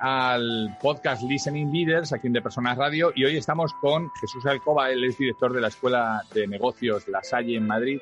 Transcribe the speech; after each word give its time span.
Al 0.00 0.76
podcast 0.80 1.22
Listening 1.22 1.72
Leaders 1.72 2.12
aquí 2.12 2.26
en 2.26 2.32
De 2.32 2.42
Personas 2.42 2.76
Radio 2.76 3.12
y 3.14 3.24
hoy 3.24 3.36
estamos 3.36 3.72
con 3.80 4.10
Jesús 4.20 4.44
Alcoba, 4.46 4.90
él 4.90 5.04
es 5.04 5.18
director 5.18 5.52
de 5.52 5.60
la 5.60 5.68
Escuela 5.68 6.22
de 6.32 6.46
Negocios 6.46 7.06
La 7.08 7.22
Salle 7.22 7.56
en 7.56 7.66
Madrid 7.66 7.98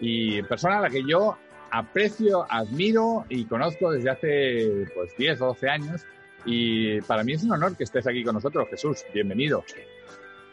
y 0.00 0.42
persona 0.42 0.78
a 0.78 0.82
la 0.82 0.90
que 0.90 1.02
yo 1.04 1.36
aprecio, 1.70 2.46
admiro 2.48 3.24
y 3.28 3.44
conozco 3.44 3.90
desde 3.90 4.10
hace 4.10 4.86
pues 4.94 5.16
10 5.16 5.40
o 5.42 5.46
12 5.46 5.68
años 5.68 6.06
y 6.44 7.00
para 7.02 7.24
mí 7.24 7.32
es 7.32 7.42
un 7.42 7.52
honor 7.52 7.76
que 7.76 7.84
estés 7.84 8.06
aquí 8.06 8.24
con 8.24 8.34
nosotros, 8.34 8.68
Jesús, 8.70 9.04
bienvenido. 9.12 9.64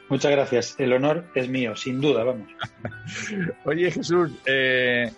Muchas 0.09 0.31
gracias, 0.31 0.75
el 0.77 0.93
honor 0.93 1.25
es 1.35 1.47
mío, 1.47 1.75
sin 1.75 2.01
duda, 2.01 2.23
vamos. 2.23 2.49
Oye 3.65 3.91
Jesús, 3.91 4.31
eh, 4.45 5.11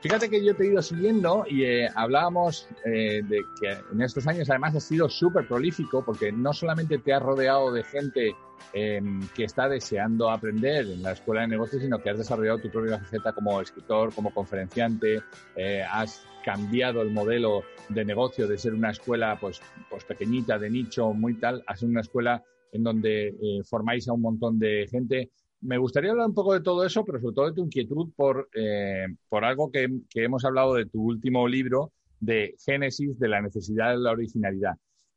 Fíjate 0.00 0.30
que 0.30 0.42
yo 0.42 0.56
te 0.56 0.64
he 0.64 0.68
ido 0.68 0.80
siguiendo 0.80 1.44
y 1.46 1.64
eh, 1.64 1.88
hablábamos 1.94 2.66
eh, 2.86 3.20
de 3.22 3.42
que 3.60 3.76
en 3.92 4.00
estos 4.00 4.26
años 4.26 4.48
además 4.48 4.74
has 4.74 4.84
sido 4.84 5.10
súper 5.10 5.46
prolífico 5.46 6.02
porque 6.02 6.32
no 6.32 6.54
solamente 6.54 6.96
te 6.96 7.12
has 7.12 7.22
rodeado 7.22 7.70
de 7.70 7.84
gente 7.84 8.34
em, 8.72 9.20
que 9.34 9.44
está 9.44 9.68
deseando 9.68 10.30
aprender 10.30 10.86
en 10.86 11.02
la 11.02 11.12
escuela 11.12 11.42
de 11.42 11.48
negocios, 11.48 11.82
sino 11.82 11.98
que 11.98 12.08
has 12.08 12.16
desarrollado 12.16 12.60
tu 12.60 12.70
propia 12.70 12.98
faceta 12.98 13.34
como 13.34 13.60
escritor, 13.60 14.14
como 14.14 14.32
conferenciante, 14.32 15.20
eh, 15.54 15.82
has 15.82 16.24
cambiado 16.42 17.02
el 17.02 17.10
modelo 17.10 17.62
de 17.90 18.02
negocio 18.02 18.48
de 18.48 18.56
ser 18.56 18.72
una 18.72 18.92
escuela 18.92 19.36
pues, 19.38 19.60
pues 19.90 20.04
pequeñita, 20.04 20.58
de 20.58 20.70
nicho, 20.70 21.12
muy 21.12 21.34
tal, 21.34 21.62
a 21.66 21.76
ser 21.76 21.90
una 21.90 22.00
escuela 22.00 22.42
en 22.72 22.84
donde 22.84 23.34
formáis 23.68 24.08
a 24.08 24.12
un 24.14 24.22
montón 24.22 24.58
de 24.58 24.86
gente 24.90 25.30
me 25.60 25.78
gustaría 25.78 26.10
hablar 26.10 26.28
un 26.28 26.34
poco 26.34 26.54
de 26.54 26.60
todo 26.60 26.84
eso, 26.84 27.04
pero 27.04 27.20
sobre 27.20 27.34
todo 27.34 27.46
de 27.46 27.54
tu 27.54 27.64
inquietud 27.64 28.10
por, 28.16 28.48
eh, 28.54 29.06
por 29.28 29.44
algo 29.44 29.70
que, 29.70 29.88
hemos 30.14 30.44
hablado 30.44 30.74
de 30.74 30.86
tu 30.86 31.02
último 31.02 31.46
libro, 31.46 31.92
de 32.18 32.54
Génesis, 32.64 33.18
de 33.18 33.28
la 33.28 33.40
necesidad 33.40 33.90
de 33.90 33.98
la 33.98 34.12
originalidad. 34.12 34.74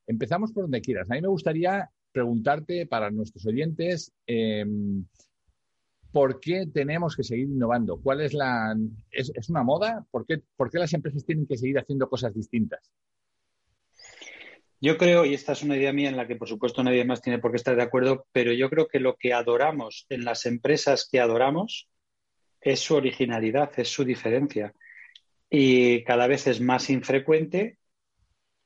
Empezamos 0.07 0.51
por 0.51 0.63
donde 0.63 0.81
quieras. 0.81 1.09
A 1.09 1.15
mí 1.15 1.21
me 1.21 1.27
gustaría 1.27 1.89
preguntarte 2.11 2.85
para 2.85 3.09
nuestros 3.09 3.45
oyentes 3.45 4.11
em, 4.27 5.05
por 6.11 6.39
qué 6.39 6.67
tenemos 6.67 7.15
que 7.15 7.23
seguir 7.23 7.47
innovando. 7.47 7.99
¿Cuál 8.01 8.21
es 8.21 8.33
la. 8.33 8.75
¿Es, 9.11 9.49
una 9.49 9.63
moda? 9.63 10.05
¿Por 10.11 10.25
qué, 10.25 10.41
¿Por 10.55 10.69
qué 10.69 10.79
las 10.79 10.93
empresas 10.93 11.25
tienen 11.25 11.47
que 11.47 11.57
seguir 11.57 11.79
haciendo 11.79 12.09
cosas 12.09 12.33
distintas? 12.33 12.91
Yo 14.85 14.97
creo, 14.97 15.23
y 15.23 15.33
esta 15.33 15.53
es 15.53 15.63
una 15.63 15.77
idea 15.77 15.93
mía 15.93 16.09
en 16.09 16.17
la 16.17 16.27
que 16.27 16.35
por 16.35 16.49
supuesto 16.49 16.83
nadie 16.83 17.05
más 17.05 17.21
tiene 17.21 17.39
por 17.39 17.51
qué 17.51 17.55
estar 17.55 17.73
de 17.73 17.83
acuerdo, 17.83 18.27
pero 18.33 18.51
yo 18.51 18.69
creo 18.69 18.89
que 18.89 18.99
lo 18.99 19.15
que 19.15 19.31
adoramos 19.31 20.05
en 20.09 20.25
las 20.25 20.45
empresas 20.45 21.07
que 21.09 21.21
adoramos 21.21 21.87
es 22.59 22.81
su 22.81 22.95
originalidad, 22.95 23.71
es 23.77 23.87
su 23.87 24.03
diferencia. 24.03 24.73
Y 25.49 26.03
cada 26.03 26.27
vez 26.27 26.47
es 26.47 26.59
más 26.59 26.89
infrecuente, 26.89 27.77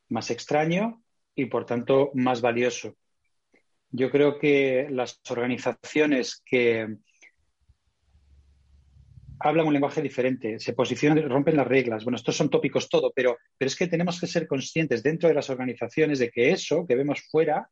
más 0.10 0.32
extraño 0.32 1.04
y 1.36 1.46
por 1.46 1.68
tanto 1.68 2.10
más 2.16 2.42
valioso. 2.42 2.96
Yo 3.92 4.10
creo 4.10 4.40
que 4.40 4.88
las 4.90 5.22
organizaciones 5.30 6.42
que 6.44 6.98
hablan 9.40 9.68
un 9.68 9.74
lenguaje 9.74 10.02
diferente, 10.02 10.60
se 10.60 10.74
posicionan, 10.74 11.30
rompen 11.30 11.58
las 11.58 11.68
reglas. 11.68 12.04
Bueno, 12.04 12.18
estos 12.18 12.36
son 12.36 12.50
tópicos 12.50 12.90
todo, 12.90 13.12
pero, 13.16 13.38
pero 13.58 13.68
es 13.68 13.76
que 13.76 13.88
tenemos 13.88 14.20
que 14.20 14.28
ser 14.28 14.48
conscientes 14.48 15.04
dentro 15.04 15.30
de 15.30 15.36
las 15.36 15.50
organizaciones 15.50 16.20
de 16.20 16.30
que 16.30 16.52
eso 16.52 16.86
que 16.88 16.96
vemos 16.96 17.22
fuera 17.30 17.70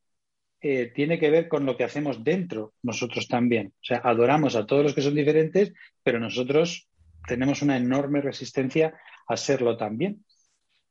eh, 0.61 0.91
tiene 0.95 1.19
que 1.19 1.29
ver 1.29 1.47
con 1.47 1.65
lo 1.65 1.77
que 1.77 1.83
hacemos 1.83 2.23
dentro 2.23 2.73
nosotros 2.81 3.27
también. 3.27 3.73
O 3.81 3.83
sea, 3.83 3.97
adoramos 4.03 4.55
a 4.55 4.65
todos 4.65 4.83
los 4.83 4.95
que 4.95 5.01
son 5.01 5.15
diferentes, 5.15 5.73
pero 6.03 6.19
nosotros 6.19 6.87
tenemos 7.27 7.61
una 7.61 7.77
enorme 7.77 8.21
resistencia 8.21 8.93
a 9.27 9.37
serlo 9.37 9.77
también. 9.77 10.23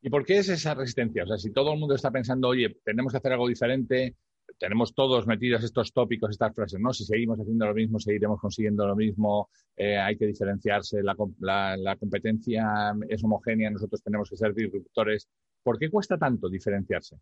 ¿Y 0.01 0.09
por 0.09 0.25
qué 0.25 0.37
es 0.37 0.49
esa 0.49 0.75
resistencia? 0.75 1.23
O 1.23 1.27
sea, 1.27 1.37
si 1.37 1.51
todo 1.51 1.73
el 1.73 1.79
mundo 1.79 1.95
está 1.95 2.11
pensando, 2.11 2.49
oye, 2.49 2.77
tenemos 2.83 3.11
que 3.11 3.17
hacer 3.17 3.31
algo 3.31 3.47
diferente, 3.47 4.15
tenemos 4.57 4.93
todos 4.93 5.27
metidos 5.27 5.63
estos 5.63 5.91
tópicos, 5.91 6.31
estas 6.31 6.53
frases, 6.55 6.79
¿no? 6.79 6.93
Si 6.93 7.03
seguimos 7.03 7.39
haciendo 7.39 7.65
lo 7.65 7.73
mismo, 7.73 7.99
seguiremos 7.99 8.39
consiguiendo 8.39 8.87
lo 8.87 8.95
mismo, 8.95 9.49
eh, 9.75 9.97
hay 9.97 10.17
que 10.17 10.25
diferenciarse, 10.25 11.01
la, 11.03 11.95
competencia 11.97 12.93
es 13.09 13.23
homogénea, 13.23 13.69
nosotros 13.69 14.01
tenemos 14.01 14.29
que 14.29 14.37
ser 14.37 14.53
disruptores. 14.53 15.27
¿Por 15.61 15.77
qué 15.77 15.89
cuesta 15.89 16.17
tanto 16.17 16.49
diferenciarse? 16.49 17.17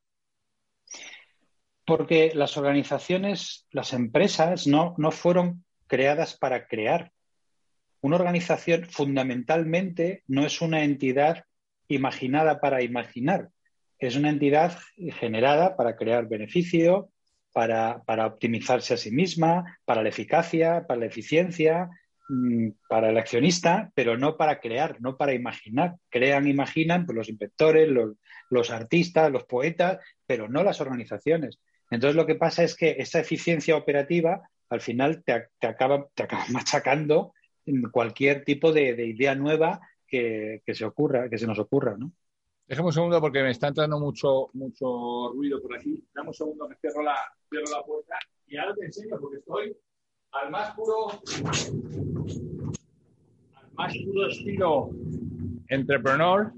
Porque 1.86 2.32
las 2.34 2.56
organizaciones, 2.58 3.66
las 3.72 3.94
empresas, 3.94 4.68
no, 4.68 4.94
no 4.98 5.12
fueron 5.12 5.66
creadas 5.88 6.38
para 6.38 6.68
crear. 6.68 7.12
Una 8.02 8.18
organización 8.18 8.86
fundamentalmente 8.86 10.24
no 10.28 10.46
es 10.46 10.62
una 10.62 10.84
entidad 10.84 11.46
imaginada 11.88 12.60
para 12.60 12.82
imaginar, 12.82 13.50
es 14.00 14.16
una 14.16 14.30
entidad 14.30 14.78
generada 15.20 15.76
para 15.76 15.96
crear 15.96 16.28
beneficio, 16.28 17.13
para, 17.54 18.28
optimizarse 18.28 18.96
a 18.96 18.98
sí 18.98 19.12
misma, 19.12 19.80
para 19.86 20.02
la 20.02 20.10
eficacia, 20.10 20.86
para 20.88 21.02
la 21.02 21.06
eficiencia, 21.06 21.90
mm, 22.28 22.70
para 22.90 23.10
el 23.10 23.18
accionista, 23.18 23.92
pero 23.96 24.18
no 24.18 24.36
para 24.36 24.60
crear, 24.60 25.00
no 25.00 25.16
para 25.16 25.34
imaginar. 25.34 25.96
Crean, 26.10 26.48
imaginan 26.48 27.06
pues, 27.06 27.16
los 27.16 27.30
inspectores, 27.30 27.90
los, 27.90 28.72
artistas, 28.72 29.32
los 29.32 29.46
poetas, 29.46 30.00
pero 30.26 30.50
no 30.50 30.64
las 30.64 30.82
organizaciones. 30.82 31.60
Entonces 31.92 32.16
lo 32.16 32.26
que 32.26 32.36
pasa 32.36 32.64
es 32.64 32.76
que 32.76 32.96
esa 32.98 33.20
eficiencia 33.20 33.76
operativa 33.76 34.50
al 34.70 34.82
final 34.82 35.24
te, 35.24 35.34
acaba, 35.68 36.08
te 36.16 36.24
acaba 36.24 36.46
machacando 36.50 37.34
cualquier 37.92 38.44
tipo 38.44 38.74
de, 38.74 39.06
idea 39.06 39.36
nueva 39.36 39.80
que, 40.08 40.62
que, 40.66 40.74
se 40.74 40.86
ocurra, 40.86 41.30
que 41.30 41.38
se 41.38 41.48
nos 41.48 41.60
ocurra, 41.60 41.96
¿no? 41.98 42.12
Déjame 42.68 42.88
un 42.88 42.94
segundo 42.94 43.20
porque 43.20 43.44
me 43.44 43.52
está 43.52 43.68
entrando 43.68 44.00
mucho, 44.00 44.50
mucho 44.54 45.34
ruido 45.34 45.62
por 45.62 45.76
aquí. 45.76 46.04
Dame 46.14 46.30
un 46.30 46.34
segundo 46.34 46.68
que 46.70 46.76
cierro 46.76 47.04
la, 47.04 47.16
cierro 47.50 47.66
la 47.72 47.84
puerta 47.84 48.16
y 48.48 48.58
ahora 48.58 48.74
te 48.76 48.86
enseño 48.86 49.18
porque 49.20 49.38
estoy 49.38 49.76
al 50.32 50.50
más 50.50 50.74
puro, 50.74 51.10
al 53.56 53.74
más 53.74 53.94
puro 54.06 54.28
estilo 54.28 54.90
entrepreneur. 55.68 56.54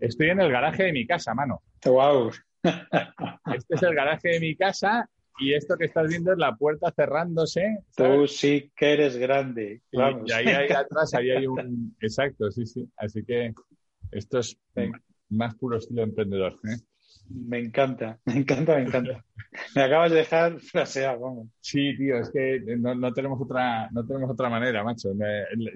Estoy 0.00 0.30
en 0.30 0.40
el 0.40 0.52
garaje 0.52 0.84
de 0.84 0.92
mi 0.92 1.06
casa, 1.06 1.34
mano. 1.34 1.62
Wow. 1.84 2.30
Este 3.54 3.74
es 3.76 3.82
el 3.82 3.94
garaje 3.94 4.28
de 4.30 4.40
mi 4.40 4.54
casa 4.54 5.08
y 5.38 5.54
esto 5.54 5.76
que 5.76 5.86
estás 5.86 6.08
viendo 6.08 6.32
es 6.32 6.38
la 6.38 6.54
puerta 6.56 6.92
cerrándose. 6.94 7.78
Tú 7.96 8.26
sí 8.26 8.70
que 8.76 8.92
eres 8.92 9.16
grande. 9.16 9.82
Y, 9.90 10.00
ahí, 10.00 10.46
ahí 10.46 10.68
atrás 10.76 11.14
ahí 11.14 11.30
hay 11.30 11.46
un. 11.46 11.96
Exacto, 12.00 12.50
sí, 12.50 12.66
sí. 12.66 12.86
Así 12.96 13.24
que 13.24 13.54
esto 14.10 14.40
es 14.40 14.58
más 15.30 15.54
puro 15.54 15.78
estilo 15.78 16.02
emprendedor. 16.02 16.58
¿eh? 16.64 16.78
Me 17.28 17.58
encanta, 17.58 18.18
me 18.26 18.36
encanta, 18.38 18.76
me 18.76 18.82
encanta. 18.82 19.24
Me 19.74 19.82
acabas 19.82 20.10
de 20.10 20.18
dejar 20.18 20.60
fraseado, 20.60 21.20
vamos. 21.20 21.48
Sí, 21.60 21.96
tío, 21.96 22.18
es 22.18 22.30
que 22.30 22.60
no, 22.78 23.12
tenemos 23.12 23.40
otra, 23.40 23.90
no 23.90 24.06
tenemos 24.06 24.30
otra 24.30 24.48
manera, 24.48 24.84
macho. 24.84 25.10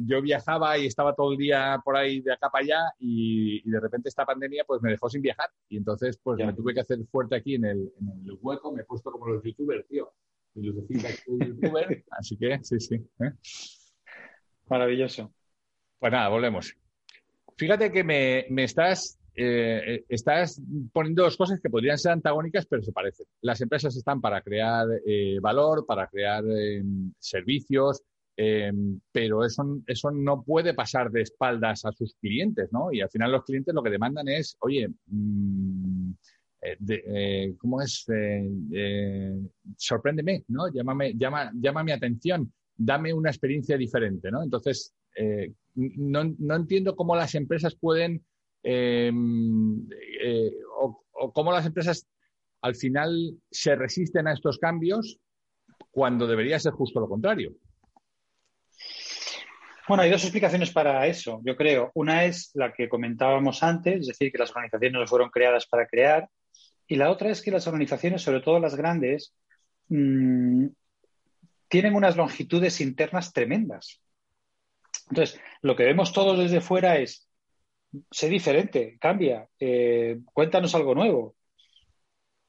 Yo 0.01 0.23
viajaba 0.23 0.79
y 0.79 0.87
estaba 0.87 1.15
todo 1.15 1.33
el 1.33 1.39
día 1.39 1.81
por 1.85 1.97
ahí 1.97 2.21
de 2.21 2.33
acá 2.33 2.51
para 2.51 2.65
allá 2.65 2.81
y, 2.99 3.69
de 3.69 3.81
repente 3.81 4.09
esta 4.09 4.27
pandemia 4.27 4.65
pues 4.67 4.83
me 4.83 4.91
dejó 4.91 5.09
sin 5.09 5.23
viajar 5.23 5.49
y 5.69 5.79
entonces 5.79 6.19
pues 6.23 6.39
me 6.45 6.53
tuve 6.53 6.75
que 6.75 6.81
hacer 6.81 6.99
fuerte 7.11 7.37
aquí 7.37 7.55
en 7.55 7.65
el, 7.65 7.93
hueco, 8.41 8.73
me 8.73 8.83
he 8.83 8.85
puesto 8.85 9.11
como 9.11 9.27
los 9.29 9.43
youtubers, 9.43 9.87
tío. 9.89 10.13
Y 10.55 10.67
los 10.67 10.87
youtuber, 11.27 12.05
así 12.11 12.37
que 12.37 12.59
sí, 12.63 12.79
sí. 12.79 12.97
¿eh? 13.21 13.33
Maravilloso. 14.69 15.33
Pues 15.99 16.13
nada, 16.13 16.29
volvemos. 16.29 16.75
Fíjate 17.57 17.91
que 17.91 18.05
me, 18.05 18.47
me 18.51 18.65
estás 18.65 19.19
eh, 19.35 20.05
estás 20.09 20.61
poniendo 20.93 21.23
dos 21.23 21.37
cosas 21.37 21.59
que 21.61 21.71
podrían 21.71 21.97
ser 21.97 22.13
antagónicas, 22.13 22.67
pero 22.67 22.83
se 22.83 22.93
parecen. 22.93 23.27
Las 23.41 23.61
empresas 23.61 23.97
están 23.97 24.21
para 24.21 24.43
crear 24.43 24.87
eh, 25.07 25.39
valor, 25.41 25.87
para 25.87 26.07
crear 26.09 26.45
em, 26.47 27.13
servicios, 27.19 28.03
em, 28.37 29.01
pero 29.11 29.45
eso, 29.45 29.81
eso 29.87 30.11
no 30.11 30.43
puede 30.43 30.75
pasar 30.75 31.11
de 31.11 31.23
espaldas 31.23 31.85
a 31.87 31.93
sus 31.93 32.15
clientes, 32.17 32.69
¿no? 32.73 32.93
Y 32.93 33.01
al 33.01 33.11
final 33.11 33.33
los 33.33 33.45
clientes 33.45 33.75
lo 33.75 33.83
que 33.83 33.91
demandan 33.91 34.29
es, 34.29 34.57
oye, 34.61 34.89
mm, 35.07 36.13
eh, 36.61 37.55
¿cómo 37.59 37.81
es? 37.81 38.07
sorpréndeme, 39.77 40.45
¿no? 40.49 40.73
Llámame, 40.73 41.15
llama, 41.15 41.51
llama 41.55 41.83
mi 41.83 41.93
atención, 41.93 42.53
dame 42.77 43.13
una 43.13 43.31
experiencia 43.31 43.77
diferente, 43.77 44.31
¿no? 44.31 44.43
Entonces, 44.43 44.95
no, 45.75 46.25
no 46.39 46.55
entiendo 46.55 46.95
cómo 46.95 47.17
las 47.17 47.35
empresas 47.35 47.75
pueden 47.75 48.23
Em, 48.63 49.89
eh, 50.21 50.53
o, 50.79 51.33
cómo 51.33 51.53
las 51.53 51.67
empresas 51.67 52.07
al 52.61 52.77
final 52.77 53.37
se 53.51 53.75
resisten 53.75 54.29
a 54.29 54.33
estos 54.33 54.59
cambios 54.59 55.19
cuando 55.91 56.27
debería 56.27 56.61
ser 56.61 56.73
justo 56.73 57.01
lo 57.01 57.09
contrario. 57.09 57.53
Bueno, 59.89 60.05
hay 60.05 60.11
dos 60.11 60.23
explicaciones 60.23 60.71
para 60.71 61.07
eso, 61.07 61.41
yo 61.45 61.57
creo. 61.57 61.91
Una 61.95 62.25
es 62.25 62.51
la 62.55 62.73
que 62.73 62.89
comentábamos 62.89 63.63
antes, 63.65 64.03
es 64.03 64.07
decir, 64.07 64.31
que 64.31 64.39
las 64.39 64.51
organizaciones 64.51 64.93
no 64.93 65.07
fueron 65.07 65.31
creadas 65.31 65.67
para 65.67 65.87
crear. 65.87 66.29
Y 66.87 66.97
la 66.97 67.11
otra 67.11 67.31
es 67.31 67.43
que 67.43 67.51
las 67.51 67.67
organizaciones, 67.67 68.23
sobre 68.23 68.41
todo 68.41 68.61
las 68.61 68.77
grandes, 68.77 69.35
mm, 69.89 70.67
tienen 71.69 71.95
unas 71.95 72.17
longitudes 72.17 72.81
internas 72.81 73.33
tremendas. 73.33 74.01
Entonces, 75.11 75.41
lo 75.63 75.75
que 75.75 75.85
vemos 75.85 76.13
todos 76.13 76.39
desde 76.39 76.61
fuera 76.61 76.99
es 76.99 77.29
sé 78.11 78.29
diferente, 78.29 78.97
cambia, 79.01 79.49
eh, 79.59 80.21
cuéntanos 80.33 80.75
algo 80.75 80.95
nuevo. 80.95 81.37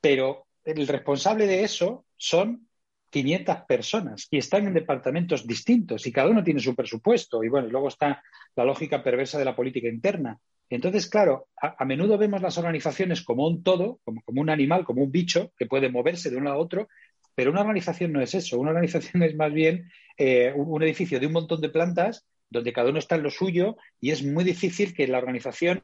Pero 0.02 0.48
el 0.64 0.88
responsable 0.88 1.48
de 1.48 1.64
eso 1.64 2.06
son 2.18 2.68
500 3.10 3.58
personas 3.68 4.28
y 4.32 4.38
están 4.38 4.66
en 4.66 4.74
departamentos 4.74 5.46
distintos 5.46 6.08
y 6.08 6.12
cada 6.12 6.30
uno 6.30 6.44
tiene 6.44 6.60
su 6.60 6.76
presupuesto. 6.76 7.44
Y 7.44 7.50
bueno, 7.50 7.68
luego 7.70 7.88
está 7.88 8.24
la 8.56 8.66
lógica 8.66 9.04
perversa 9.04 9.38
de 9.38 9.46
la 9.46 9.56
política 9.56 9.88
interna. 9.88 10.40
Entonces, 10.70 11.08
claro, 11.08 11.50
a, 11.56 11.86
menudo 11.86 12.18
vemos 12.18 12.42
las 12.42 12.58
organizaciones 12.58 13.22
como 13.22 13.48
un 13.48 13.62
todo, 13.62 14.00
como, 14.04 14.22
un 14.26 14.50
animal, 14.50 14.84
como 14.84 15.04
un 15.04 15.12
bicho 15.12 15.54
que 15.58 15.68
puede 15.68 15.90
moverse 15.90 16.32
de 16.32 16.38
un 16.38 16.46
lado 16.46 16.56
a 16.56 16.60
otro, 16.60 16.88
pero 17.36 17.52
una 17.52 17.62
organización 17.62 18.12
no 18.12 18.22
es 18.22 18.34
eso. 18.34 18.60
Una 18.60 18.72
organización 18.72 19.22
es 19.24 19.36
más 19.36 19.54
bien 19.54 19.92
eh, 20.18 20.52
un 20.56 20.82
edificio 20.82 21.20
de 21.20 21.28
un 21.28 21.34
montón 21.34 21.62
de 21.62 21.70
plantas 21.70 22.26
donde 22.54 22.72
cada 22.72 22.90
uno 22.90 23.00
está 23.00 23.16
en 23.16 23.24
lo 23.24 23.30
suyo 23.30 23.76
y 24.00 24.12
es 24.12 24.24
muy 24.24 24.44
difícil 24.44 24.94
que 24.94 25.08
la 25.08 25.18
organización, 25.18 25.84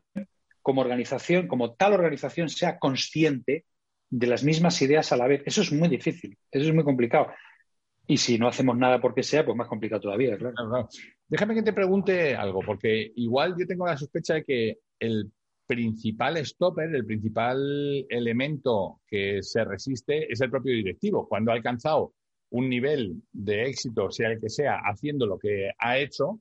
como 0.62 0.82
organización, 0.82 1.48
como 1.48 1.74
tal 1.74 1.94
organización, 1.94 2.48
sea 2.50 2.80
consciente 2.80 3.66
de 4.10 4.28
las 4.28 4.44
mismas 4.44 4.82
ideas 4.82 5.12
a 5.12 5.18
la 5.18 5.28
vez. 5.28 5.44
Eso 5.46 5.62
es 5.62 5.72
muy 5.72 5.90
difícil, 5.90 6.38
eso 6.52 6.68
es 6.68 6.74
muy 6.74 6.84
complicado. 6.84 7.28
Y 8.08 8.18
si 8.18 8.38
no 8.38 8.48
hacemos 8.48 8.78
nada 8.78 9.00
porque 9.02 9.24
sea, 9.24 9.46
pues 9.46 9.58
más 9.58 9.68
complicado 9.68 10.02
todavía, 10.02 10.38
claro. 10.38 10.88
Déjame 11.28 11.54
que 11.54 11.64
te 11.64 11.74
pregunte 11.74 12.36
algo, 12.36 12.62
porque 12.66 13.12
igual 13.16 13.56
yo 13.58 13.68
tengo 13.68 13.86
la 13.86 13.98
sospecha 13.98 14.36
de 14.36 14.44
que 14.44 14.78
el 15.00 15.32
principal 15.68 16.44
stopper, 16.44 16.96
el 16.96 17.06
principal 17.06 18.06
elemento 18.10 19.02
que 19.08 19.44
se 19.44 19.64
resiste 19.64 20.32
es 20.32 20.42
el 20.42 20.50
propio 20.50 20.74
directivo. 20.74 21.28
Cuando 21.28 21.52
ha 21.52 21.56
alcanzado 21.56 22.14
un 22.52 22.68
nivel 22.68 23.22
de 23.32 23.66
éxito, 23.66 24.10
sea 24.10 24.32
el 24.32 24.40
que 24.40 24.50
sea, 24.50 24.80
haciendo 24.84 25.28
lo 25.28 25.38
que 25.38 25.70
ha 25.78 26.00
hecho, 26.00 26.40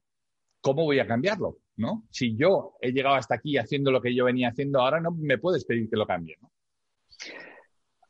¿cómo 0.69 0.85
voy 0.85 0.99
a 0.99 1.07
cambiarlo? 1.07 1.57
¿no? 1.77 2.07
Si 2.11 2.37
yo 2.37 2.75
he 2.83 2.93
llegado 2.93 3.15
hasta 3.15 3.37
aquí 3.37 3.57
haciendo 3.57 3.91
lo 3.91 4.03
que 4.03 4.15
yo 4.15 4.27
venía 4.27 4.51
haciendo, 4.51 4.83
ahora 4.83 5.01
no 5.01 5.13
me 5.13 5.39
puedes 5.39 5.65
pedir 5.65 5.89
que 5.89 5.97
lo 5.97 6.07
cambie. 6.07 6.37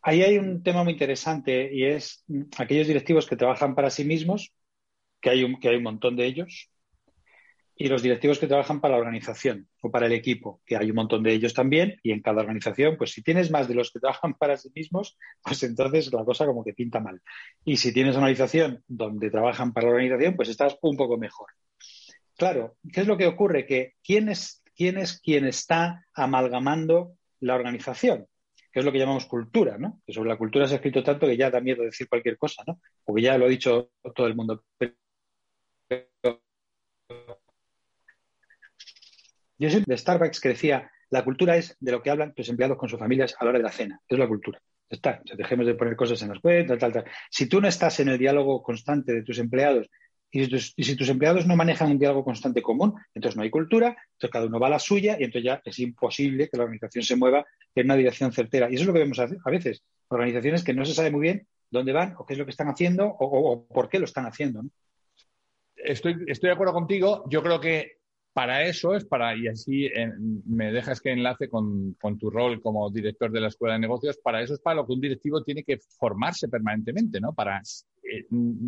Ahí 0.02 0.22
hay 0.22 0.38
un 0.38 0.64
tema 0.64 0.82
muy 0.82 0.94
interesante 0.94 1.72
y 1.72 1.84
es 1.84 2.24
aquellos 2.56 2.88
directivos 2.88 3.28
que 3.28 3.36
trabajan 3.36 3.76
para 3.76 3.90
sí 3.90 4.04
mismos, 4.04 4.52
que 5.20 5.30
hay 5.30 5.44
un, 5.44 5.60
que 5.60 5.68
hay 5.68 5.76
un 5.76 5.84
montón 5.84 6.16
de 6.16 6.26
ellos, 6.26 6.68
y 7.76 7.86
los 7.86 8.02
directivos 8.02 8.40
que 8.40 8.48
trabajan 8.48 8.80
para 8.80 8.94
la 8.94 9.02
organización 9.02 9.68
o 9.82 9.92
para 9.92 10.06
el 10.06 10.12
equipo, 10.12 10.60
que 10.66 10.76
hay 10.76 10.90
un 10.90 10.96
montón 10.96 11.22
de 11.22 11.32
ellos 11.32 11.54
también, 11.54 12.00
y 12.02 12.10
en 12.10 12.22
cada 12.22 12.40
organización, 12.40 12.96
pues 12.96 13.12
si 13.12 13.22
tienes 13.22 13.52
más 13.52 13.68
de 13.68 13.74
los 13.76 13.92
que 13.92 14.00
trabajan 14.00 14.34
para 14.34 14.56
sí 14.56 14.68
mismos, 14.74 15.16
pues 15.44 15.62
entonces 15.62 16.12
la 16.12 16.24
cosa 16.24 16.44
como 16.44 16.64
que 16.64 16.72
pinta 16.72 16.98
mal. 16.98 17.22
Y 17.64 17.76
si 17.76 17.92
tienes 17.92 18.16
una 18.16 18.24
organización 18.24 18.82
donde 18.88 19.30
trabajan 19.30 19.72
para 19.72 19.86
la 19.86 19.92
organización, 19.92 20.34
pues 20.34 20.48
estás 20.48 20.76
un 20.82 20.96
poco 20.96 21.18
mejor. 21.18 21.46
Claro, 22.38 22.76
¿qué 22.92 23.00
es 23.00 23.06
lo 23.08 23.16
que 23.16 23.26
ocurre? 23.26 23.66
Que 23.66 23.94
¿quién 24.02 24.28
es, 24.28 24.62
quién 24.76 24.96
es 24.96 25.20
quien 25.20 25.44
está 25.44 26.06
amalgamando 26.14 27.16
la 27.40 27.56
organización? 27.56 28.28
Que 28.72 28.78
es 28.78 28.86
lo 28.86 28.92
que 28.92 28.98
llamamos 29.00 29.26
cultura, 29.26 29.76
¿no? 29.76 30.00
Que 30.06 30.12
sobre 30.12 30.28
la 30.28 30.38
cultura 30.38 30.68
se 30.68 30.74
ha 30.74 30.76
escrito 30.76 31.02
tanto 31.02 31.26
que 31.26 31.36
ya 31.36 31.50
da 31.50 31.60
miedo 31.60 31.82
decir 31.82 32.08
cualquier 32.08 32.38
cosa, 32.38 32.62
¿no? 32.64 32.80
Porque 33.04 33.22
ya 33.22 33.36
lo 33.36 33.46
ha 33.46 33.48
dicho 33.48 33.90
todo 34.14 34.28
el 34.28 34.36
mundo. 34.36 34.62
Yo 39.58 39.70
soy 39.70 39.82
de 39.84 39.98
Starbucks 39.98 40.40
que 40.40 40.50
decía, 40.50 40.88
la 41.10 41.24
cultura 41.24 41.56
es 41.56 41.76
de 41.80 41.90
lo 41.90 42.00
que 42.00 42.10
hablan 42.10 42.34
tus 42.34 42.48
empleados 42.48 42.78
con 42.78 42.88
sus 42.88 43.00
familias 43.00 43.34
a 43.40 43.44
la 43.44 43.50
hora 43.50 43.58
de 43.58 43.64
la 43.64 43.72
cena. 43.72 44.00
Es 44.06 44.16
la 44.16 44.28
cultura. 44.28 44.62
Está. 44.88 45.20
dejemos 45.36 45.66
de 45.66 45.74
poner 45.74 45.96
cosas 45.96 46.22
en 46.22 46.28
las 46.28 46.38
cuentas, 46.38 46.78
tal, 46.78 46.92
tal. 46.92 47.04
Si 47.30 47.48
tú 47.48 47.60
no 47.60 47.66
estás 47.66 47.98
en 47.98 48.10
el 48.10 48.18
diálogo 48.18 48.62
constante 48.62 49.12
de 49.12 49.24
tus 49.24 49.40
empleados 49.40 49.90
y 50.30 50.44
si, 50.84 50.96
tus, 50.96 51.08
empleados 51.08 51.46
no 51.46 51.56
manejan 51.56 51.90
un 51.90 51.98
diálogo 51.98 52.24
constante 52.24 52.60
común, 52.60 52.94
entonces 53.14 53.36
no 53.36 53.42
hay 53.42 53.50
cultura, 53.50 53.88
entonces 53.88 54.30
cada 54.30 54.46
uno 54.46 54.60
va 54.60 54.66
a 54.66 54.70
la 54.70 54.78
suya 54.78 55.16
y 55.18 55.24
entonces 55.24 55.44
ya 55.44 55.62
es 55.64 55.78
imposible 55.78 56.48
que 56.48 56.56
la 56.56 56.64
organización 56.64 57.02
se 57.02 57.16
mueva 57.16 57.46
en 57.74 57.86
una 57.86 57.96
dirección 57.96 58.32
certera. 58.32 58.70
Y 58.70 58.74
eso 58.74 58.82
es 58.82 58.86
lo 58.88 58.92
que 58.92 58.98
vemos 58.98 59.18
a, 59.18 59.50
veces, 59.50 59.82
organizaciones 60.08 60.64
que 60.64 60.74
no 60.74 60.84
se 60.84 60.94
sabe 60.94 61.10
muy 61.10 61.22
bien 61.22 61.46
dónde 61.70 61.92
van 61.92 62.14
o 62.18 62.26
qué 62.26 62.34
es 62.34 62.38
lo 62.38 62.44
que 62.44 62.50
están 62.50 62.68
haciendo 62.68 63.06
o, 63.06 63.66
por 63.66 63.88
qué 63.88 63.98
lo 63.98 64.04
están 64.04 64.26
haciendo. 64.26 64.62
Estoy, 65.76 66.16
estoy 66.26 66.48
de 66.48 66.54
acuerdo 66.54 66.74
contigo. 66.74 67.24
Yo 67.30 67.42
creo 67.42 67.60
que 67.60 67.98
para 68.38 68.62
eso 68.62 68.94
es 68.94 69.04
para, 69.04 69.36
y 69.36 69.48
así 69.48 69.86
eh, 69.86 70.12
me 70.46 70.70
dejas 70.70 71.00
que 71.00 71.10
enlace 71.10 71.48
con, 71.48 71.96
tu 72.20 72.30
rol 72.30 72.60
como 72.60 72.88
director 72.88 73.32
de 73.32 73.40
la 73.40 73.48
Escuela 73.48 73.74
de 73.74 73.80
Negocios, 73.80 74.16
para 74.22 74.40
eso 74.40 74.54
es 74.54 74.60
para 74.60 74.76
lo 74.76 74.86
que 74.86 74.92
un 74.92 75.00
directivo 75.00 75.42
tiene 75.42 75.64
que 75.64 75.78
formarse 75.98 76.48
permanentemente, 76.48 77.20
¿no? 77.20 77.32
Para 77.32 77.60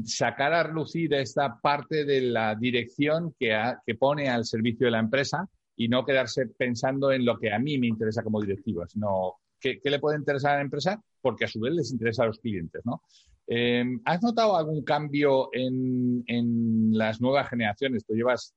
sacar 0.04 0.52
a 0.52 0.62
relucir 0.62 1.14
esta 1.14 1.58
parte 1.60 2.04
de 2.04 2.20
la 2.22 2.54
dirección 2.54 3.34
que, 3.38 3.56
que 3.86 3.94
pone 3.94 4.28
al 4.28 4.44
servicio 4.44 4.86
de 4.86 4.92
la 4.92 4.98
empresa 4.98 5.48
y 5.76 5.88
no 5.88 6.04
quedarse 6.04 6.46
pensando 6.46 7.10
en 7.12 7.24
lo 7.24 7.38
que 7.38 7.52
a 7.52 7.58
mí 7.58 7.78
me 7.78 7.86
interesa 7.86 8.22
como 8.22 8.40
directivo, 8.40 8.86
sino 8.86 9.36
qué, 9.60 9.80
le 9.82 9.98
puede 9.98 10.18
interesar 10.18 10.52
a 10.52 10.56
la 10.56 10.62
empresa 10.62 11.02
porque 11.20 11.44
a 11.44 11.48
su 11.48 11.60
vez 11.60 11.74
les 11.74 11.92
interesa 11.92 12.24
a 12.24 12.26
los 12.26 12.38
clientes, 12.38 12.82
¿no? 12.84 13.02
Eh, 13.46 13.84
¿Has 14.04 14.22
notado 14.22 14.56
algún 14.56 14.84
cambio 14.84 15.48
en, 15.52 16.22
en, 16.26 16.96
las 16.96 17.20
nuevas 17.20 17.48
generaciones? 17.48 18.04
Tú 18.04 18.14
llevas 18.14 18.54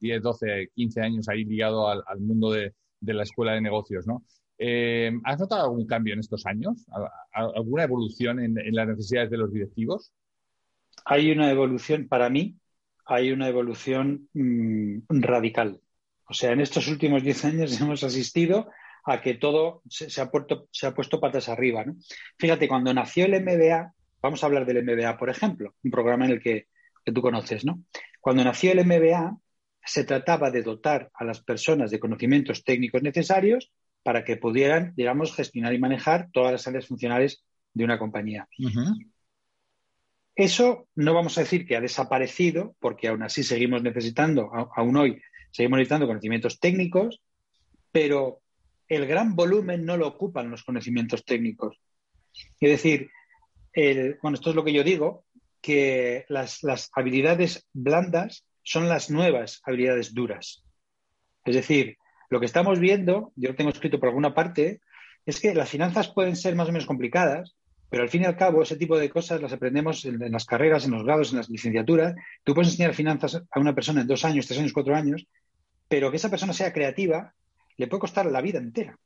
10, 0.00 0.22
12, 0.22 0.70
15 0.74 1.00
años 1.00 1.28
ahí 1.28 1.44
ligado 1.44 1.88
al, 1.88 2.20
mundo 2.20 2.50
de, 2.50 2.74
la 3.00 3.22
escuela 3.22 3.52
de 3.52 3.60
negocios, 3.60 4.06
¿no? 4.06 4.22
Eh, 4.58 5.12
¿Has 5.24 5.38
notado 5.38 5.64
algún 5.64 5.86
cambio 5.86 6.14
en 6.14 6.20
estos 6.20 6.44
años? 6.46 6.86
¿Alguna 7.32 7.84
evolución 7.84 8.38
en, 8.40 8.54
las 8.74 8.88
necesidades 8.88 9.30
de 9.30 9.38
los 9.38 9.52
directivos? 9.52 10.12
Hay 11.04 11.30
una 11.30 11.50
evolución, 11.50 12.08
para 12.08 12.28
mí, 12.30 12.56
hay 13.06 13.32
una 13.32 13.48
evolución 13.48 14.28
mm, 14.32 14.98
radical. 15.08 15.80
O 16.26 16.34
sea, 16.34 16.52
en 16.52 16.60
estos 16.60 16.88
últimos 16.88 17.22
10 17.22 17.44
años 17.44 17.80
hemos 17.80 18.02
asistido 18.04 18.70
a 19.04 19.20
que 19.20 19.34
todo 19.34 19.82
se, 19.88 20.20
ha, 20.20 20.30
puesto, 20.30 20.68
se 20.70 20.86
ha 20.86 20.94
puesto 20.94 21.20
patas 21.20 21.48
arriba. 21.48 21.84
Fíjate, 22.38 22.68
cuando 22.68 22.94
nació 22.94 23.26
el 23.26 23.42
MBA, 23.42 23.92
vamos 24.22 24.42
a 24.42 24.46
hablar 24.46 24.64
del 24.64 24.82
MBA, 24.82 25.18
por 25.18 25.28
ejemplo, 25.28 25.74
un 25.84 25.90
programa 25.90 26.24
en 26.24 26.32
el 26.32 26.40
que, 26.40 26.68
que 27.04 27.12
tú 27.12 27.20
conoces, 27.20 27.66
¿no? 27.66 27.82
Cuando 28.20 28.42
nació 28.42 28.72
el 28.72 28.86
MBA, 28.86 29.36
se 29.84 30.04
trataba 30.04 30.50
de 30.50 30.62
dotar 30.62 31.10
a 31.12 31.24
las 31.24 31.42
personas 31.42 31.90
de 31.90 32.00
conocimientos 32.00 32.64
técnicos 32.64 33.02
necesarios 33.02 33.70
para 34.02 34.24
que 34.24 34.38
pudieran, 34.38 34.94
digamos, 34.96 35.34
gestionar 35.34 35.74
y 35.74 35.78
manejar 35.78 36.30
todas 36.32 36.52
las 36.52 36.66
áreas 36.66 36.86
funcionales 36.86 37.44
de 37.74 37.84
una 37.84 37.98
compañía. 37.98 38.48
Eso 40.36 40.88
no 40.96 41.14
vamos 41.14 41.38
a 41.38 41.42
decir 41.42 41.66
que 41.66 41.76
ha 41.76 41.80
desaparecido, 41.80 42.74
porque 42.80 43.08
aún 43.08 43.22
así 43.22 43.44
seguimos 43.44 43.82
necesitando, 43.82 44.50
aún 44.74 44.96
hoy 44.96 45.20
seguimos 45.52 45.78
necesitando 45.78 46.08
conocimientos 46.08 46.58
técnicos, 46.58 47.22
pero 47.92 48.40
el 48.88 49.06
gran 49.06 49.36
volumen 49.36 49.84
no 49.84 49.96
lo 49.96 50.08
ocupan 50.08 50.50
los 50.50 50.64
conocimientos 50.64 51.24
técnicos. 51.24 51.80
Es 52.60 52.70
decir, 52.70 53.10
bueno, 54.22 54.34
esto 54.34 54.50
es 54.50 54.56
lo 54.56 54.64
que 54.64 54.72
yo 54.72 54.82
digo, 54.82 55.24
que 55.60 56.24
las, 56.28 56.62
las 56.62 56.90
habilidades 56.94 57.66
blandas 57.72 58.44
son 58.62 58.88
las 58.88 59.10
nuevas 59.10 59.60
habilidades 59.64 60.14
duras. 60.14 60.64
Es 61.44 61.54
decir, 61.54 61.96
lo 62.28 62.40
que 62.40 62.46
estamos 62.46 62.80
viendo, 62.80 63.32
yo 63.36 63.50
lo 63.50 63.54
tengo 63.54 63.70
escrito 63.70 64.00
por 64.00 64.08
alguna 64.08 64.34
parte, 64.34 64.80
es 65.24 65.40
que 65.40 65.54
las 65.54 65.70
finanzas 65.70 66.12
pueden 66.12 66.36
ser 66.36 66.56
más 66.56 66.68
o 66.68 66.72
menos 66.72 66.86
complicadas, 66.86 67.54
pero 67.90 68.02
al 68.02 68.08
fin 68.08 68.22
y 68.22 68.24
al 68.24 68.36
cabo 68.36 68.62
ese 68.62 68.76
tipo 68.76 68.98
de 68.98 69.08
cosas 69.10 69.40
las 69.40 69.52
aprendemos 69.52 70.04
en, 70.04 70.18
las 70.30 70.44
carreras, 70.44 70.84
en 70.84 70.92
los 70.92 71.04
grados, 71.04 71.30
en 71.30 71.38
las 71.38 71.48
licenciaturas. 71.48 72.14
Tú 72.42 72.54
puedes 72.54 72.70
enseñar 72.72 72.94
finanzas 72.94 73.42
a 73.50 73.60
una 73.60 73.74
persona 73.74 74.00
en 74.00 74.06
dos 74.06 74.24
años, 74.24 74.46
tres 74.46 74.58
años, 74.58 74.72
cuatro 74.72 74.94
años, 74.94 75.26
pero 75.88 76.10
que 76.10 76.16
esa 76.16 76.30
persona 76.30 76.52
sea 76.52 76.72
creativa 76.72 77.32
le 77.76 77.86
puede 77.86 78.00
costar 78.00 78.26
la 78.26 78.40
vida 78.40 78.58
entera. 78.58 78.98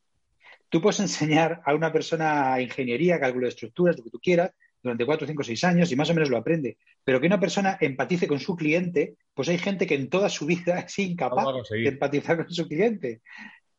Tú 0.69 0.81
puedes 0.81 1.01
enseñar 1.01 1.63
a 1.65 1.75
una 1.75 1.93
persona 1.93 2.61
ingeniería, 2.61 3.19
cálculo 3.19 3.47
de 3.47 3.51
estructuras, 3.51 3.97
lo 3.97 4.05
que 4.05 4.11
tú 4.11 4.21
quieras, 4.21 4.53
durante 4.83 5.07
cuatro, 5.07 5.27
cinco, 5.27 5.43
seis 5.43 5.65
años 5.65 5.91
y 5.91 5.97
más 5.97 6.11
o 6.11 6.15
menos 6.15 6.31
lo 6.31 6.37
aprende. 6.37 6.79
Pero 7.05 7.21
que 7.21 7.27
una 7.27 7.41
persona 7.41 7.77
empatice 7.81 8.29
con 8.29 8.39
su 8.39 8.55
cliente, 8.57 9.17
pues 9.35 9.49
hay 9.49 9.59
gente 9.59 9.87
que 9.87 9.95
en 9.95 10.09
toda 10.09 10.29
su 10.29 10.47
vida 10.47 10.79
es 10.87 10.99
incapaz 10.99 11.47
de 11.71 11.89
empatizar 11.89 12.37
con 12.37 12.51
su 12.51 12.67
cliente. 12.69 13.23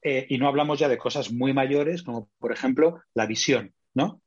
Eh, 0.02 0.28
y 0.30 0.38
no 0.38 0.48
hablamos 0.48 0.80
ya 0.80 0.88
de 0.88 0.98
cosas 0.98 1.32
muy 1.32 1.54
mayores, 1.54 2.04
como 2.04 2.30
por 2.40 2.52
ejemplo 2.52 3.02
la 3.14 3.26
visión, 3.26 3.74
¿no? 3.94 4.22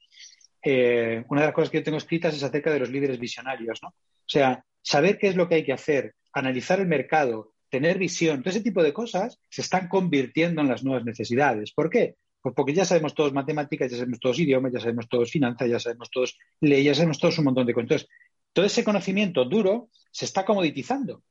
Eh, 0.63 1.25
una 1.29 1.41
de 1.41 1.47
las 1.49 1.55
cosas 1.55 1.71
que 1.71 1.79
yo 1.79 1.85
tengo 1.85 1.99
escritas 1.99 2.35
es 2.35 2.43
acerca 2.43 2.73
de 2.73 2.81
los 2.81 2.91
líderes 2.91 3.19
visionarios, 3.19 3.81
¿no? 3.83 3.89
O 3.89 4.29
sea, 4.29 4.65
saber 4.81 5.19
qué 5.19 5.29
es 5.29 5.37
lo 5.37 5.49
que 5.49 5.57
hay 5.57 5.65
que 5.65 5.73
hacer, 5.73 6.15
analizar 6.33 6.81
el 6.81 6.87
mercado, 6.87 7.53
tener 7.69 7.99
visión, 7.99 8.43
todo 8.43 8.51
ese 8.51 8.61
tipo 8.61 8.83
de 8.83 8.93
cosas 8.93 9.39
se 9.49 9.63
están 9.63 9.89
convirtiendo 9.89 10.61
en 10.61 10.69
las 10.69 10.85
nuevas 10.85 11.05
necesidades. 11.05 11.73
¿Por 11.73 11.91
qué? 11.91 12.17
Pues 12.41 12.55
porque 12.55 12.75
ya 12.75 12.85
sabemos 12.85 13.15
todos 13.15 13.33
matemáticas, 13.33 13.91
ya 13.91 13.97
sabemos 13.99 14.21
todos 14.21 14.39
idiomas, 14.39 14.73
ya 14.73 14.81
sabemos 14.81 15.09
todos 15.09 15.31
finanzas, 15.31 15.69
ya 15.69 15.79
sabemos 15.79 16.11
todos 16.11 16.37
leyes, 16.61 16.85
ya 16.85 16.95
sabemos 16.95 17.19
todos 17.19 17.39
un 17.39 17.45
montón 17.47 17.67
de 17.67 17.73
cosas. 17.73 17.87
Entonces, 17.87 18.09
todo 18.53 18.67
ese 18.67 18.85
conocimiento 18.85 19.45
duro 19.45 19.89
se 20.11 20.25
está 20.25 20.45
comoditizando 20.45 21.23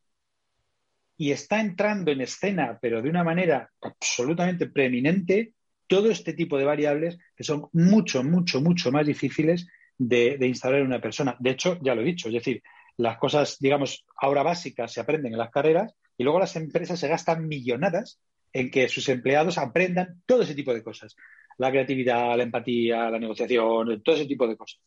y 1.17 1.31
está 1.31 1.59
entrando 1.61 2.11
en 2.11 2.21
escena, 2.21 2.79
pero 2.81 3.01
de 3.01 3.09
una 3.09 3.23
manera 3.23 3.69
absolutamente 3.81 4.67
preeminente, 4.67 5.53
todo 5.91 6.09
este 6.09 6.31
tipo 6.31 6.57
de 6.57 6.63
variables 6.63 7.17
que 7.35 7.43
son 7.43 7.67
mucho, 7.73 8.23
mucho, 8.23 8.61
mucho 8.61 8.93
más 8.93 9.05
difíciles 9.05 9.67
de, 9.97 10.37
instalar 10.39 10.79
en 10.79 10.85
una 10.85 11.01
persona. 11.01 11.35
De 11.37 11.49
hecho, 11.49 11.77
ya 11.81 11.93
lo 11.93 12.01
he 12.01 12.05
dicho, 12.05 12.29
es 12.29 12.35
decir, 12.35 12.63
las 12.95 13.17
cosas, 13.17 13.57
digamos, 13.59 14.05
ahora 14.15 14.41
básicas 14.41 14.93
se 14.93 15.01
aprenden 15.01 15.33
en 15.33 15.39
las 15.39 15.51
carreras 15.51 15.93
y 16.17 16.23
luego 16.23 16.39
las 16.39 16.55
empresas 16.55 16.97
se 16.97 17.09
gastan 17.09 17.45
millonadas 17.45 18.21
en 18.53 18.71
que 18.71 18.87
sus 18.87 19.09
empleados 19.09 19.57
aprendan 19.57 20.21
todo 20.25 20.43
ese 20.43 20.55
tipo 20.55 20.73
de 20.73 20.81
cosas. 20.81 21.17
La 21.57 21.71
creatividad, 21.71 22.37
la 22.37 22.43
empatía, 22.43 23.09
la 23.09 23.19
negociación, 23.19 24.01
todo 24.01 24.15
ese 24.15 24.27
tipo 24.27 24.47
de 24.47 24.55
cosas. 24.55 24.79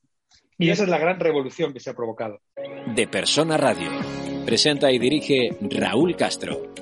Y 0.57 0.71
esa 0.71 0.85
es 0.85 0.89
la 0.89 0.99
gran 0.99 1.21
revolución 1.21 1.75
que 1.75 1.81
se 1.81 1.91
ha 1.91 1.95
provocado. 1.95 2.41
De 2.95 3.07
Persona 3.07 3.59
Radio. 3.59 3.91
Presenta 4.47 4.91
y 4.91 4.99
dirige 4.99 5.51
Raúl 5.61 6.17
Castro. 6.17 6.74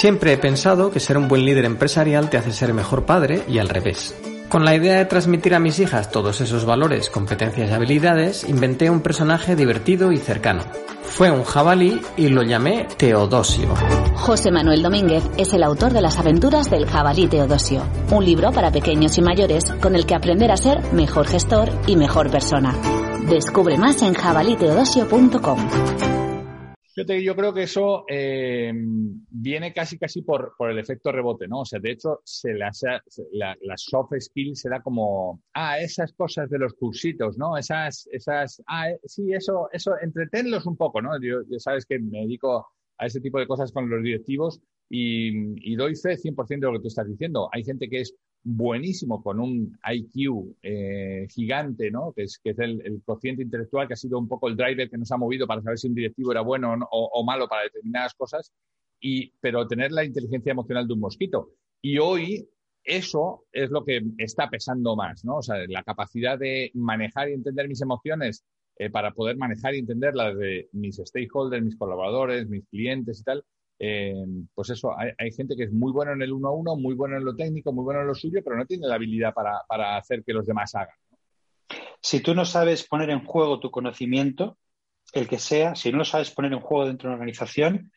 Siempre 0.00 0.32
he 0.32 0.38
pensado 0.38 0.90
que 0.90 0.98
ser 0.98 1.18
un 1.18 1.28
buen 1.28 1.44
líder 1.44 1.66
empresarial 1.66 2.30
te 2.30 2.38
hace 2.38 2.54
ser 2.54 2.72
mejor 2.72 3.04
padre 3.04 3.42
y 3.46 3.58
al 3.58 3.68
revés. 3.68 4.14
Con 4.48 4.64
la 4.64 4.74
idea 4.74 4.96
de 4.96 5.04
transmitir 5.04 5.54
a 5.54 5.60
mis 5.60 5.78
hijas 5.78 6.10
todos 6.10 6.40
esos 6.40 6.64
valores, 6.64 7.10
competencias 7.10 7.68
y 7.68 7.72
habilidades, 7.74 8.48
inventé 8.48 8.88
un 8.88 9.02
personaje 9.02 9.56
divertido 9.56 10.10
y 10.10 10.16
cercano. 10.16 10.62
Fue 11.02 11.30
un 11.30 11.44
jabalí 11.44 12.00
y 12.16 12.28
lo 12.28 12.42
llamé 12.42 12.88
Teodosio. 12.96 13.74
José 14.14 14.50
Manuel 14.50 14.82
Domínguez 14.82 15.22
es 15.36 15.52
el 15.52 15.62
autor 15.62 15.92
de 15.92 16.00
Las 16.00 16.18
aventuras 16.18 16.70
del 16.70 16.86
jabalí 16.86 17.26
Teodosio, 17.26 17.82
un 18.10 18.24
libro 18.24 18.52
para 18.52 18.72
pequeños 18.72 19.18
y 19.18 19.20
mayores 19.20 19.70
con 19.82 19.94
el 19.94 20.06
que 20.06 20.14
aprender 20.14 20.50
a 20.50 20.56
ser 20.56 20.94
mejor 20.94 21.26
gestor 21.26 21.68
y 21.86 21.96
mejor 21.96 22.30
persona. 22.30 22.74
Descubre 23.28 23.76
más 23.76 24.00
en 24.00 24.14
jabaliteodosio.com 24.14 26.19
yo 27.04 27.36
creo 27.36 27.52
que 27.52 27.62
eso 27.62 28.04
eh, 28.08 28.72
viene 28.74 29.72
casi 29.72 29.98
casi 29.98 30.22
por, 30.22 30.54
por, 30.56 30.70
el 30.70 30.78
efecto 30.78 31.12
rebote, 31.12 31.48
¿no? 31.48 31.60
O 31.60 31.64
sea, 31.64 31.78
de 31.78 31.92
hecho, 31.92 32.20
se 32.24 32.54
la, 32.54 32.70
la, 33.32 33.76
soft 33.76 34.12
skill 34.18 34.56
se 34.56 34.68
da 34.68 34.80
como, 34.80 35.42
ah, 35.54 35.78
esas 35.78 36.12
cosas 36.12 36.48
de 36.50 36.58
los 36.58 36.74
cursitos, 36.74 37.38
¿no? 37.38 37.56
Esas, 37.56 38.08
esas, 38.12 38.62
ah, 38.66 38.90
eh, 38.90 39.00
sí, 39.04 39.32
eso, 39.32 39.68
eso, 39.72 39.92
entretenlos 40.00 40.66
un 40.66 40.76
poco, 40.76 41.02
¿no? 41.02 41.20
Yo, 41.20 41.42
yo 41.48 41.58
sabes 41.58 41.84
que 41.86 41.98
me 41.98 42.20
dedico 42.20 42.66
a 42.98 43.06
ese 43.06 43.20
tipo 43.20 43.38
de 43.38 43.46
cosas 43.46 43.72
con 43.72 43.88
los 43.88 44.02
directivos 44.02 44.60
y, 44.88 45.72
y 45.72 45.76
doy 45.76 45.96
fe 45.96 46.16
100% 46.16 46.48
de 46.48 46.66
lo 46.66 46.72
que 46.72 46.80
tú 46.80 46.88
estás 46.88 47.08
diciendo. 47.08 47.48
Hay 47.52 47.64
gente 47.64 47.88
que 47.88 48.02
es 48.02 48.14
buenísimo 48.42 49.22
con 49.22 49.40
un 49.40 49.78
IQ 49.84 50.56
eh, 50.62 51.26
gigante, 51.28 51.90
¿no? 51.90 52.12
Que 52.12 52.22
es, 52.22 52.40
es 52.42 52.58
el, 52.58 53.02
cociente 53.04 53.42
intelectual 53.42 53.86
que 53.86 53.94
ha 53.94 53.96
sido 53.96 54.18
un 54.18 54.28
poco 54.28 54.48
el 54.48 54.56
driver 54.56 54.88
que 54.88 54.98
nos 54.98 55.10
ha 55.12 55.16
movido 55.16 55.46
para 55.46 55.62
saber 55.62 55.78
si 55.78 55.88
un 55.88 55.94
directivo 55.94 56.32
era 56.32 56.40
bueno 56.40 56.74
o, 56.90 57.24
malo 57.24 57.48
para 57.48 57.64
determinadas 57.64 58.14
cosas, 58.14 58.52
y, 59.00 59.32
pero 59.40 59.66
tener 59.66 59.92
la 59.92 60.04
inteligencia 60.04 60.52
emocional 60.52 60.86
de 60.86 60.94
un 60.94 61.00
mosquito. 61.00 61.50
Y 61.82 61.98
hoy 61.98 62.48
eso 62.84 63.44
es 63.52 63.70
lo 63.70 63.84
que 63.84 64.02
está 64.18 64.48
pesando 64.48 64.96
más, 64.96 65.24
¿no? 65.24 65.36
O 65.36 65.42
sea, 65.42 65.56
la 65.68 65.82
capacidad 65.82 66.38
de 66.38 66.70
manejar 66.74 67.28
y 67.28 67.34
entender 67.34 67.68
mis 67.68 67.82
emociones 67.82 68.44
eh, 68.76 68.90
para 68.90 69.12
poder 69.12 69.36
manejar 69.36 69.74
y 69.74 69.78
entender 69.78 70.14
las 70.14 70.36
de 70.36 70.68
mis 70.72 70.96
stakeholders, 70.96 71.62
mis 71.62 71.76
colaboradores, 71.76 72.48
mis 72.48 72.66
clientes 72.68 73.20
y 73.20 73.24
tal, 73.24 73.44
eh, 73.82 74.14
pues 74.54 74.68
eso, 74.68 74.94
hay, 74.94 75.32
gente 75.32 75.56
que 75.56 75.64
es 75.64 75.72
muy 75.72 75.90
bueno 75.90 76.12
en 76.12 76.20
el 76.20 76.34
uno 76.34 76.48
a 76.48 76.52
uno, 76.52 76.76
muy 76.76 76.94
bueno 76.94 77.16
en 77.16 77.24
lo 77.24 77.34
técnico, 77.34 77.72
muy 77.72 77.82
bueno 77.82 78.02
en 78.02 78.08
lo 78.08 78.14
suyo, 78.14 78.42
pero 78.44 78.56
no 78.56 78.66
tiene 78.66 78.86
la 78.86 78.96
habilidad 78.96 79.32
para, 79.32 79.96
hacer 79.96 80.22
que 80.22 80.34
los 80.34 80.46
demás 80.46 80.74
hagan. 80.74 80.94
Si 82.02 82.20
tú 82.20 82.34
no 82.34 82.44
sabes 82.44 82.86
poner 82.86 83.08
en 83.08 83.24
juego 83.24 83.58
tu 83.58 83.70
conocimiento, 83.70 84.58
el 85.14 85.26
que 85.26 85.38
sea, 85.38 85.74
si 85.74 85.90
no 85.90 85.98
lo 85.98 86.04
sabes 86.04 86.30
poner 86.30 86.52
en 86.52 86.60
juego 86.60 86.86
dentro 86.86 87.08
de 87.08 87.14
una 87.14 87.20
organización, 87.22 87.90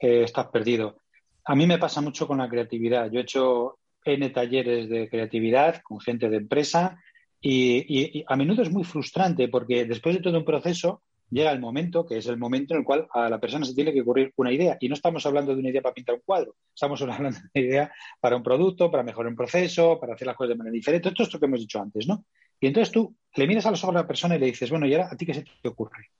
eh, 0.00 0.22
estás 0.22 0.46
perdido. 0.46 1.02
A 1.44 1.54
mí 1.54 1.66
me 1.66 1.78
pasa 1.78 2.00
mucho 2.00 2.26
con 2.26 2.38
la 2.38 2.48
creatividad. 2.48 3.10
Yo 3.10 3.20
he 3.20 3.22
hecho 3.22 3.78
N 4.06 4.30
talleres 4.30 4.88
de 4.88 5.10
creatividad 5.10 5.82
con 5.82 6.00
gente 6.00 6.30
de 6.30 6.38
empresa 6.38 6.98
y 7.40 8.24
a 8.26 8.36
menudo 8.36 8.62
es 8.62 8.72
muy 8.72 8.84
frustrante 8.84 9.48
porque 9.48 9.84
después 9.84 10.16
de 10.16 10.22
todo 10.22 10.38
un 10.38 10.44
proceso 10.44 11.02
llega 11.30 11.50
el 11.50 11.60
momento, 11.60 12.06
que 12.06 12.18
es 12.18 12.26
el 12.26 12.36
momento 12.36 12.74
en 12.74 12.80
el 12.80 12.86
cual 12.86 13.06
a 13.12 13.28
la 13.28 13.40
persona 13.40 13.64
se 13.64 13.74
tiene 13.74 13.92
que 13.92 14.02
ocurrir 14.02 14.32
una 14.36 14.52
idea. 14.52 14.76
Y 14.80 14.88
no 14.88 14.94
estamos 14.94 15.24
hablando 15.26 15.54
de 15.54 15.60
una 15.60 15.70
idea 15.70 15.82
para 15.82 15.94
pintar 15.94 16.14
un 16.16 16.22
cuadro, 16.24 16.56
estamos 16.74 17.00
hablando 17.02 17.30
de 17.30 17.36
una 17.38 17.66
idea 17.66 17.92
para 18.20 18.36
un 18.36 18.42
producto, 18.42 18.90
para 18.90 19.02
mejorar 19.02 19.30
un 19.30 19.36
proceso, 19.36 19.98
para 20.00 20.14
hacer 20.14 20.26
las 20.26 20.36
cosas 20.36 20.50
de 20.50 20.56
manera 20.56 20.74
diferente, 20.74 21.10
todo 21.10 21.24
esto 21.24 21.38
que 21.38 21.46
hemos 21.46 21.60
dicho 21.60 21.80
antes, 21.80 22.06
¿no? 22.06 22.24
Y 22.60 22.68
entonces 22.68 22.92
tú 22.92 23.14
le 23.34 23.46
miras 23.46 23.66
a 23.66 23.70
los 23.70 23.82
ojos 23.84 23.96
a 23.96 24.00
la 24.00 24.06
persona 24.06 24.36
y 24.36 24.38
le 24.38 24.46
dices, 24.46 24.70
bueno, 24.70 24.86
¿y 24.86 24.94
ahora 24.94 25.08
a 25.12 25.16
ti 25.16 25.26
qué 25.26 25.34
se 25.34 25.44
te 25.44 25.68
ocurre? 25.68 26.10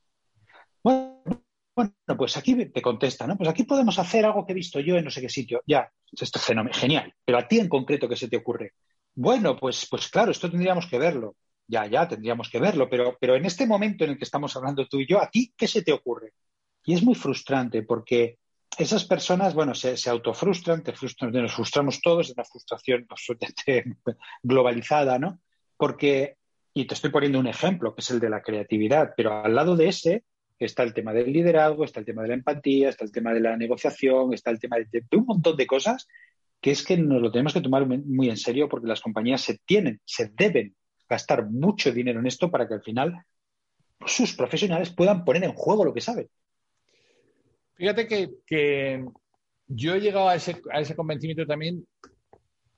Bueno, 0.83 1.23
bueno, 1.75 1.93
pues 2.17 2.37
aquí 2.37 2.55
te 2.67 2.83
contesta, 2.83 3.27
¿no? 3.27 3.37
Pues 3.37 3.49
aquí 3.49 3.65
podemos 3.65 3.99
hacer 3.99 4.25
algo 4.25 4.47
que 4.47 4.53
he 4.53 4.55
visto 4.55 4.81
yo 4.81 4.97
en 4.97 5.05
no 5.05 5.11
sé 5.11 5.21
qué 5.21 5.29
sitio. 5.29 5.63
Ya, 5.67 5.91
esto 6.11 6.39
es 6.39 6.77
genial. 6.79 7.13
Pero 7.25 7.39
a 7.39 7.47
ti 7.47 7.59
en 7.59 7.69
concreto, 7.69 8.09
¿qué 8.09 8.17
se 8.17 8.29
te 8.29 8.37
ocurre? 8.37 8.73
Bueno, 9.15 9.57
pues, 9.57 9.87
pues 9.91 10.09
claro, 10.09 10.31
esto 10.31 10.51
tendríamos 10.51 10.87
que 10.87 10.99
verlo 10.99 11.37
ya, 11.69 11.87
ya, 11.87 12.09
tendríamos 12.09 12.49
que 12.49 12.59
verlo, 12.59 12.89
pero, 12.89 13.17
pero 13.21 13.37
en 13.37 13.45
este 13.45 13.67
momento 13.67 14.05
en 14.05 14.11
el 14.11 14.19
que 14.19 14.25
estamos 14.25 14.55
hablando 14.57 14.87
tú 14.87 15.01
y 15.01 15.07
yo, 15.07 15.21
¿a 15.21 15.31
ti 15.31 15.53
qué 15.57 15.67
se 15.67 15.83
te 15.83 15.93
ocurre? 15.93 16.33
Y 16.85 16.95
es 16.95 17.03
muy 17.03 17.15
frustrante 17.15 17.83
porque 17.83 18.39
esas 18.79 19.05
personas, 19.05 19.55
bueno, 19.55 19.75
se, 19.75 19.97
se 19.97 20.11
autofrustran, 20.11 20.83
te 20.83 20.93
frustran, 20.93 21.33
nos 21.33 21.55
frustramos 21.55 22.01
todos, 22.01 22.29
es 22.29 22.35
una 22.35 22.45
frustración 22.45 23.07
globalizada, 24.43 25.19
¿no? 25.19 25.41
Porque, 25.77 26.37
y 26.75 26.87
te 26.87 26.95
estoy 26.95 27.11
poniendo 27.11 27.41
un 27.41 27.47
ejemplo, 27.47 27.95
que 27.95 28.03
es 28.03 28.11
el 28.11 28.21
de 28.21 28.31
la 28.31 28.43
creatividad, 28.43 29.15
pero 29.17 29.45
al 29.45 29.55
lado 29.55 29.77
de 29.77 29.89
ese 29.89 30.25
está 30.59 30.83
el 30.83 30.95
tema 30.95 31.13
del 31.13 31.33
liderazgo, 31.33 31.85
está 31.85 32.01
el 32.01 32.07
tema 32.07 32.23
de 32.23 32.29
la 32.29 32.35
empatía, 32.35 32.89
está 32.89 33.05
el 33.05 33.13
tema 33.13 33.33
de 33.35 33.41
la 33.41 33.57
negociación, 33.57 34.33
está 34.33 34.51
el 34.51 34.61
tema 34.61 34.77
de 34.77 35.05
un 35.17 35.27
montón 35.27 35.57
de 35.57 35.67
cosas 35.67 36.07
que 36.61 36.71
es 36.71 36.85
que 36.85 36.97
nos 36.97 37.21
lo 37.21 37.31
tenemos 37.31 37.53
que 37.53 37.61
tomar 37.61 37.87
muy 37.87 38.31
en 38.31 38.37
serio 38.37 38.69
porque 38.69 38.89
las 38.89 39.01
compañías 39.01 39.41
se 39.41 39.59
tienen, 39.67 40.01
se 40.05 40.33
deben 40.35 40.75
gastar 41.09 41.49
mucho 41.49 41.93
dinero 41.93 42.21
en 42.21 42.27
esto 42.27 42.51
para 42.51 42.67
que 42.67 42.75
al 42.75 42.83
final 42.83 43.25
sus 44.07 44.35
profesionales 44.35 44.91
puedan 44.91 45.25
poner 45.25 45.45
en 45.45 45.53
juego 45.53 45.85
lo 45.85 45.95
que 45.95 46.01
saben. 46.01 46.29
Fíjate 47.75 48.09
que, 48.09 49.05
yo 49.69 49.95
he 49.95 50.01
llegado 50.01 50.29
a 50.29 50.37
ese, 50.37 50.63
a 50.73 50.81
ese 50.81 50.95
convencimiento 50.95 51.45
también 51.45 51.85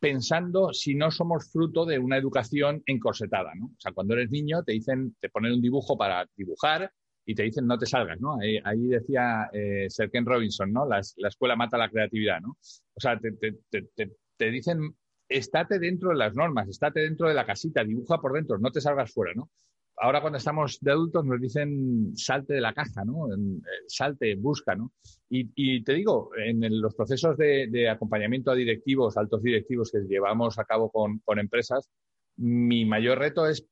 pensando 0.01 0.73
si 0.73 0.95
no 0.95 1.11
somos 1.11 1.51
fruto 1.53 1.85
de 1.85 1.99
una 1.99 2.17
educación 2.17 2.83
encorsetada, 2.87 3.55
¿no? 3.55 3.67
O 3.67 3.81
sea, 3.81 3.93
cuando 3.93 4.15
eres 4.15 4.31
niño 4.31 4.63
te 4.63 4.73
dicen, 4.73 5.15
te 5.21 5.29
ponen 5.29 5.53
un 5.53 5.61
dibujo 5.61 5.99
para 5.99 6.27
dibujar 6.35 6.91
y 7.27 7.35
te 7.35 7.43
dicen 7.43 7.67
no 7.67 7.79
te 7.79 7.85
salgas, 7.85 8.19
¿no? 8.21 8.39
Ahí, 8.65 8.87
decía 8.87 9.51
eh, 9.53 9.89
Robinson, 10.25 10.73
¿no? 10.73 10.87
La, 10.87 11.01
escuela 11.01 11.57
mata 11.57 11.77
la 11.77 11.91
creatividad, 11.91 12.41
¿no? 12.41 12.57
O 12.95 13.01
sea, 13.01 13.19
te, 13.19 13.33
te 14.39 14.51
dicen 14.51 14.95
estate 15.29 15.79
dentro 15.79 16.11
de 16.11 16.17
las 16.17 16.35
normas, 16.35 16.69
estate 16.69 17.01
dentro 17.01 17.29
de 17.29 17.35
la 17.35 17.47
casita, 17.47 17.85
dibuja 17.85 18.19
por 18.21 18.33
dentro, 18.33 18.59
no 18.59 18.71
te 18.71 18.81
salgas 18.81 19.13
fuera, 19.13 19.33
¿no? 19.35 19.51
ahora 20.01 20.21
cuando 20.21 20.39
estamos 20.39 20.79
de 20.81 20.93
adultos 20.93 21.25
nos 21.25 21.41
dicen 21.41 22.17
salte 22.17 22.55
de 22.55 22.61
la 22.61 22.73
caja, 22.73 23.05
¿no? 23.05 23.33
Eh, 23.33 23.61
salte, 23.87 24.35
busca, 24.37 24.75
¿no? 24.75 24.93
Y, 25.29 25.83
te 25.83 25.93
digo, 25.95 26.31
en 26.37 26.81
los 26.81 26.95
procesos 26.95 27.37
de, 27.37 27.89
acompañamiento 27.89 28.51
a 28.51 28.55
directivos, 28.55 29.17
altos 29.17 29.43
directivos 29.43 29.91
que 29.91 30.01
llevamos 30.01 30.59
a 30.59 30.65
cabo 30.65 30.91
con, 30.91 31.21
empresas, 31.39 31.89
mi 32.37 32.85
mayor 32.85 33.19
reto 33.19 33.47
es 33.47 33.65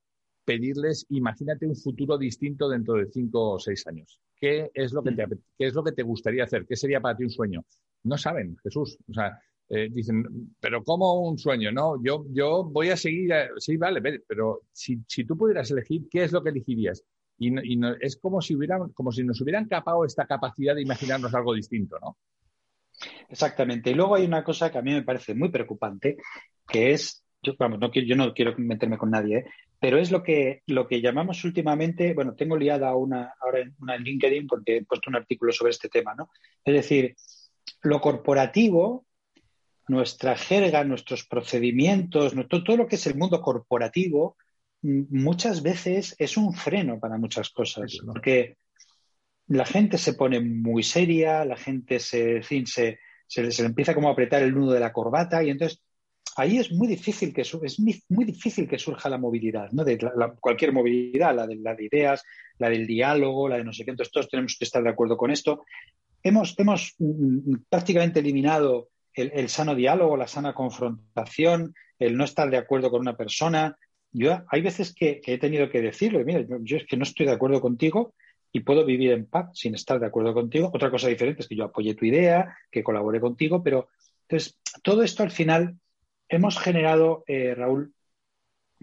pedirles, 0.44 1.06
imagínate 1.10 1.66
un 1.66 1.76
futuro 1.76 2.18
distinto 2.18 2.68
dentro 2.68 2.94
de 2.94 3.06
cinco 3.06 3.52
o 3.52 3.58
seis 3.58 3.86
años. 3.86 4.20
¿Qué 4.38 4.70
es 4.74 4.92
lo 4.92 5.02
que 5.02 5.12
te, 5.12 5.26
qué 5.58 5.66
es 5.66 5.74
lo 5.74 5.82
que 5.82 5.92
te 5.92 6.02
gustaría 6.02 6.44
hacer? 6.44 6.66
¿Qué 6.66 6.76
sería 6.76 7.00
para 7.00 7.16
ti 7.16 7.24
un 7.24 7.30
sueño? 7.30 7.64
No 8.04 8.18
saben, 8.18 8.56
Jesús. 8.62 8.98
O 9.08 9.14
sea, 9.14 9.40
eh, 9.68 9.88
dicen, 9.90 10.54
pero 10.60 10.84
como 10.84 11.20
un 11.20 11.38
sueño, 11.38 11.72
¿no? 11.72 12.02
Yo, 12.02 12.24
yo 12.30 12.64
voy 12.64 12.90
a 12.90 12.96
seguir, 12.96 13.32
sí, 13.58 13.76
vale, 13.76 14.00
pero 14.26 14.62
si, 14.72 14.98
si, 15.08 15.24
tú 15.24 15.36
pudieras 15.36 15.70
elegir, 15.70 16.02
¿qué 16.10 16.24
es 16.24 16.32
lo 16.32 16.42
que 16.42 16.50
elegirías? 16.50 17.02
Y, 17.38 17.72
y 17.72 17.76
no, 17.76 17.94
es 18.00 18.16
como 18.16 18.40
si, 18.40 18.54
hubieran, 18.54 18.90
como 18.92 19.10
si 19.10 19.24
nos 19.24 19.40
hubieran 19.40 19.66
capado 19.66 20.04
esta 20.04 20.26
capacidad 20.26 20.74
de 20.74 20.82
imaginarnos 20.82 21.34
algo 21.34 21.54
distinto, 21.54 21.98
¿no? 22.00 22.16
Exactamente. 23.28 23.90
Y 23.90 23.94
luego 23.94 24.14
hay 24.14 24.24
una 24.24 24.44
cosa 24.44 24.70
que 24.70 24.78
a 24.78 24.82
mí 24.82 24.92
me 24.92 25.02
parece 25.02 25.34
muy 25.34 25.50
preocupante, 25.50 26.16
que 26.66 26.92
es, 26.92 27.24
yo, 27.42 27.54
vamos, 27.58 27.78
no, 27.80 27.92
yo 27.92 28.16
no 28.16 28.32
quiero 28.32 28.54
meterme 28.58 28.98
con 28.98 29.10
nadie, 29.10 29.38
¿eh? 29.38 29.44
pero 29.78 29.98
es 29.98 30.10
lo 30.10 30.22
que, 30.22 30.62
lo 30.66 30.86
que 30.86 31.00
llamamos 31.00 31.44
últimamente, 31.44 32.14
bueno, 32.14 32.34
tengo 32.34 32.56
liada 32.56 32.94
una, 32.94 33.34
ahora 33.40 33.60
una 33.80 33.96
en 33.96 34.04
LinkedIn 34.04 34.46
porque 34.46 34.78
he 34.78 34.84
puesto 34.84 35.10
un 35.10 35.16
artículo 35.16 35.52
sobre 35.52 35.70
este 35.70 35.88
tema, 35.88 36.14
¿no? 36.14 36.30
Es 36.64 36.74
decir, 36.74 37.14
lo 37.82 38.00
corporativo 38.00 39.06
nuestra 39.88 40.36
jerga, 40.36 40.84
nuestros 40.84 41.26
procedimientos, 41.26 42.34
todo 42.48 42.76
lo 42.76 42.86
que 42.86 42.96
es 42.96 43.06
el 43.06 43.16
mundo 43.16 43.40
corporativo, 43.40 44.36
muchas 44.82 45.62
veces 45.62 46.14
es 46.18 46.36
un 46.36 46.52
freno 46.52 46.98
para 46.98 47.18
muchas 47.18 47.50
cosas, 47.50 47.98
porque 48.04 48.56
la 49.48 49.64
gente 49.64 49.98
se 49.98 50.14
pone 50.14 50.40
muy 50.40 50.82
seria, 50.82 51.44
la 51.44 51.56
gente 51.56 52.00
se, 52.00 52.42
se, 52.42 52.98
se, 53.26 53.64
empieza 53.64 53.94
como 53.94 54.08
a 54.08 54.12
apretar 54.12 54.42
el 54.42 54.54
nudo 54.54 54.72
de 54.72 54.80
la 54.80 54.92
corbata 54.92 55.42
y 55.42 55.50
entonces 55.50 55.82
ahí 56.36 56.58
es 56.58 56.72
muy 56.72 56.88
difícil 56.88 57.32
que 57.32 57.42
es 57.42 57.78
muy 57.78 58.24
difícil 58.24 58.68
que 58.68 58.78
surja 58.78 59.08
la 59.08 59.18
movilidad, 59.18 59.70
¿no? 59.72 59.84
De 59.84 59.98
cualquier 60.40 60.72
movilidad, 60.72 61.34
la 61.34 61.46
de, 61.46 61.56
la 61.56 61.74
de 61.74 61.84
ideas, 61.84 62.22
la 62.58 62.68
del 62.68 62.86
diálogo, 62.86 63.48
la 63.48 63.56
de 63.56 63.64
no 63.64 63.72
sé 63.72 63.84
qué. 63.84 63.92
Entonces 63.92 64.12
todos 64.12 64.28
tenemos 64.28 64.56
que 64.58 64.64
estar 64.64 64.82
de 64.82 64.90
acuerdo 64.90 65.16
con 65.16 65.30
esto. 65.30 65.64
Hemos, 66.22 66.54
hemos 66.58 66.94
mm, 66.98 67.54
prácticamente 67.68 68.20
eliminado 68.20 68.90
el, 69.16 69.48
sano 69.48 69.74
diálogo, 69.74 70.16
la 70.16 70.28
sana 70.28 70.54
confrontación, 70.54 71.74
el 71.98 72.16
no 72.16 72.24
estar 72.24 72.50
de 72.50 72.58
acuerdo 72.58 72.90
con 72.90 73.00
una 73.00 73.16
persona. 73.16 73.76
Yo 74.12 74.44
hay 74.48 74.60
veces 74.60 74.94
que, 74.94 75.20
he 75.24 75.38
tenido 75.38 75.70
que 75.70 75.80
decirlo, 75.80 76.22
mira, 76.24 76.44
yo, 76.60 76.76
es 76.76 76.86
que 76.86 76.96
no 76.96 77.02
estoy 77.02 77.26
de 77.26 77.32
acuerdo 77.32 77.60
contigo 77.60 78.14
y 78.52 78.60
puedo 78.60 78.84
vivir 78.84 79.12
en 79.12 79.26
paz 79.26 79.50
sin 79.54 79.74
estar 79.74 79.98
de 79.98 80.06
acuerdo 80.06 80.34
contigo. 80.34 80.70
Otra 80.72 80.90
cosa 80.90 81.08
diferente 81.08 81.42
es 81.42 81.48
que 81.48 81.56
yo 81.56 81.64
apoye 81.64 81.94
tu 81.94 82.04
idea, 82.04 82.56
que 82.70 82.84
colabore 82.84 83.20
contigo, 83.20 83.62
pero 83.62 83.88
entonces 84.22 84.58
todo 84.82 85.02
esto 85.02 85.22
al 85.22 85.30
final 85.30 85.76
hemos 86.28 86.58
generado, 86.58 87.24
eh, 87.26 87.54
Raúl, 87.54 87.94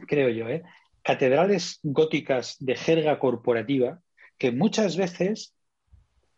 creo 0.07 0.29
yo, 0.29 0.49
eh, 0.49 0.63
catedrales 1.03 1.79
góticas 1.83 2.57
de 2.59 2.75
jerga 2.75 3.19
corporativa 3.19 4.01
que 4.37 4.51
muchas 4.51 4.97
veces 4.97 5.53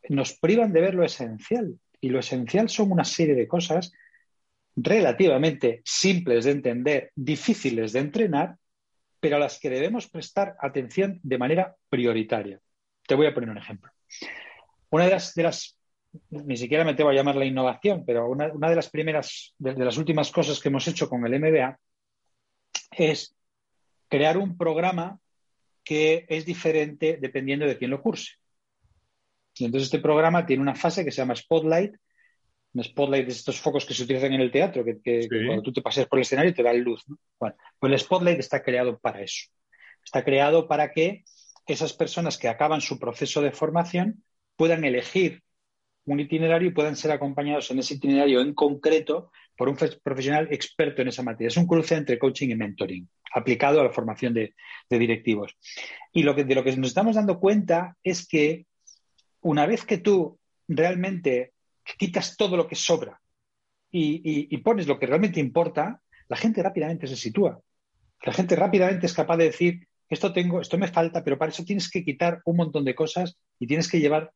nos 0.10 0.34
privan 0.34 0.74
de 0.74 0.82
ver 0.82 0.96
lo 0.96 1.06
esencial. 1.06 1.80
Y 2.02 2.10
lo 2.10 2.20
esencial 2.20 2.70
son 2.70 2.92
una 2.92 3.04
serie 3.04 3.36
de 3.36 3.48
cosas 3.48 3.94
relativamente 4.75 5.82
simples 5.86 6.46
de 6.46 6.52
entender, 6.52 7.12
difíciles 7.16 7.94
de 7.94 8.00
entrenar, 8.00 8.58
pero 9.20 9.38
a 9.38 9.40
las 9.40 9.60
que 9.60 9.70
debemos 9.70 10.10
prestar 10.10 10.56
atención 10.60 11.20
de 11.24 11.38
manera 11.38 11.75
prioritaria. 11.90 12.60
Te 13.08 13.16
voy 13.16 13.28
a 13.28 13.34
poner 13.34 13.50
un 13.50 13.58
ejemplo. 13.58 13.92
Una 14.90 15.06
de 15.06 15.12
las, 15.12 15.34
de 15.34 15.44
las 15.44 15.78
ni 16.30 16.58
siquiera 16.58 16.84
me 16.84 16.94
tengo 16.94 17.10
a 17.10 17.14
llamar 17.14 17.36
la 17.36 17.46
innovación, 17.46 18.04
pero 18.06 18.30
una, 18.30 18.50
de 18.50 18.75
las 18.75 18.90
primeras, 18.90 19.54
de, 19.58 19.74
las 19.74 19.98
últimas 19.98 20.32
cosas 20.32 20.60
que 20.60 20.70
hemos 20.70 20.88
hecho 20.88 21.10
con 21.10 21.25
el 21.25 21.40
MBA 21.40 21.80
es 22.92 23.36
crear 24.08 24.38
un 24.38 24.58
programa 24.58 25.20
que 25.84 26.25
es 26.30 26.46
diferente 26.46 27.18
dependiendo 27.20 27.66
de 27.66 27.78
quién 27.78 27.92
lo 27.92 28.02
curse. 28.02 28.34
Y 29.57 29.65
entonces 29.65 29.88
este 29.88 30.00
programa 30.00 30.45
tiene 30.45 30.62
una 30.62 30.75
fase 30.75 31.03
que 31.05 31.12
se 31.12 31.17
llama 31.17 31.35
Spotlight. 31.35 31.95
Un 32.74 32.83
Spotlight 32.83 33.27
es 33.29 33.38
estos 33.38 33.59
focos 33.59 33.85
que 33.85 33.93
se 33.93 34.03
utilizan 34.03 34.33
en 34.33 34.41
el 34.41 34.51
teatro, 34.51 34.83
que, 34.83 35.27
cuando 35.29 35.62
tú 35.62 35.71
te 35.71 35.81
paseas 35.81 36.07
por 36.07 36.19
el 36.19 36.24
escenario 36.24 36.53
te 36.53 36.63
dan 36.63 36.81
luz. 36.81 37.03
Bueno, 37.39 37.55
pues 37.79 37.93
el 37.93 38.00
Spotlight 38.00 38.39
está 38.39 38.62
creado 38.62 39.00
para 39.00 39.21
eso. 39.21 39.50
Está 40.03 40.24
creado 40.24 40.68
para 40.68 40.91
que 40.91 41.24
esas 41.68 41.94
personas 41.94 42.37
que 42.37 42.50
acaban 42.50 42.81
su 42.81 43.00
proceso 43.00 43.41
de 43.41 43.51
formación 43.51 44.24
puedan 44.55 44.83
elegir 44.83 45.41
un 46.05 46.20
itinerario 46.20 46.70
y 46.70 46.74
puedan 46.74 46.96
ser 46.96 47.11
acompañados 47.11 47.72
en 47.72 47.79
ese 47.79 47.96
itinerario 47.96 48.41
en 48.41 48.53
concreto 48.53 49.31
por 49.57 49.70
un 49.70 49.77
profesional 50.03 50.48
experto 50.51 51.01
en 51.01 51.07
esa 51.07 51.24
materia. 51.24 51.48
Es 51.48 51.57
un 51.57 51.65
cruce 51.65 51.96
entre 51.96 52.20
coaching 52.20 52.50
y 52.50 52.55
mentoring 52.55 53.07
aplicado 53.33 53.81
a 53.81 53.83
la 53.83 53.91
formación 53.91 54.33
de, 54.33 54.55
directivos. 54.89 55.57
Y 56.13 56.24
lo 56.24 56.35
que, 56.35 56.46
de 56.46 56.55
lo 56.55 56.63
que 56.63 56.75
nos 56.77 56.87
estamos 56.87 57.15
dando 57.15 57.39
cuenta 57.39 57.98
es 58.01 58.27
que 58.27 58.65
una 59.46 59.68
vez 59.68 59.86
que 59.86 60.00
tú 60.00 60.40
realmente 60.68 61.53
quitas 62.00 62.36
todo 62.36 62.58
lo 62.58 62.68
que 62.68 62.75
sobra 62.75 63.22
y, 63.92 64.58
pones 64.58 64.88
lo 64.88 64.98
que 64.98 65.05
realmente 65.05 65.40
importa, 65.40 66.01
la 66.27 66.36
gente 66.36 66.64
rápidamente 66.64 67.05
se 67.05 67.16
sitúa. 67.16 67.62
La 68.24 68.34
gente 68.34 68.55
rápidamente 68.55 69.05
es 69.05 69.14
capaz 69.14 69.38
de 69.38 69.46
decir, 69.46 69.88
esto 70.10 70.34
tengo, 70.34 70.62
esto 70.62 70.79
me 70.79 70.88
falta, 70.88 71.24
pero 71.24 71.38
para 71.38 71.51
eso 71.51 71.64
tienes 71.64 71.92
que 71.92 72.03
quitar 72.03 72.42
un 72.46 72.58
montón 72.58 72.84
de 72.84 72.96
cosas 72.96 73.38
y 73.60 73.68
tienes 73.68 73.88
que 73.88 74.00
llevar 74.00 74.31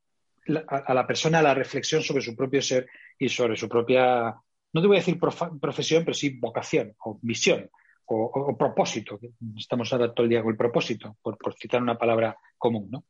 a, 0.68 0.94
la 0.94 1.08
persona 1.08 1.40
a 1.40 1.44
la 1.44 1.56
reflexión 1.56 2.04
sobre 2.04 2.22
su 2.22 2.36
propio 2.36 2.62
ser 2.62 2.88
y 3.18 3.30
sobre 3.30 3.58
su 3.58 3.68
propia, 3.68 4.36
no 4.74 4.82
te 4.82 4.88
voy 4.88 4.98
a 4.98 5.00
decir 5.00 5.20
profesión, 5.20 6.06
pero 6.06 6.14
sí 6.14 6.38
vocación 6.40 6.94
o 7.04 7.18
misión 7.24 7.68
o, 8.06 8.56
propósito. 8.56 9.20
Estamos 9.58 9.92
ahora 9.92 10.14
todo 10.14 10.26
el 10.26 10.30
día 10.30 10.44
con 10.44 10.52
el 10.52 10.58
propósito, 10.58 11.18
por, 11.24 11.36
por 11.40 11.56
citar 11.56 11.82
una 11.82 11.98
palabra 11.98 12.38
común, 12.60 12.90
¿no? 12.92 13.04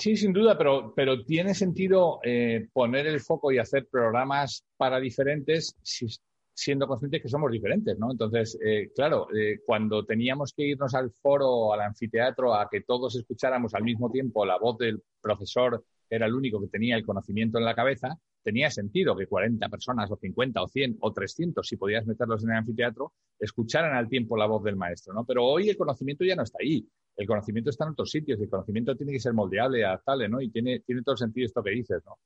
Sí, 0.00 0.16
sin 0.16 0.32
duda, 0.32 0.56
pero, 0.56 0.94
pero 0.96 1.22
tiene 1.24 1.54
sentido 1.54 2.20
eh, 2.24 2.68
poner 2.72 3.06
el 3.06 3.20
foco 3.20 3.52
y 3.52 3.58
hacer 3.58 3.86
programas 3.86 4.64
para 4.78 4.98
diferentes 4.98 5.76
siendo 6.54 6.86
conscientes 6.86 7.20
que 7.20 7.28
somos 7.28 7.52
diferentes, 7.52 7.98
¿no? 7.98 8.10
Entonces, 8.10 8.58
eh, 8.64 8.90
claro, 8.94 9.28
eh, 9.36 9.60
cuando 9.66 10.06
teníamos 10.06 10.54
que 10.54 10.68
irnos 10.68 10.94
al 10.94 11.10
foro 11.10 11.74
al 11.74 11.82
anfiteatro 11.82 12.54
a 12.54 12.66
que 12.70 12.80
todos 12.80 13.14
escucháramos 13.14 13.74
al 13.74 13.84
mismo 13.84 14.10
tiempo 14.10 14.46
la 14.46 14.58
voz 14.58 14.78
del 14.78 15.02
profesor, 15.20 15.84
era 16.08 16.24
el 16.24 16.34
único 16.34 16.62
que 16.62 16.68
tenía 16.68 16.96
el 16.96 17.04
conocimiento 17.04 17.58
en 17.58 17.66
la 17.66 17.74
cabeza, 17.74 18.18
tenía 18.42 18.70
sentido 18.70 19.14
que 19.14 19.26
40 19.26 19.68
personas 19.68 20.10
o 20.10 20.16
50 20.16 20.62
o 20.62 20.66
100 20.66 20.96
o 21.00 21.12
300, 21.12 21.66
si 21.66 21.76
podías 21.76 22.06
meterlos 22.06 22.42
en 22.42 22.52
el 22.52 22.56
anfiteatro, 22.56 23.12
escucharan 23.38 23.94
al 23.94 24.08
tiempo 24.08 24.34
la 24.34 24.46
voz 24.46 24.64
del 24.64 24.76
maestro, 24.76 25.12
¿no? 25.12 25.26
Pero 25.26 25.44
hoy 25.44 25.68
el 25.68 25.76
conocimiento 25.76 26.24
ya 26.24 26.36
no 26.36 26.44
está 26.44 26.56
ahí 26.62 26.88
el 27.20 27.26
conocimiento 27.26 27.68
está 27.68 27.84
en 27.84 27.90
otros 27.90 28.10
sitios, 28.10 28.40
el 28.40 28.48
conocimiento 28.48 28.96
tiene 28.96 29.12
que 29.12 29.20
ser 29.20 29.34
moldeable, 29.34 29.84
adaptable, 29.84 30.26
¿no? 30.26 30.40
Y 30.40 30.48
tiene, 30.48 30.80
tiene 30.80 31.02
todo 31.02 31.18
sentido 31.18 31.44
esto 31.44 31.62
que 31.62 31.72
dices, 31.72 32.02
¿no? 32.06 32.18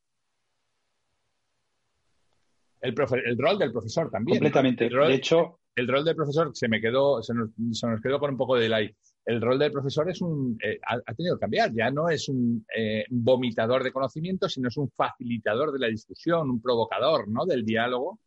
El, 2.81 2.95
el 3.25 3.37
rol 3.37 3.59
del 3.59 3.73
profesor 3.73 4.09
también. 4.09 4.39
Completamente. 4.39 4.89
de 4.89 5.15
hecho, 5.15 5.59
el 5.75 5.89
rol 5.89 6.05
del 6.05 6.15
profesor 6.15 6.53
se 6.55 6.69
me 6.69 6.81
quedó, 6.81 7.21
se 7.25 7.35
nos, 7.35 7.51
quedó 8.01 8.21
con 8.21 8.31
un 8.31 8.37
poco 8.37 8.55
de 8.55 8.63
delay. 8.63 8.95
El 9.27 9.41
rol 9.41 9.59
del 9.59 9.73
profesor 9.73 10.09
es 10.09 10.21
un, 10.21 10.57
eh, 10.63 10.79
ha, 10.87 11.13
tenido 11.15 11.35
que 11.35 11.41
cambiar. 11.41 11.73
Ya 11.75 11.91
no 11.91 12.09
es 12.09 12.29
un 12.29 12.65
eh, 12.77 13.05
vomitador 13.11 13.83
de 13.83 13.91
conocimiento, 13.91 14.49
sino 14.49 14.69
es 14.69 14.77
un 14.77 14.93
facilitador 14.93 15.73
de 15.73 15.81
la 15.81 15.89
discusión, 15.89 16.51
un 16.51 16.63
provocador, 16.63 17.27
¿no? 17.27 17.47
Del 17.47 17.65
diálogo. 17.65 18.21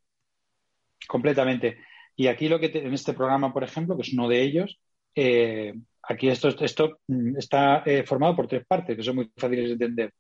Completamente. 1.08 1.78
Y 2.18 2.28
aquí 2.28 2.50
lo 2.50 2.60
que 2.60 2.72
en 2.74 2.94
este 2.94 3.14
programa, 3.14 3.54
por 3.54 3.64
ejemplo, 3.64 3.96
que 3.96 4.02
es 4.02 4.12
uno 4.12 4.28
de 4.28 4.42
ellos, 4.42 4.78
eh, 5.20 5.74
Aquí 6.10 6.30
esto, 6.30 6.50
mm, 7.08 7.38
está 7.38 7.84
eh, 7.86 8.04
formado 8.04 8.36
por 8.36 8.48
tres 8.48 8.66
partes 8.66 8.96
que 8.96 9.04
son 9.04 9.16
muy 9.16 9.32
fáciles 9.36 9.68
de 9.68 9.74
entender. 9.74 10.14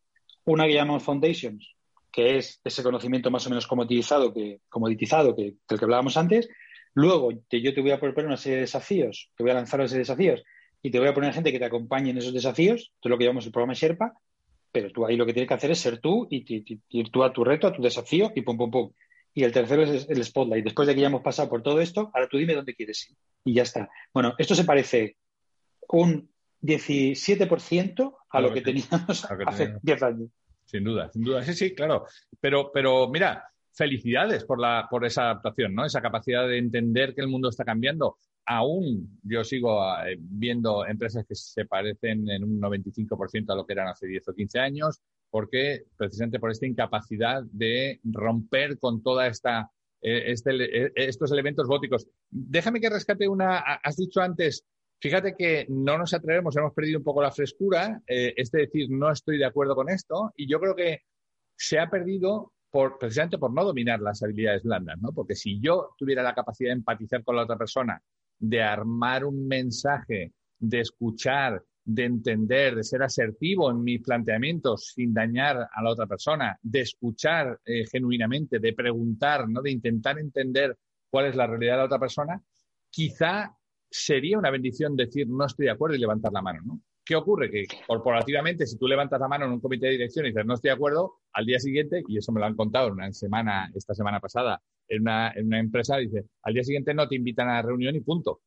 Una 0.45 0.65
que 0.65 0.73
llamamos 0.73 1.03
Foundations, 1.03 1.75
que 2.11 2.37
es 2.37 2.59
ese 2.63 2.83
conocimiento 2.83 3.31
más 3.31 3.45
o 3.47 3.49
menos 3.49 3.67
comoditizado 3.67 4.33
que, 4.33 4.59
que, 4.69 5.55
del 5.69 5.79
que 5.79 5.85
hablábamos 5.85 6.17
antes. 6.17 6.49
Luego, 6.93 7.31
yo 7.31 7.73
te 7.73 7.81
voy 7.81 7.91
a 7.91 7.99
proponer 7.99 8.27
una 8.27 8.37
serie 8.37 8.55
de 8.55 8.61
desafíos, 8.61 9.29
te 9.35 9.43
voy 9.43 9.51
a 9.51 9.55
lanzar 9.55 9.79
esos 9.81 9.97
desafíos 9.97 10.43
y 10.81 10.91
te 10.91 10.99
voy 10.99 11.07
a 11.07 11.13
poner 11.13 11.33
gente 11.33 11.51
que 11.51 11.59
te 11.59 11.65
acompañe 11.65 12.11
en 12.11 12.17
esos 12.17 12.33
desafíos. 12.33 12.91
Esto 12.95 13.07
es 13.07 13.09
lo 13.09 13.17
que 13.17 13.25
llamamos 13.25 13.45
el 13.45 13.51
programa 13.51 13.73
Sherpa. 13.73 14.13
Pero 14.71 14.91
tú 14.91 15.05
ahí 15.05 15.15
lo 15.15 15.25
que 15.25 15.33
tienes 15.33 15.47
que 15.47 15.53
hacer 15.53 15.71
es 15.71 15.79
ser 15.79 15.99
tú 15.99 16.27
y, 16.29 16.43
ir 16.89 17.09
tú 17.09 17.23
a 17.23 17.31
tu 17.31 17.43
reto, 17.43 17.67
a 17.67 17.73
tu 17.73 17.81
desafío 17.81 18.31
y 18.35 18.41
pum, 18.41 18.57
pum, 18.57 18.69
pum. 18.69 18.91
Y 19.33 19.43
el 19.43 19.51
tercero 19.51 19.83
es 19.83 20.07
el 20.09 20.23
spotlight. 20.23 20.63
Después 20.63 20.87
de 20.87 20.95
que 20.95 21.01
ya 21.01 21.07
hemos 21.07 21.21
pasado 21.21 21.49
por 21.49 21.61
todo 21.61 21.79
esto, 21.79 22.11
ahora 22.13 22.27
tú 22.27 22.37
dime 22.37 22.53
dónde 22.53 22.73
quieres 22.73 23.09
ir. 23.09 23.17
Y 23.45 23.53
ya 23.53 23.63
está. 23.63 23.89
Bueno, 24.13 24.33
esto 24.37 24.55
se 24.55 24.63
parece 24.63 25.17
un 25.89 26.29
17% 26.61 28.15
a, 28.29 28.41
lo, 28.41 28.53
que, 28.53 28.61
teníamos 28.61 29.25
hace 29.25 29.75
10 29.81 30.03
años. 30.03 30.29
Sin 30.65 30.83
duda, 30.83 31.09
sin 31.11 31.23
duda. 31.23 31.43
Sí, 31.43 31.53
sí, 31.53 31.75
claro. 31.75 32.05
Pero, 32.41 32.71
pero 32.73 33.07
mira, 33.07 33.43
felicidades 33.73 34.43
por, 34.43 34.59
la, 34.59 34.87
por 34.89 35.05
esa 35.05 35.23
adaptación, 35.23 35.73
¿no? 35.73 35.85
Esa 35.85 36.01
capacidad 36.01 36.47
de 36.47 36.57
entender 36.57 37.13
que 37.13 37.21
el 37.21 37.27
mundo 37.27 37.49
está 37.49 37.63
cambiando. 37.63 38.17
Aún 38.45 39.19
yo 39.23 39.43
sigo 39.43 39.81
eh, 40.05 40.17
viendo 40.19 40.85
empresas 40.85 41.25
que 41.27 41.35
se 41.35 41.65
parecen 41.65 42.29
en 42.29 42.43
un 42.43 42.59
95% 42.59 43.51
a 43.51 43.55
lo 43.55 43.65
que 43.65 43.73
eran 43.73 43.87
hace 43.87 44.07
10 44.07 44.27
o 44.29 44.33
15 44.33 44.59
años, 44.59 45.01
porque 45.29 45.83
precisamente 45.95 46.39
por 46.39 46.51
esta 46.51 46.65
incapacidad 46.65 47.43
de 47.43 47.99
romper 48.03 48.79
con 48.79 49.03
toda 49.03 49.27
esta 49.27 49.69
eh, 50.01 50.31
este, 50.31 50.85
eh, 50.85 50.91
estos 50.95 51.31
elementos 51.31 51.67
góticos. 51.67 52.07
Déjame 52.29 52.79
que 52.79 52.89
rescate 52.89 53.27
una. 53.27 53.59
Has 53.59 53.97
dicho 53.97 54.21
antes, 54.21 54.65
fíjate 54.99 55.35
que 55.35 55.65
no 55.69 55.97
nos 55.97 56.13
atrevemos, 56.13 56.55
hemos 56.57 56.73
perdido 56.73 56.99
un 56.99 57.03
poco 57.03 57.21
la 57.21 57.31
frescura, 57.31 58.01
es 58.07 58.51
decir, 58.51 58.89
no 58.89 59.11
estoy 59.11 59.37
de 59.37 59.45
acuerdo 59.45 59.75
con 59.75 59.89
esto, 59.89 60.31
y 60.35 60.49
yo 60.49 60.59
creo 60.59 60.75
que 60.75 61.01
se 61.55 61.79
ha 61.79 61.89
perdido 61.89 62.53
por, 62.69 62.97
precisamente 62.97 63.37
por 63.37 63.53
no 63.53 63.63
dominar 63.63 63.99
las 63.99 64.21
habilidades 64.21 64.63
blandas, 64.63 64.99
¿no? 65.01 65.11
Porque 65.11 65.35
si 65.35 65.59
yo 65.59 65.95
tuviera 65.97 66.21
la 66.21 66.35
capacidad 66.35 66.69
de 66.69 66.75
empatizar 66.75 67.23
con 67.23 67.35
la 67.35 67.43
otra 67.43 67.57
persona, 67.57 68.01
de 68.39 68.61
armar 68.61 69.25
un 69.25 69.47
mensaje, 69.47 70.33
de 70.59 70.79
escuchar, 70.79 71.63
de 71.83 72.03
entender, 72.03 72.75
de 72.75 72.83
ser 72.83 73.01
asertivo 73.01 73.71
en 73.71 73.81
mis 73.81 74.01
planteamientos 74.01 74.91
sin 74.93 75.13
dañar 75.13 75.69
a 75.73 75.81
la 75.81 75.91
otra 75.91 76.05
persona, 76.05 76.59
de 76.61 76.81
escuchar 76.81 77.59
eh, 77.65 77.85
genuinamente, 77.89 78.59
de 78.59 78.73
preguntar, 78.73 79.47
¿no? 79.47 79.61
de 79.61 79.71
intentar 79.71 80.19
entender 80.19 80.77
cuál 81.09 81.27
es 81.27 81.35
la 81.35 81.47
realidad 81.47 81.73
de 81.73 81.77
la 81.77 81.85
otra 81.85 81.99
persona, 81.99 82.41
quizá 82.89 83.56
sería 83.89 84.37
una 84.37 84.51
bendición 84.51 84.95
decir 84.95 85.27
no 85.27 85.45
estoy 85.45 85.65
de 85.65 85.71
acuerdo 85.71 85.95
y 85.95 85.99
levantar 85.99 86.31
la 86.31 86.41
mano, 86.41 86.61
¿no? 86.63 86.81
¿Qué 87.03 87.15
ocurre? 87.15 87.49
Que 87.49 87.65
corporativamente, 87.87 88.67
si 88.67 88.77
tú 88.77 88.85
levantas 88.85 89.19
la 89.19 89.29
mano 89.29 89.45
en 89.45 89.53
un 89.53 89.61
comité 89.61 89.85
de 89.85 89.93
dirección 89.93 90.25
y 90.25 90.29
dices 90.29 90.45
no 90.45 90.55
estoy 90.55 90.69
de 90.69 90.75
acuerdo, 90.75 91.19
al 91.31 91.45
día 91.45 91.57
siguiente, 91.57 92.03
y 92.05 92.17
eso 92.17 92.33
me 92.33 92.41
lo 92.41 92.45
han 92.45 92.55
contado 92.55 92.91
una 92.91 93.11
semana, 93.13 93.71
esta 93.73 93.93
semana 93.93 94.19
pasada, 94.19 94.61
en 94.89 95.01
una, 95.01 95.31
empresa, 95.33 95.97
dice, 95.97 96.25
al 96.43 96.53
día 96.53 96.63
siguiente 96.63 96.93
no 96.93 97.07
te 97.07 97.15
invitan 97.15 97.47
a 97.47 97.55
la 97.55 97.61
reunión 97.61 97.95
y 97.95 98.01
punto. 98.01 98.41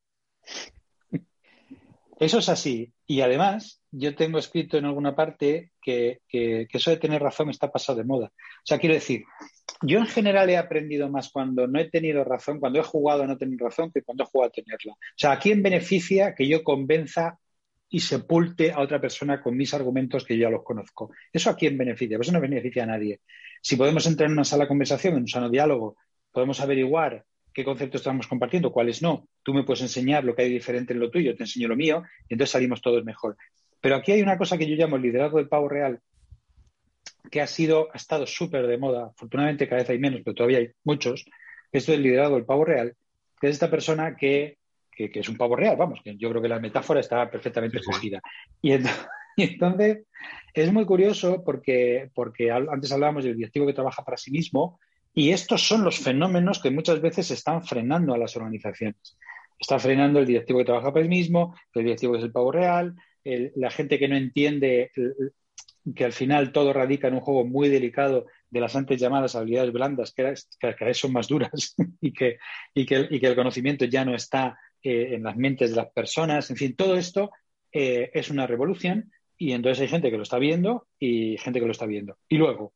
Eso 2.19 2.39
es 2.39 2.49
así. 2.51 2.93
Y 3.07 3.23
además, 3.23 3.83
yo 3.91 4.15
tengo 4.15 4.39
escrito 4.39 4.77
en 4.77 4.85
alguna 4.85 5.17
parte 5.17 5.73
que, 5.81 6.21
que, 6.29 6.69
eso 6.71 6.91
de 6.91 6.99
tener 6.99 7.23
razón 7.23 7.49
está 7.49 7.73
pasado 7.73 7.99
de 7.99 8.05
moda. 8.05 8.27
O 8.27 8.63
sea, 8.67 8.79
quiero 8.79 8.95
decir, 8.95 9.23
yo 9.83 9.99
en 9.99 10.07
general 10.07 10.51
he 10.51 10.57
aprendido 10.57 11.09
más 11.09 11.31
cuando 11.31 11.67
no 11.67 11.81
he 11.81 11.89
tenido 11.89 12.25
razón, 12.25 12.61
cuando 12.61 12.81
he 12.81 12.83
jugado 12.83 13.23
a 13.23 13.27
no 13.27 13.39
tener 13.39 13.59
razón, 13.59 13.91
que 13.93 14.03
cuando 14.03 14.25
he 14.25 14.27
jugado 14.27 14.49
a 14.49 14.53
tenerla. 14.53 14.93
O 14.93 15.17
sea, 15.17 15.33
¿a 15.33 15.39
quién 15.39 15.63
beneficia 15.63 16.35
que 16.35 16.47
yo 16.47 16.63
convenza 16.63 17.39
y 17.89 18.01
sepulte 18.01 18.73
a 18.73 18.81
otra 18.81 19.01
persona 19.01 19.41
con 19.43 19.57
mis 19.57 19.73
argumentos 19.75 20.25
que 20.25 20.37
yo 20.37 20.43
ya 20.43 20.51
los 20.51 20.63
conozco? 20.63 21.13
¿Eso 21.33 21.51
a 21.51 21.57
quién 21.57 21.79
beneficia? 21.79 22.17
Pues 22.19 22.29
eso 22.29 22.35
no 22.35 22.41
beneficia 22.41 22.85
a 22.85 22.87
nadie. 22.87 23.21
Si 23.63 23.77
podemos 23.77 24.07
entrar 24.07 24.27
en 24.27 24.35
una 24.35 24.45
sala 24.45 24.65
de 24.65 24.69
conversación, 24.69 25.15
en 25.15 25.23
un 25.23 25.29
sano 25.29 25.49
diálogo, 25.49 25.97
podemos 26.31 26.61
averiguar 26.61 27.25
qué 27.53 27.65
conceptos 27.65 28.03
estamos 28.03 28.27
compartiendo, 28.27 28.73
cuáles 28.73 29.03
no. 29.03 29.29
Tú 29.43 29.55
me 29.55 29.65
puedes 29.65 29.83
enseñar 29.83 30.25
lo 30.25 30.35
que 30.35 30.43
hay 30.43 30.51
diferente 30.51 30.93
en 30.93 31.01
lo 31.01 31.11
tuyo, 31.11 31.35
te 31.35 31.45
enseño 31.45 31.69
lo 31.69 31.77
mío, 31.77 32.03
y 32.29 32.35
entonces 32.35 32.53
salimos 32.53 32.81
todos 32.81 33.05
mejor. 33.05 33.37
Pero 33.81 33.97
aquí 33.97 34.13
hay 34.13 34.23
una 34.23 34.39
cosa 34.39 34.59
que 34.59 34.69
yo 34.69 34.77
llamo 34.77 34.97
el 34.97 35.03
liderazgo 35.03 35.39
del 35.39 35.49
pavo 35.49 35.69
real, 35.69 36.01
que 37.31 37.41
ha 37.41 37.47
sido, 37.47 37.89
ha 37.93 37.97
estado 37.97 38.27
súper 38.27 38.67
de 38.67 38.79
moda. 38.79 39.07
Afortunadamente 39.07 39.69
cada 39.69 39.83
vez 39.83 39.91
hay 39.91 39.99
menos, 39.99 40.21
pero 40.25 40.35
todavía 40.35 40.59
hay 40.59 40.71
muchos. 40.85 41.25
Esto 41.73 41.93
del 41.93 42.03
liderazgo 42.03 42.37
del 42.37 42.45
pavo 42.45 42.65
real, 42.65 42.97
que 43.41 43.49
es 43.49 43.55
esta 43.55 43.71
persona 43.71 44.17
que, 44.17 44.59
es 44.97 45.29
un 45.29 45.37
pavo 45.37 45.57
real, 45.57 45.77
vamos, 45.77 46.01
que 46.05 46.17
yo 46.17 46.29
creo 46.31 46.43
que 46.43 46.49
la 46.49 46.61
metáfora 46.61 47.01
está 47.01 47.31
perfectamente 47.31 47.79
escogida. 47.79 48.21
Y, 49.37 49.45
entonces, 49.45 50.01
es 50.53 50.71
muy 50.71 50.85
curioso 50.85 51.43
porque, 51.43 52.11
porque 52.15 52.51
antes 52.51 52.93
hablábamos 52.93 53.25
del 53.25 53.37
directivo 53.37 53.65
que 53.65 53.73
trabaja 53.73 54.05
para 54.05 54.19
sí 54.19 54.31
mismo 54.31 54.79
y 55.15 55.31
estos 55.31 55.67
son 55.67 55.83
los 55.83 55.99
fenómenos 55.99 56.61
que 56.61 56.71
muchas 56.71 57.01
veces 57.01 57.31
están 57.31 57.63
frenando 57.63 58.13
a 58.13 58.19
las 58.19 58.37
organizaciones. 58.37 59.17
Está 59.59 59.79
frenando 59.79 60.19
el 60.19 60.27
directivo 60.27 60.59
que 60.59 60.67
trabaja 60.67 60.93
para 60.93 61.05
el 61.05 61.09
mismo, 61.09 61.55
el 61.75 61.85
directivo 61.85 62.13
que 62.13 62.19
es 62.19 62.25
el 62.25 62.33
pavo 62.33 62.53
real, 62.53 62.95
la 63.25 63.71
gente 63.71 63.99
que 63.99 64.09
no 64.09 64.17
entiende 64.17 64.91
que 65.95 66.05
al 66.05 66.13
final 66.13 66.53
todo 66.53 66.73
radica 66.73 67.09
en 67.09 67.15
un 67.15 67.21
juego 67.21 67.45
muy 67.45 67.69
delicado 67.69 68.27
de 68.51 68.61
las 68.61 68.77
antes 68.77 69.01
llamadas 69.01 69.35
habilidades 69.35 69.73
blandas, 69.73 70.13
que, 70.13 70.35
cada 70.59 70.87
vez 70.87 70.99
son 70.99 71.13
más 71.13 71.29
duras 71.29 71.75
y, 72.01 72.13
que, 72.13 72.39
y, 72.75 72.87
que, 72.87 73.09
el 73.11 73.35
conocimiento 73.35 73.85
ya 73.85 74.05
no 74.05 74.15
está 74.15 74.59
eh, 74.83 75.15
en 75.15 75.23
las 75.23 75.37
mentes 75.37 75.71
de 75.71 75.77
las 75.77 75.91
personas. 75.93 76.51
En 76.51 76.57
fin, 76.57 76.77
todo 76.77 76.97
esto 76.97 77.31
eh, 77.73 78.11
es 78.13 78.31
una 78.31 78.47
revolución 78.47 79.11
y 79.39 79.53
entonces 79.53 79.83
hay 79.83 79.89
gente 79.89 80.11
que 80.11 80.17
lo 80.17 80.23
está 80.23 80.39
viendo 80.39 80.87
y 80.99 81.39
gente 81.39 81.61
que 81.61 81.67
lo 81.67 81.73
está 81.73 81.87
viendo. 81.87 82.19
Y 82.29 82.37
luego, 82.37 82.75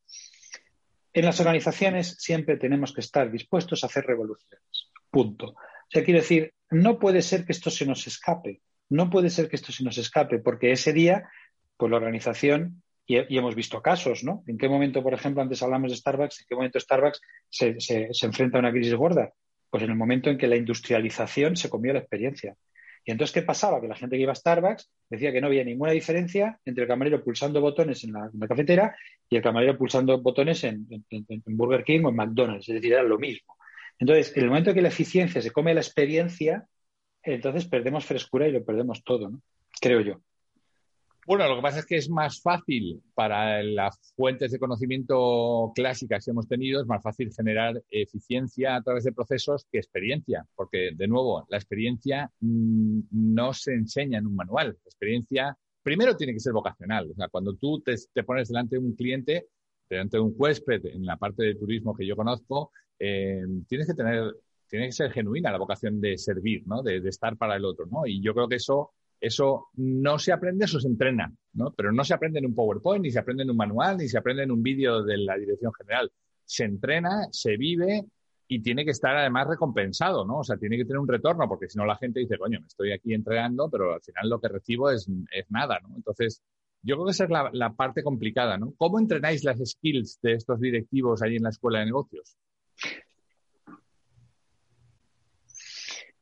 en 1.13 1.25
las 1.25 1.39
organizaciones 1.41 2.17
siempre 2.19 2.57
tenemos 2.57 2.93
que 2.93 3.01
estar 3.01 3.31
dispuestos 3.31 3.85
a 3.85 3.87
hacer 3.87 4.05
revoluciones. 4.05 4.91
Punto. 5.11 5.49
O 5.49 5.91
sea, 5.91 6.03
quiero 6.03 6.21
decir, 6.21 6.55
no 6.71 6.99
puede 6.99 7.23
ser 7.23 7.45
que 7.45 7.53
esto 7.53 7.71
se 7.71 7.87
nos 7.87 8.07
escape. 8.07 8.63
No 8.89 9.11
puede 9.11 9.31
ser 9.31 9.49
que 9.49 9.57
esto 9.57 9.73
se 9.73 9.85
nos 9.85 9.99
escape, 9.99 10.39
porque 10.39 10.73
ese 10.73 10.93
día, 10.93 11.29
pues 11.77 11.91
la 11.91 11.97
organización, 11.97 12.83
y, 13.07 13.37
hemos 13.37 13.55
visto 13.55 13.83
casos, 13.83 14.25
¿no? 14.25 14.43
¿En 14.47 14.57
qué 14.57 14.69
momento, 14.69 15.03
por 15.03 15.13
ejemplo, 15.13 15.43
antes 15.43 15.63
hablamos 15.63 15.91
de 15.91 15.97
Starbucks, 15.97 16.41
en 16.41 16.47
qué 16.49 16.55
momento 16.55 16.81
Starbucks 16.81 17.21
se, 17.51 18.09
enfrenta 18.23 18.59
a 18.59 18.61
una 18.61 18.73
crisis 18.73 18.95
gorda? 18.95 19.33
Pues 19.69 19.83
en 19.83 19.91
el 19.91 19.97
momento 19.97 20.31
en 20.31 20.39
que 20.39 20.47
la 20.47 20.57
industrialización 20.57 21.57
se 21.57 21.69
comió 21.69 21.93
la 21.93 21.99
experiencia. 21.99 22.55
Y 23.05 23.11
entonces, 23.11 23.35
¿qué 23.35 23.43
pasaba? 23.43 23.81
Que 23.81 23.89
la 23.89 23.97
gente 23.97 24.17
que 24.17 24.23
iba 24.23 24.33
a 24.33 24.37
Starbucks 24.37 24.91
decía 25.11 25.33
que 25.33 25.41
no 25.41 25.49
había 25.49 25.65
ninguna 25.65 25.93
diferencia 25.93 26.59
entre 26.65 26.85
el 26.85 26.89
camarero 26.89 27.23
pulsando 27.23 27.61
botones 27.61 28.03
en 28.05 28.13
la, 28.13 28.31
cafetera 28.49 28.97
y 29.29 29.37
el 29.37 29.43
camarero 29.43 29.77
pulsando 29.77 30.23
botones 30.23 30.65
en, 30.65 30.87
Burger 31.45 31.85
King 31.85 32.05
o 32.05 32.09
en 32.09 32.17
McDonald's. 32.17 32.69
Es 32.69 32.77
decir, 32.77 32.95
era 32.95 33.03
lo 33.03 33.19
mismo. 33.19 33.57
Entonces, 33.99 34.35
en 34.35 34.45
el 34.45 34.49
momento 34.49 34.73
que 34.73 34.81
la 34.81 34.89
eficiencia 34.89 35.43
se 35.43 35.51
come 35.51 35.75
la 35.75 35.81
experiencia, 35.81 36.67
entonces 37.23 37.67
perdemos 37.67 38.07
frescura 38.07 38.49
y 38.49 38.53
lo 38.53 38.65
perdemos 38.65 39.05
todo, 39.05 39.29
¿no? 39.29 39.43
Creo 39.81 40.01
yo. 40.01 40.21
Bueno, 41.27 41.49
lo 41.49 41.57
que 41.57 41.63
pasa 41.63 41.79
es 41.79 41.87
que 41.87 41.97
es 41.97 42.11
más 42.11 42.43
fácil 42.43 43.03
para 43.15 43.63
las 43.63 43.99
fuentes 44.15 44.53
de 44.53 44.59
conocimiento 44.59 45.73
clásicas 45.75 46.23
que 46.25 46.33
hemos 46.33 46.47
tenido, 46.47 46.83
es 46.83 46.87
más 46.87 47.03
fácil 47.03 47.33
generar 47.35 47.83
eficiencia 47.91 48.77
a 48.77 48.83
través 48.83 49.05
de 49.05 49.13
procesos 49.13 49.67
que 49.73 49.79
experiencia, 49.79 50.47
porque 50.55 50.91
de 50.95 51.09
nuevo, 51.09 51.47
la 51.49 51.57
experiencia 51.57 52.31
mm, 52.41 53.01
no 53.11 53.55
se 53.55 53.73
enseña 53.73 54.19
en 54.19 54.27
un 54.27 54.37
manual. 54.37 54.77
La 54.85 54.89
experiencia 54.89 55.57
primero 55.83 56.15
tiene 56.15 56.35
que 56.35 56.41
ser 56.41 56.53
vocacional. 56.53 57.11
O 57.11 57.15
sea, 57.15 57.29
cuando 57.29 57.55
tú 57.55 57.83
te, 57.83 58.23
pones 58.25 58.49
delante 58.49 58.77
de 58.77 58.81
un 58.81 58.95
cliente, 58.95 59.49
delante 59.89 60.19
de 60.19 60.23
un 60.23 60.35
huésped, 60.37 60.85
en 60.87 61.07
la 61.07 61.17
parte 61.17 61.43
de 61.45 61.55
turismo 61.55 61.95
que 61.95 62.07
yo 62.07 62.17
conozco, 62.17 62.71
eh, 62.99 63.43
tienes 63.67 63.87
que 63.87 63.95
tener, 63.95 64.31
tiene 64.69 64.87
que 64.87 64.93
ser 64.93 65.11
genuina 65.11 65.51
la 65.51 65.59
vocación 65.59 66.01
de 66.03 66.19
servir, 66.19 66.67
¿no? 66.67 66.83
De, 66.83 67.01
de 67.01 67.09
estar 67.09 67.37
para 67.39 67.57
el 67.57 67.65
otro, 67.65 67.87
¿no? 67.87 68.07
Y 68.07 68.21
yo 68.21 68.35
creo 68.35 68.49
que 68.49 68.57
eso 68.57 68.93
eso 69.27 69.69
no 69.77 70.19
se 70.19 70.33
aprende, 70.33 70.67
eso 70.67 70.79
se 70.79 70.89
entrena, 70.89 71.33
¿no? 71.55 71.73
Pero 71.73 71.93
no 71.93 72.05
se 72.05 72.13
aprende 72.13 72.41
en 72.41 72.47
un 72.47 72.55
PowerPoint, 72.55 73.03
ni 73.03 73.11
se 73.11 73.19
aprende 73.19 73.43
en 73.43 73.51
un 73.51 73.57
manual, 73.57 73.97
ni 73.97 74.09
se 74.09 74.19
aprende 74.19 74.43
en 74.43 74.51
un 74.51 74.63
vídeo 74.63 75.03
de 75.03 75.17
la 75.17 75.37
dirección 75.37 75.73
general. 75.73 76.13
Se 76.45 76.65
entrena, 76.65 77.29
se 77.31 77.57
vive 77.57 78.05
y 78.47 78.61
tiene 78.61 78.85
que 78.85 78.91
estar 78.91 79.17
además 79.17 79.49
recompensado, 79.49 80.27
¿no? 80.27 80.41
O 80.41 80.45
sea, 80.45 80.59
tiene 80.59 80.77
que 80.77 80.85
tener 80.85 80.99
un 80.99 81.09
retorno, 81.09 81.49
porque 81.49 81.69
si 81.69 81.79
no 81.79 81.87
la 81.87 81.97
gente 81.97 82.21
dice, 82.21 82.37
coño, 82.37 82.61
me 82.61 82.67
estoy 82.67 82.93
aquí 82.93 83.15
entrenando, 83.15 83.71
pero 83.71 83.95
al 83.95 84.03
final 84.03 84.29
lo 84.29 84.39
que 84.41 84.49
recibo 84.49 84.91
es, 84.91 85.09
nada, 85.49 85.81
¿no? 85.81 85.97
Entonces, 85.97 86.43
yo 86.83 86.97
creo 86.97 87.07
que 87.07 87.13
esa 87.13 87.25
es 87.25 87.31
la, 87.31 87.49
la, 87.53 87.73
parte 87.73 88.03
complicada, 88.03 88.59
¿no? 88.59 88.75
¿Cómo 88.77 88.99
entrenáis 88.99 89.43
las 89.43 89.59
skills 89.65 90.21
de 90.21 90.35
estos 90.35 90.61
directivos 90.61 91.23
ahí 91.23 91.37
en 91.37 91.45
la 91.45 91.49
escuela 91.49 91.79
de 91.79 91.87
negocios? 91.87 92.37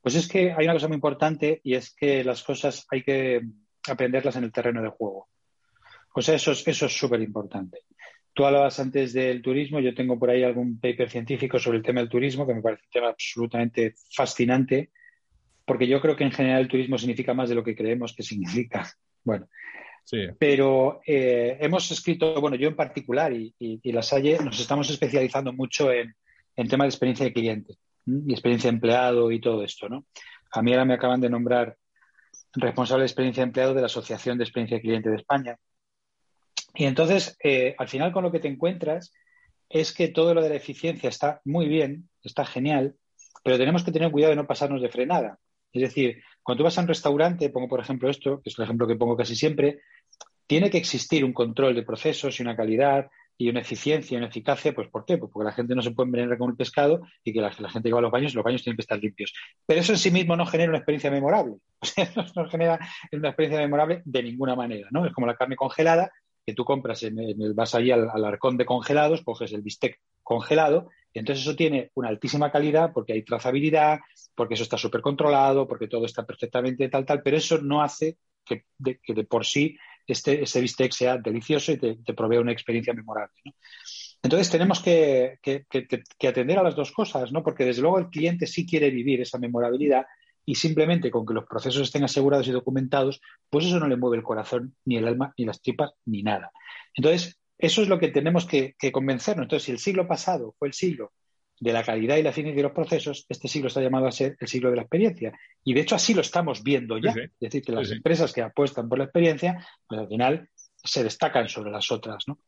Pues 0.02 0.16
es 0.16 0.28
que 0.28 0.52
hay 0.52 0.64
una 0.64 0.74
cosa 0.74 0.88
muy 0.88 0.96
importante 0.96 1.60
y 1.62 1.74
es 1.74 1.94
que 1.94 2.24
las 2.24 2.42
cosas 2.42 2.86
hay 2.90 3.02
que 3.02 3.40
aprenderlas 3.88 4.34
en 4.34 4.44
el 4.44 4.52
terreno 4.52 4.82
de 4.82 4.88
juego. 4.88 5.28
O 6.14 6.20
sea, 6.20 6.34
eso 6.34 6.50
es 6.50 6.66
eso 6.66 6.86
es 6.86 6.92
súper 6.92 7.20
importante. 7.20 7.78
Tú 8.34 8.44
hablabas 8.44 8.80
antes 8.80 9.12
del 9.12 9.40
turismo, 9.42 9.78
yo 9.78 9.94
tengo 9.94 10.18
por 10.18 10.30
ahí 10.30 10.42
algún 10.42 10.80
paper 10.80 11.08
científico 11.08 11.58
sobre 11.58 11.78
el 11.78 11.84
tema 11.84 12.00
del 12.00 12.08
turismo 12.08 12.46
que 12.46 12.54
me 12.54 12.62
parece 12.62 12.82
un 12.86 12.90
tema 12.90 13.08
absolutamente 13.08 13.94
fascinante, 14.10 14.90
porque 15.64 15.86
yo 15.86 16.00
creo 16.00 16.16
que 16.16 16.24
en 16.24 16.32
general 16.32 16.62
el 16.62 16.68
turismo 16.68 16.98
significa 16.98 17.32
más 17.32 17.48
de 17.48 17.54
lo 17.54 17.62
que 17.62 17.76
creemos 17.76 18.14
que 18.14 18.22
significa. 18.22 18.90
Bueno, 19.24 19.46
sí. 20.02 20.18
pero 20.36 21.00
eh, 21.06 21.56
hemos 21.60 21.88
escrito, 21.92 22.40
bueno, 22.40 22.56
yo 22.56 22.66
en 22.66 22.74
particular 22.74 23.32
y, 23.32 23.54
y, 23.60 23.92
la 23.92 24.02
Salle 24.02 24.36
nos 24.44 24.58
estamos 24.58 24.90
especializando 24.90 25.52
mucho 25.52 25.92
en, 25.92 26.12
en 26.56 26.66
tema 26.66 26.82
de 26.82 26.88
experiencia 26.88 27.24
de 27.24 27.32
cliente 27.32 27.74
y 28.06 28.32
experiencia 28.32 28.68
empleado 28.68 29.30
y 29.30 29.40
todo 29.40 29.62
esto, 29.62 29.88
¿no? 29.88 30.06
A 30.52 30.62
mí 30.62 30.72
ahora 30.72 30.84
me 30.84 30.94
acaban 30.94 31.20
de 31.20 31.30
nombrar 31.30 31.76
responsable 32.54 33.02
de 33.02 33.06
experiencia 33.06 33.42
empleado 33.42 33.74
de 33.74 33.80
la 33.80 33.86
Asociación 33.86 34.38
de 34.38 34.44
Experiencia 34.44 34.80
Cliente 34.80 35.10
de 35.10 35.16
España. 35.16 35.56
Y 36.74 36.84
entonces, 36.84 37.36
eh, 37.42 37.74
al 37.78 37.88
final 37.88 38.12
con 38.12 38.22
lo 38.22 38.32
que 38.32 38.40
te 38.40 38.48
encuentras 38.48 39.12
es 39.68 39.92
que 39.92 40.08
todo 40.08 40.34
lo 40.34 40.42
de 40.42 40.50
la 40.50 40.56
eficiencia 40.56 41.08
está 41.08 41.40
muy 41.44 41.66
bien, 41.66 42.08
está 42.22 42.44
genial, 42.44 42.96
pero 43.42 43.58
tenemos 43.58 43.82
que 43.82 43.92
tener 43.92 44.10
cuidado 44.10 44.30
de 44.30 44.36
no 44.36 44.46
pasarnos 44.46 44.82
de 44.82 44.90
frenada. 44.90 45.38
Es 45.72 45.82
decir, 45.82 46.22
cuando 46.42 46.60
tú 46.60 46.64
vas 46.64 46.76
a 46.76 46.82
un 46.82 46.88
restaurante, 46.88 47.48
pongo 47.48 47.68
por 47.68 47.80
ejemplo 47.80 48.10
esto, 48.10 48.40
que 48.42 48.50
es 48.50 48.58
el 48.58 48.64
ejemplo 48.64 48.86
que 48.86 48.96
pongo 48.96 49.16
casi 49.16 49.34
siempre, 49.34 49.80
tiene 50.46 50.70
que 50.70 50.78
existir 50.78 51.24
un 51.24 51.32
control 51.32 51.74
de 51.74 51.82
procesos 51.82 52.38
y 52.38 52.42
una 52.42 52.56
calidad, 52.56 53.08
y 53.38 53.48
una 53.48 53.60
eficiencia 53.60 54.18
una 54.18 54.28
eficacia, 54.28 54.72
pues 54.72 54.88
¿por 54.88 55.04
qué? 55.04 55.18
Pues 55.18 55.30
porque 55.32 55.46
la 55.46 55.52
gente 55.52 55.74
no 55.74 55.82
se 55.82 55.90
puede 55.90 56.08
envenenar 56.08 56.38
con 56.38 56.50
el 56.50 56.56
pescado 56.56 57.02
y 57.24 57.32
que 57.32 57.40
la, 57.40 57.50
gente 57.50 57.88
que 57.88 57.92
va 57.92 57.98
a 57.98 58.02
los 58.02 58.10
baños, 58.10 58.34
los 58.34 58.44
baños 58.44 58.62
tienen 58.62 58.76
que 58.76 58.82
estar 58.82 58.98
limpios. 58.98 59.32
Pero 59.66 59.80
eso 59.80 59.92
en 59.92 59.98
sí 59.98 60.10
mismo 60.10 60.36
no 60.36 60.46
genera 60.46 60.70
una 60.70 60.78
experiencia 60.78 61.10
memorable. 61.10 61.56
O 62.36 62.42
no 62.42 62.48
genera 62.48 62.78
una 63.10 63.28
experiencia 63.28 63.60
memorable 63.60 64.02
de 64.04 64.22
ninguna 64.22 64.54
manera, 64.54 64.88
¿no? 64.90 65.04
Es 65.06 65.12
como 65.12 65.26
la 65.26 65.36
carne 65.36 65.56
congelada 65.56 66.12
que 66.46 66.54
tú 66.54 66.64
compras, 66.64 67.02
en, 67.04 67.18
el, 67.18 67.54
vas 67.54 67.74
allí 67.74 67.90
al, 67.90 68.08
al, 68.10 68.24
arcón 68.24 68.56
de 68.56 68.66
congelados, 68.66 69.22
coges 69.22 69.52
el 69.52 69.62
bistec 69.62 70.00
congelado 70.22 70.90
y 71.12 71.20
entonces 71.20 71.44
eso 71.44 71.54
tiene 71.54 71.90
una 71.94 72.08
altísima 72.08 72.50
calidad 72.50 72.92
porque 72.92 73.12
hay 73.12 73.22
trazabilidad, 73.22 74.00
porque 74.34 74.54
eso 74.54 74.62
está 74.64 74.76
súper 74.76 75.02
controlado, 75.02 75.68
porque 75.68 75.88
todo 75.88 76.06
está 76.06 76.24
perfectamente 76.24 76.88
tal, 76.88 77.04
tal, 77.04 77.22
pero 77.22 77.36
eso 77.36 77.58
no 77.58 77.82
hace 77.82 78.16
que 78.44 78.64
de 78.78 79.24
por 79.24 79.46
sí 79.46 79.76
este, 80.06 80.42
ese 80.42 80.60
bistec 80.60 80.92
sea 80.92 81.18
delicioso 81.18 81.72
y 81.72 81.78
te, 81.78 81.96
te 81.96 82.14
provea 82.14 82.40
una 82.40 82.52
experiencia 82.52 82.92
memorable. 82.92 83.40
Entonces 84.22 84.50
tenemos 84.50 84.80
que, 84.80 85.38
atender 86.28 86.58
a 86.58 86.62
las 86.62 86.76
dos 86.76 86.92
cosas, 86.92 87.32
¿no? 87.32 87.42
Porque 87.42 87.64
desde 87.64 87.82
luego 87.82 87.98
el 87.98 88.08
cliente 88.08 88.46
sí 88.46 88.64
quiere 88.64 88.90
vivir 88.90 89.20
esa 89.20 89.38
memorabilidad 89.38 90.06
y 90.44 90.54
simplemente 90.54 91.10
con 91.10 91.26
que 91.26 91.34
los 91.34 91.44
procesos 91.44 91.82
estén 91.82 92.04
asegurados 92.04 92.46
y 92.46 92.52
documentados, 92.52 93.20
pues 93.50 93.66
eso 93.66 93.80
no 93.80 93.88
le 93.88 93.96
mueve 93.96 94.16
el 94.16 94.22
corazón, 94.22 94.76
ni 94.84 94.96
el 94.96 95.08
alma, 95.08 95.34
ni 95.36 95.44
las 95.44 95.60
tripas, 95.60 95.92
ni 96.04 96.22
nada. 96.22 96.52
Entonces, 96.94 97.40
eso 97.58 97.82
es 97.82 97.88
lo 97.88 97.98
que 97.98 98.08
tenemos 98.08 98.46
que 98.46 98.74
convencernos. 98.92 99.44
Entonces, 99.44 99.66
si 99.66 99.72
el 99.72 99.78
siglo 99.78 100.06
pasado 100.06 100.54
fue 100.58 100.68
el 100.68 100.74
siglo 100.74 101.12
de 101.62 101.72
la 101.72 101.84
calidad 101.84 102.16
y 102.16 102.24
la 102.24 102.30
eficiencia 102.30 102.56
de 102.56 102.62
los 102.64 102.72
procesos, 102.72 103.24
este 103.28 103.46
siglo 103.46 103.68
está 103.68 103.80
llamado 103.80 104.08
a 104.08 104.10
ser 104.10 104.36
el 104.40 104.48
siglo 104.48 104.68
de 104.70 104.76
la 104.76 104.82
experiencia. 104.82 105.32
Y 105.62 105.72
de 105.74 105.82
hecho 105.82 105.94
así 105.94 106.12
lo 106.12 106.20
estamos 106.20 106.64
viendo 106.64 106.98
ya. 106.98 107.10
Es 107.12 107.38
decir, 107.38 107.62
que 107.62 107.70
las 107.70 107.88
empresas 107.92 108.32
que 108.32 108.42
apuestan 108.42 108.88
por 108.88 108.98
la 108.98 109.04
experiencia, 109.04 109.64
pues 109.86 110.00
al 110.00 110.08
final 110.08 110.48
se 110.66 111.04
destacan 111.04 111.48
sobre 111.48 111.70
las 111.70 111.92
otras, 111.92 112.24
¿no? 112.26 112.40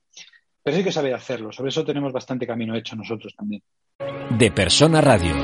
Pero 0.64 0.76
hay 0.76 0.82
que 0.82 0.90
saber 0.90 1.14
hacerlo. 1.14 1.52
Sobre 1.52 1.68
eso 1.68 1.84
tenemos 1.84 2.12
bastante 2.12 2.44
camino 2.44 2.74
hecho 2.74 2.96
nosotros 2.96 3.36
también. 3.36 3.62
De 4.36 4.50
Persona 4.50 5.00
Radio. 5.00 5.36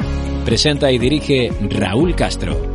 Presenta 0.45 0.91
y 0.91 0.99
dirige 0.99 1.51
Raúl 1.71 2.17
Castro. 2.17 2.73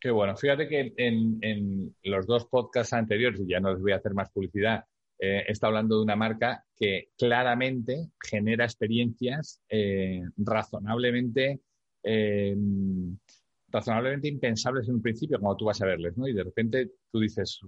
Qué 0.00 0.10
bueno. 0.10 0.36
Fíjate 0.36 0.66
que 0.66 0.92
en, 0.96 1.38
en 1.40 1.94
los 2.02 2.26
dos 2.26 2.46
podcasts 2.46 2.94
anteriores, 2.94 3.40
y 3.40 3.46
ya 3.46 3.60
no 3.60 3.72
les 3.72 3.80
voy 3.80 3.92
a 3.92 3.96
hacer 3.96 4.12
más 4.12 4.28
publicidad, 4.32 4.84
eh, 5.18 5.44
está 5.46 5.68
hablando 5.68 5.96
de 5.96 6.02
una 6.02 6.16
marca 6.16 6.64
que 6.76 7.10
claramente 7.16 8.10
genera 8.20 8.64
experiencias 8.64 9.60
eh, 9.68 10.22
razonablemente, 10.36 11.60
eh, 12.02 12.56
razonablemente 13.68 14.28
impensables 14.28 14.88
en 14.88 14.96
un 14.96 15.02
principio, 15.02 15.38
cuando 15.38 15.56
tú 15.56 15.64
vas 15.66 15.80
a 15.82 15.86
verles, 15.86 16.16
¿no? 16.16 16.26
Y 16.26 16.32
de 16.32 16.44
repente 16.44 16.90
tú 17.10 17.20
dices, 17.20 17.60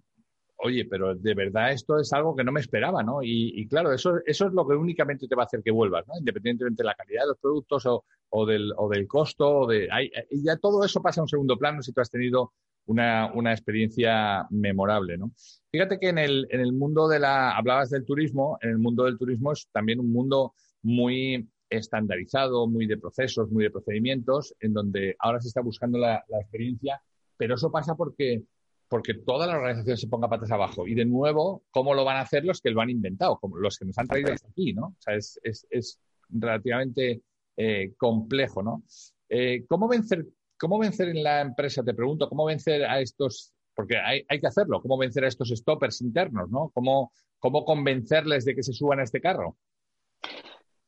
oye, 0.58 0.84
pero 0.86 1.14
de 1.14 1.34
verdad 1.34 1.72
esto 1.72 1.98
es 1.98 2.12
algo 2.12 2.34
que 2.34 2.44
no 2.44 2.52
me 2.52 2.60
esperaba, 2.60 3.02
¿no? 3.02 3.20
Y, 3.22 3.66
claro, 3.68 3.92
eso, 3.92 4.14
eso 4.24 4.46
es 4.46 4.52
lo 4.52 4.66
que 4.66 4.74
únicamente 4.74 5.28
te 5.28 5.34
va 5.34 5.42
a 5.42 5.46
hacer 5.46 5.62
que 5.62 5.70
vuelvas, 5.70 6.06
¿no? 6.08 6.14
Independientemente 6.18 6.82
de 6.82 6.86
la 6.86 6.94
calidad 6.94 7.22
de 7.22 7.28
los 7.28 7.38
productos 7.38 7.86
o, 7.86 8.46
del, 8.46 8.72
o 8.76 8.88
del 8.88 9.06
costo, 9.06 9.60
o 9.60 9.66
de, 9.66 9.88
y 10.30 10.42
ya 10.44 10.56
todo 10.56 10.84
eso 10.84 11.00
pasa 11.00 11.20
a 11.20 11.24
un 11.24 11.28
segundo 11.28 11.56
plano 11.56 11.82
si 11.82 11.92
tú 11.92 12.00
has 12.00 12.10
tenido 12.10 12.52
una, 12.86 13.32
una 13.34 13.52
experiencia 13.52 14.46
memorable, 14.50 15.18
¿no? 15.18 15.32
Fíjate 15.76 15.98
que 15.98 16.08
en 16.08 16.16
el, 16.16 16.46
en 16.48 16.60
el 16.62 16.72
mundo 16.72 17.06
de 17.06 17.18
la, 17.18 17.54
hablabas 17.54 17.90
del 17.90 18.06
turismo, 18.06 18.56
en 18.62 18.70
el 18.70 18.78
mundo 18.78 19.04
del 19.04 19.18
turismo 19.18 19.52
es 19.52 19.68
también 19.70 20.00
un 20.00 20.10
mundo 20.10 20.54
muy 20.80 21.50
estandarizado, 21.68 22.66
muy 22.66 22.86
de 22.86 22.96
procesos, 22.96 23.50
muy 23.50 23.64
de 23.64 23.70
procedimientos, 23.70 24.54
en 24.60 24.72
donde 24.72 25.16
ahora 25.18 25.38
se 25.38 25.48
está 25.48 25.60
buscando 25.60 25.98
la, 25.98 26.24
la 26.28 26.40
experiencia, 26.40 27.02
pero 27.36 27.56
eso 27.56 27.70
pasa 27.70 27.94
porque, 27.94 28.42
porque 28.88 29.12
toda 29.12 29.46
la 29.46 29.58
organización 29.58 29.98
se 29.98 30.08
ponga 30.08 30.30
patas 30.30 30.50
abajo. 30.50 30.86
Y 30.86 30.94
de 30.94 31.04
nuevo, 31.04 31.64
¿cómo 31.70 31.92
lo 31.92 32.06
van 32.06 32.16
a 32.16 32.22
hacer 32.22 32.46
los 32.46 32.62
que 32.62 32.70
lo 32.70 32.80
han 32.80 32.88
inventado? 32.88 33.38
Como 33.38 33.58
los 33.58 33.76
que 33.76 33.84
nos 33.84 33.98
han 33.98 34.06
traído 34.06 34.32
hasta 34.32 34.48
aquí, 34.48 34.72
¿no? 34.72 34.86
O 34.86 34.96
sea, 34.98 35.14
es, 35.14 35.38
es, 35.42 35.66
es 35.68 36.00
relativamente 36.30 37.20
eh, 37.58 37.92
complejo, 37.98 38.62
¿no? 38.62 38.82
Eh, 39.28 39.66
¿Cómo 39.68 39.88
vencer 39.88 40.24
¿Cómo 40.58 40.78
vencer 40.78 41.10
en 41.10 41.22
la 41.22 41.42
empresa? 41.42 41.84
Te 41.84 41.92
pregunto, 41.92 42.30
¿cómo 42.30 42.46
vencer 42.46 42.82
a 42.84 43.00
estos, 43.00 43.52
porque 43.76 43.98
hay, 43.98 44.40
que 44.40 44.46
hacerlo, 44.46 44.80
cómo 44.80 44.96
vencer 44.96 45.24
a 45.24 45.28
estos 45.28 45.50
stoppers 45.50 46.00
internos, 46.00 46.50
¿no? 46.50 46.70
¿Cómo, 46.72 47.12
cómo 47.38 47.64
convencerles 47.64 48.46
de 48.46 48.54
que 48.54 48.62
se 48.62 48.72
suban 48.72 49.00
a 49.00 49.02
este 49.02 49.20
carro? 49.20 49.58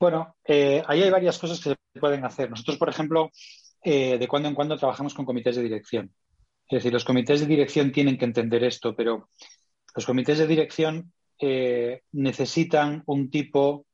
Bueno, 0.00 0.36
eh, 0.44 0.82
ahí 0.86 1.02
hay 1.02 1.10
varias 1.10 1.38
cosas 1.38 1.60
que 1.60 1.70
se 1.70 2.00
pueden 2.00 2.24
hacer. 2.24 2.48
Nosotros, 2.48 2.78
por 2.78 2.88
ejemplo, 2.88 3.30
eh, 3.84 4.16
de 4.16 4.26
cuando 4.26 4.48
en 4.48 4.54
cuando 4.54 4.78
trabajamos 4.78 5.12
con 5.12 5.26
comités 5.26 5.56
de 5.56 5.62
dirección. 5.62 6.10
Es 6.66 6.78
decir, 6.78 6.92
los 6.92 7.04
comités 7.04 7.40
de 7.40 7.46
dirección 7.46 7.92
tienen 7.92 8.16
que 8.16 8.24
entender 8.24 8.64
esto, 8.64 8.96
pero 8.96 9.28
los 9.94 10.06
comités 10.06 10.38
de 10.38 10.46
dirección 10.46 11.12
eh, 11.40 12.02
necesitan 12.12 13.02
un 13.06 13.30
tipo 13.30 13.84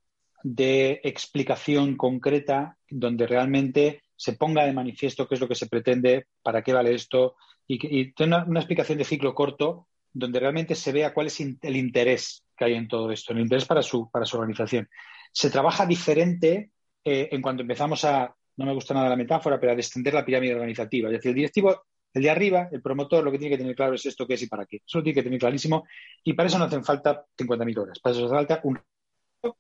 de 0.44 1.00
explicación 1.02 1.96
concreta 1.96 2.76
donde 2.88 3.26
realmente 3.26 4.02
se 4.14 4.34
ponga 4.34 4.64
de 4.64 4.72
manifiesto 4.72 5.26
qué 5.26 5.34
es 5.34 5.40
lo 5.40 5.48
que 5.48 5.54
se 5.56 5.66
pretende, 5.66 6.26
para 6.42 6.62
qué 6.62 6.72
vale 6.72 6.94
esto, 6.94 7.34
y, 7.66 8.00
y 8.00 8.12
tenga 8.12 8.44
una, 8.44 8.60
explicación 8.60 8.98
de 8.98 9.04
ciclo 9.04 9.34
corto 9.34 9.88
donde 10.12 10.40
realmente 10.40 10.74
se 10.74 10.92
vea 10.92 11.12
cuál 11.12 11.26
es 11.26 11.40
el 11.40 11.76
interés 11.76 12.44
que 12.56 12.64
hay 12.64 12.74
en 12.74 12.88
todo 12.88 13.10
esto, 13.10 13.32
el 13.32 13.40
interés 13.40 13.64
para 13.64 13.82
su, 13.82 14.10
para 14.10 14.24
su 14.24 14.36
organización. 14.36 14.88
Se 15.32 15.50
trabaja 15.50 15.86
diferente 15.86 16.70
eh, 17.04 17.28
en 17.32 17.42
cuanto 17.42 17.62
empezamos 17.62 18.04
a, 18.04 18.34
no 18.56 18.64
me 18.64 18.72
gusta 18.72 18.94
nada 18.94 19.08
la 19.08 19.16
metáfora, 19.16 19.58
pero 19.58 19.72
a 19.72 19.76
descender 19.76 20.14
la 20.14 20.24
pirámide 20.24 20.54
organizativa. 20.54 21.08
Es 21.08 21.14
decir, 21.14 21.30
el 21.30 21.36
directivo, 21.36 21.84
el 22.12 22.22
de 22.22 22.30
arriba, 22.30 22.68
el 22.70 22.80
promotor, 22.80 23.24
lo 23.24 23.32
que 23.32 23.38
tiene 23.38 23.56
que 23.56 23.62
tener 23.62 23.74
claro 23.74 23.94
es 23.94 24.06
esto, 24.06 24.26
qué 24.26 24.34
es 24.34 24.42
y 24.42 24.46
para 24.46 24.66
qué. 24.66 24.76
Eso 24.86 24.98
lo 24.98 25.04
tiene 25.04 25.14
que 25.14 25.24
tener 25.24 25.40
clarísimo 25.40 25.84
y 26.22 26.32
para 26.34 26.46
eso 26.46 26.58
no 26.58 26.66
hacen 26.66 26.84
falta 26.84 27.26
50.000 27.36 27.78
horas, 27.78 27.98
para 27.98 28.14
eso 28.14 28.26
hace 28.26 28.34
falta 28.34 28.60
un 28.62 28.78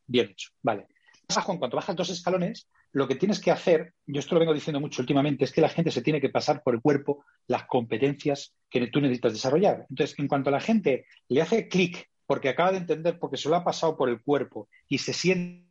bien 0.06 0.30
hecho. 0.30 0.50
Vale. 0.62 0.86
En 1.28 1.58
cuanto 1.58 1.76
bajas 1.76 1.96
dos 1.96 2.10
escalones, 2.10 2.68
lo 2.92 3.08
que 3.08 3.14
tienes 3.14 3.40
que 3.40 3.50
hacer, 3.50 3.94
yo 4.06 4.20
esto 4.20 4.34
lo 4.34 4.40
vengo 4.40 4.54
diciendo 4.54 4.80
mucho 4.80 5.02
últimamente, 5.02 5.44
es 5.44 5.52
que 5.52 5.60
la 5.60 5.68
gente 5.68 5.90
se 5.90 6.02
tiene 6.02 6.20
que 6.20 6.28
pasar 6.28 6.62
por 6.62 6.74
el 6.74 6.80
cuerpo 6.80 7.24
las 7.46 7.64
competencias 7.64 8.54
que 8.70 8.86
tú 8.88 9.00
necesitas 9.00 9.32
desarrollar. 9.32 9.86
Entonces, 9.88 10.18
en 10.18 10.28
cuanto 10.28 10.50
a 10.50 10.52
la 10.52 10.60
gente 10.60 11.06
le 11.28 11.42
hace 11.42 11.68
clic 11.68 12.08
porque 12.26 12.48
acaba 12.48 12.72
de 12.72 12.78
entender, 12.78 13.18
porque 13.18 13.36
se 13.36 13.48
lo 13.48 13.56
ha 13.56 13.64
pasado 13.64 13.96
por 13.96 14.08
el 14.08 14.22
cuerpo 14.22 14.68
y 14.88 14.98
se 14.98 15.12
siente 15.12 15.64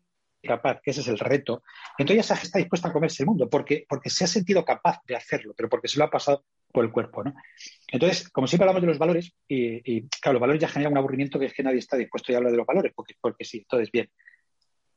capaz, 0.43 0.81
que 0.83 0.91
ese 0.91 1.01
es 1.01 1.07
el 1.07 1.19
reto, 1.19 1.63
entonces 1.97 2.27
ya 2.27 2.35
está 2.35 2.59
dispuesta 2.59 2.89
a 2.89 2.93
comerse 2.93 3.23
el 3.23 3.27
mundo, 3.27 3.49
porque, 3.49 3.85
porque 3.87 4.09
se 4.09 4.25
ha 4.25 4.27
sentido 4.27 4.65
capaz 4.65 4.99
de 5.07 5.15
hacerlo, 5.15 5.53
pero 5.55 5.69
porque 5.69 5.87
se 5.87 5.97
lo 5.97 6.05
ha 6.05 6.09
pasado 6.09 6.43
por 6.73 6.83
el 6.83 6.91
cuerpo. 6.91 7.23
¿no? 7.23 7.33
Entonces, 7.87 8.27
como 8.29 8.47
siempre 8.47 8.65
hablamos 8.65 8.81
de 8.81 8.87
los 8.87 8.97
valores, 8.97 9.33
y, 9.47 9.79
y, 9.89 10.09
claro, 10.21 10.33
los 10.33 10.41
valores 10.41 10.61
ya 10.61 10.67
generan 10.67 10.91
un 10.91 10.97
aburrimiento 10.97 11.39
que 11.39 11.45
es 11.45 11.53
que 11.53 11.63
nadie 11.63 11.79
está 11.79 11.95
dispuesto 11.95 12.33
a 12.33 12.37
hablar 12.37 12.51
de 12.51 12.57
los 12.57 12.67
valores, 12.67 12.91
porque, 12.93 13.13
porque 13.21 13.45
sí, 13.45 13.59
entonces 13.59 13.89
bien. 13.91 14.09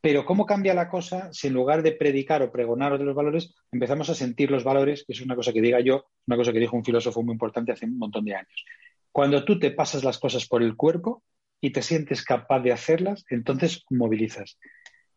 Pero 0.00 0.24
¿cómo 0.24 0.46
cambia 0.46 0.74
la 0.74 0.88
cosa 0.88 1.32
si 1.32 1.48
en 1.48 1.54
lugar 1.54 1.82
de 1.82 1.92
predicar 1.92 2.42
o 2.42 2.52
pregonar 2.52 2.98
de 2.98 3.04
los 3.04 3.14
valores, 3.14 3.54
empezamos 3.72 4.08
a 4.10 4.14
sentir 4.14 4.50
los 4.50 4.64
valores, 4.64 5.04
que 5.06 5.12
es 5.12 5.20
una 5.20 5.34
cosa 5.34 5.52
que 5.52 5.60
diga 5.60 5.80
yo, 5.80 6.06
una 6.26 6.36
cosa 6.36 6.52
que 6.52 6.60
dijo 6.60 6.76
un 6.76 6.84
filósofo 6.84 7.22
muy 7.22 7.32
importante 7.32 7.72
hace 7.72 7.86
un 7.86 7.98
montón 7.98 8.24
de 8.24 8.34
años. 8.34 8.64
Cuando 9.10 9.44
tú 9.44 9.58
te 9.58 9.70
pasas 9.70 10.04
las 10.04 10.18
cosas 10.18 10.46
por 10.46 10.62
el 10.62 10.76
cuerpo 10.76 11.22
y 11.60 11.70
te 11.70 11.82
sientes 11.82 12.22
capaz 12.22 12.60
de 12.60 12.72
hacerlas, 12.72 13.24
entonces 13.30 13.84
movilizas. 13.90 14.58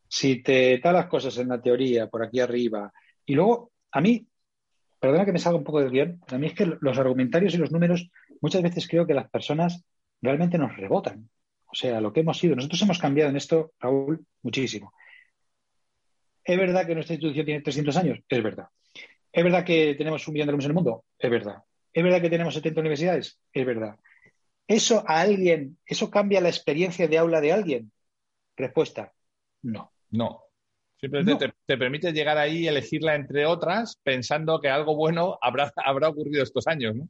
Si 0.08 0.42
te 0.42 0.80
das 0.80 0.94
las 0.94 1.08
cosas 1.08 1.38
en 1.38 1.50
la 1.50 1.62
teoría, 1.62 2.08
por 2.08 2.24
aquí 2.24 2.40
arriba, 2.40 2.92
y 3.26 3.36
luego, 3.36 3.72
a 3.92 4.02
mí, 4.02 4.26
perdona 5.00 5.26
que 5.26 5.34
me 5.34 5.40
salga 5.40 5.60
un 5.60 5.64
poco 5.64 5.82
del 5.82 5.92
guion, 5.92 6.22
a 6.28 6.38
mí 6.38 6.48
es 6.48 6.54
que 6.54 6.66
los 6.80 6.98
argumentarios 6.98 7.54
y 7.54 7.58
los 7.58 7.72
números, 7.72 8.10
muchas 8.42 8.64
veces 8.64 8.88
creo 8.88 9.06
que 9.06 9.14
las 9.14 9.30
personas 9.30 9.84
realmente 10.22 10.58
nos 10.58 10.76
rebotan. 10.76 11.30
O 11.72 11.76
sea, 11.76 12.02
lo 12.02 12.12
que 12.12 12.22
hemos 12.22 12.38
sido. 12.38 12.56
Nosotros 12.56 12.82
hemos 12.82 13.00
cambiado 13.00 13.30
en 13.30 13.38
esto, 13.38 13.74
Raúl, 13.80 14.26
muchísimo. 14.42 14.94
¿Es 16.44 16.58
verdad 16.58 16.86
que 16.88 16.96
nuestra 16.96 17.14
institución 17.14 17.46
tiene 17.46 17.62
300 17.62 17.98
años? 17.98 18.20
Es 18.28 18.44
verdad. 18.44 18.68
¿Es 19.32 19.44
verdad 19.44 19.64
que 19.64 19.94
tenemos 19.96 20.28
un 20.28 20.34
millón 20.34 20.48
de 20.48 20.50
alumnos 20.52 20.66
en 20.66 20.72
el 20.72 20.76
mundo? 20.76 21.06
Es 21.18 21.30
verdad. 21.30 21.58
¿Es 21.94 22.04
verdad 22.04 22.22
que 22.22 22.30
tenemos 22.30 22.54
70 22.56 22.80
universidades? 22.80 23.40
Es 23.54 23.66
verdad. 23.66 23.96
¿Eso 24.68 25.04
a 25.08 25.22
alguien, 25.22 25.78
eso 25.86 26.10
cambia 26.10 26.42
la 26.42 26.50
experiencia 26.50 27.08
de 27.08 27.18
aula 27.18 27.42
de 27.42 27.52
alguien? 27.52 27.92
Respuesta, 28.56 29.14
no. 29.62 29.92
No. 30.10 30.44
Simplemente 31.00 31.54
Te, 31.66 31.78
permite 31.78 32.12
llegar 32.12 32.38
ahí 32.38 32.60
y 32.60 32.68
elegirla 32.68 33.16
entre 33.16 33.46
otras 33.46 34.00
pensando 34.04 34.60
que 34.60 34.70
algo 34.70 34.96
bueno 34.96 35.38
habrá, 35.42 35.72
habrá 35.86 36.10
ocurrido 36.10 36.44
estos 36.44 36.68
años, 36.68 36.96
¿no? 36.96 37.10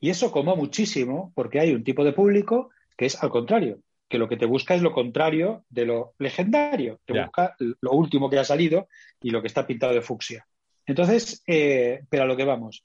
Y 0.00 0.10
eso 0.10 0.30
como 0.30 0.56
muchísimo 0.56 1.32
porque 1.34 1.60
hay 1.60 1.72
un 1.72 1.84
tipo 1.84 2.04
de 2.04 2.12
público 2.12 2.70
que 2.96 3.06
es 3.06 3.22
al 3.22 3.30
contrario, 3.30 3.80
que 4.08 4.18
lo 4.18 4.28
que 4.28 4.36
te 4.36 4.46
busca 4.46 4.74
es 4.74 4.82
lo 4.82 4.92
contrario 4.92 5.64
de 5.68 5.86
lo 5.86 6.14
legendario, 6.18 7.00
te 7.04 7.20
busca 7.20 7.56
lo 7.58 7.92
último 7.92 8.30
que 8.30 8.38
ha 8.38 8.44
salido 8.44 8.88
y 9.20 9.30
lo 9.30 9.40
que 9.42 9.48
está 9.48 9.66
pintado 9.66 9.92
de 9.94 10.02
fucsia. 10.02 10.46
Entonces, 10.86 11.42
eh, 11.46 12.02
pero 12.08 12.22
a 12.22 12.26
lo 12.26 12.36
que 12.36 12.44
vamos, 12.44 12.84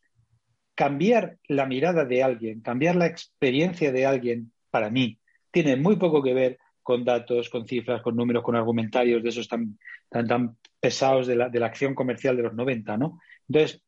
cambiar 0.74 1.38
la 1.48 1.68
mirada 1.68 2.06
de 2.06 2.24
alguien, 2.24 2.62
cambiar 2.62 2.96
la 2.96 3.06
experiencia 3.06 3.92
de 3.92 4.06
alguien, 4.06 4.52
para 4.72 4.90
mí, 4.90 5.20
tiene 5.52 5.76
muy 5.76 5.98
poco 5.98 6.24
que 6.24 6.34
ver 6.34 6.58
con 6.82 7.04
datos, 7.04 7.50
con 7.50 7.68
cifras, 7.68 8.02
con 8.02 8.16
números, 8.16 8.44
con 8.44 8.56
argumentarios 8.56 9.22
de 9.22 9.30
esos 9.30 9.48
tan, 9.48 9.78
tan, 10.10 10.28
tan 10.28 10.58
pesados 10.80 11.28
de 11.28 11.36
la, 11.36 11.50
de 11.50 11.60
la 11.60 11.68
acción 11.68 11.94
comercial 11.94 12.36
de 12.36 12.44
los 12.44 12.54
90, 12.54 12.98
¿no? 12.98 13.20
Entonces, 13.48 13.84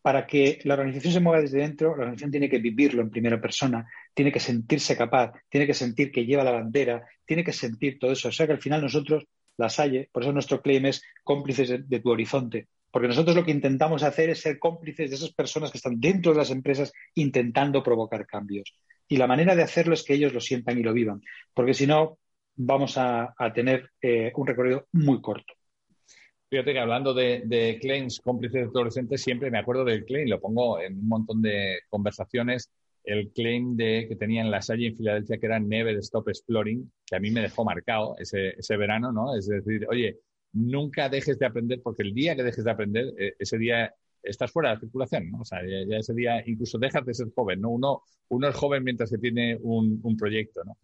para 0.00 0.26
que 0.26 0.60
la 0.64 0.74
organización 0.74 1.12
se 1.12 1.20
mueva 1.20 1.40
desde 1.40 1.58
dentro, 1.58 1.90
la 1.90 2.02
organización 2.02 2.30
tiene 2.30 2.48
que 2.48 2.58
vivirlo 2.58 3.02
en 3.02 3.10
primera 3.10 3.40
persona, 3.40 3.86
tiene 4.14 4.32
que 4.32 4.40
sentirse 4.40 4.96
capaz, 4.96 5.32
tiene 5.48 5.66
que 5.66 5.74
sentir 5.74 6.10
que 6.12 6.24
lleva 6.24 6.44
la 6.44 6.52
bandera, 6.52 7.06
tiene 7.24 7.44
que 7.44 7.52
sentir 7.52 7.98
todo 7.98 8.12
eso. 8.12 8.28
O 8.28 8.32
sea 8.32 8.46
que 8.46 8.52
al 8.52 8.60
final 8.60 8.82
nosotros, 8.82 9.24
la 9.56 9.68
Salle, 9.68 10.08
por 10.12 10.22
eso 10.22 10.32
nuestro 10.32 10.60
claim 10.60 10.86
es 10.86 11.02
cómplices 11.24 11.88
de, 11.88 12.00
tu 12.00 12.10
horizonte. 12.10 12.68
Porque 12.90 13.08
nosotros 13.08 13.34
lo 13.34 13.44
que 13.44 13.52
intentamos 13.52 14.02
hacer 14.02 14.30
es 14.30 14.40
ser 14.40 14.58
cómplices 14.58 15.08
de 15.08 15.16
esas 15.16 15.32
personas 15.32 15.70
que 15.70 15.78
están 15.78 15.98
dentro 15.98 16.32
de 16.32 16.38
las 16.38 16.50
empresas 16.50 16.92
intentando 17.14 17.82
provocar 17.82 18.26
cambios. 18.26 18.74
Y 19.08 19.16
la 19.16 19.26
manera 19.26 19.56
de 19.56 19.62
hacerlo 19.62 19.94
es 19.94 20.02
que 20.02 20.14
ellos 20.14 20.34
lo 20.34 20.40
sientan 20.40 20.78
y 20.78 20.82
lo 20.82 20.92
vivan. 20.92 21.22
Porque 21.54 21.72
si 21.72 21.86
no, 21.86 22.18
vamos 22.54 22.98
a, 22.98 23.34
tener 23.54 23.90
eh, 24.00 24.30
un 24.36 24.46
recorrido 24.46 24.86
muy 24.92 25.20
corto. 25.22 25.54
Fíjate 26.52 26.74
que 26.74 26.80
hablando 26.80 27.14
de, 27.14 27.78
claims 27.80 28.20
cómplices 28.20 28.66
adolescentes, 28.66 29.22
siempre 29.22 29.50
me 29.50 29.58
acuerdo 29.58 29.86
del 29.86 30.04
claim, 30.04 30.28
lo 30.28 30.38
pongo 30.38 30.78
en 30.78 30.98
un 30.98 31.08
montón 31.08 31.40
de 31.40 31.80
conversaciones, 31.88 32.70
el 33.04 33.32
claim 33.32 33.76
de, 33.76 34.06
que 34.08 34.16
tenía 34.16 34.42
en 34.42 34.50
la 34.50 34.62
Salle 34.62 34.88
en 34.88 34.96
Filadelfia, 34.96 35.38
que 35.38 35.46
era 35.46 35.58
Never 35.58 35.96
Stop 35.98 36.28
Exploring, 36.28 36.90
que 37.06 37.16
a 37.16 37.20
mí 37.20 37.30
me 37.30 37.42
dejó 37.42 37.64
marcado 37.64 38.16
ese, 38.18 38.50
ese 38.50 38.76
verano, 38.76 39.12
¿no? 39.12 39.36
Es 39.36 39.46
decir, 39.48 39.86
oye, 39.88 40.20
nunca 40.52 41.08
dejes 41.08 41.38
de 41.38 41.46
aprender, 41.46 41.80
porque 41.82 42.02
el 42.02 42.14
día 42.14 42.36
que 42.36 42.42
dejes 42.42 42.64
de 42.64 42.70
aprender, 42.70 43.06
eh, 43.18 43.34
ese 43.38 43.58
día 43.58 43.92
estás 44.22 44.52
fuera 44.52 44.70
de 44.70 44.74
la 44.76 44.80
circulación, 44.80 45.30
¿no? 45.30 45.40
O 45.40 45.44
sea, 45.44 45.60
ya, 45.62 45.96
ese 45.96 46.14
día 46.14 46.42
incluso 46.46 46.78
dejas 46.78 47.04
de 47.04 47.14
ser 47.14 47.28
joven, 47.34 47.60
¿no? 47.60 47.70
Uno, 47.70 48.02
uno 48.28 48.48
es 48.48 48.54
joven 48.54 48.84
mientras 48.84 49.10
que 49.10 49.18
tiene 49.18 49.58
un, 49.60 50.00
un 50.02 50.16
proyecto, 50.16 50.62
¿no? 50.64 50.76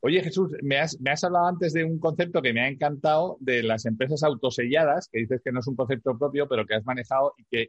Oye, 0.00 0.22
Jesús, 0.22 0.52
me 0.62 0.78
has, 0.78 1.00
me 1.00 1.10
has, 1.10 1.24
hablado 1.24 1.46
antes 1.46 1.72
de 1.72 1.82
un 1.82 1.98
concepto 1.98 2.42
que 2.42 2.52
me 2.52 2.60
ha 2.60 2.68
encantado 2.68 3.38
de 3.40 3.62
las 3.62 3.86
empresas 3.86 4.22
autoselladas, 4.22 5.08
que 5.10 5.20
dices 5.20 5.40
que 5.42 5.50
no 5.50 5.60
es 5.60 5.66
un 5.66 5.76
concepto 5.76 6.18
propio, 6.18 6.46
pero 6.46 6.66
que 6.66 6.74
has 6.74 6.84
manejado 6.84 7.32
y 7.38 7.44
que, 7.44 7.68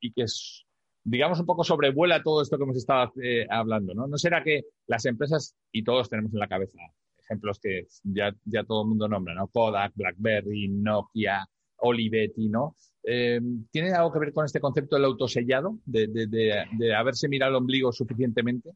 y 0.00 0.12
que 0.12 0.22
es, 0.22 0.64
digamos, 1.04 1.40
un 1.40 1.46
poco 1.46 1.64
sobrevuela 1.64 2.22
todo 2.22 2.42
esto 2.42 2.56
que 2.56 2.64
hemos 2.64 2.76
estado 2.76 3.12
eh, 3.22 3.46
hablando, 3.50 3.94
¿no? 3.94 4.06
¿No 4.06 4.18
será 4.18 4.42
que 4.42 4.64
las 4.86 5.04
empresas, 5.04 5.54
y 5.72 5.82
todos 5.82 6.08
tenemos 6.08 6.32
en 6.32 6.38
la 6.38 6.48
cabeza 6.48 6.78
ejemplos 7.18 7.58
que 7.60 7.86
ya, 8.02 8.34
ya 8.44 8.64
todo 8.64 8.82
el 8.82 8.88
mundo 8.88 9.08
nombra, 9.08 9.34
¿no? 9.34 9.48
Kodak, 9.48 9.92
BlackBerry, 9.94 10.68
Nokia, 10.68 11.46
Olivetti, 11.78 12.48
¿no? 12.48 12.76
Eh, 13.04 13.40
¿Tiene 13.70 13.92
algo 13.92 14.12
que 14.12 14.18
ver 14.20 14.32
con 14.32 14.44
este 14.44 14.60
concepto 14.60 14.96
del 14.96 15.06
autosellado, 15.06 15.78
de, 15.84 16.06
de, 16.06 16.26
de, 16.26 16.94
haberse 16.94 17.28
mirado 17.28 17.50
el 17.50 17.56
ombligo 17.56 17.92
suficientemente? 17.92 18.70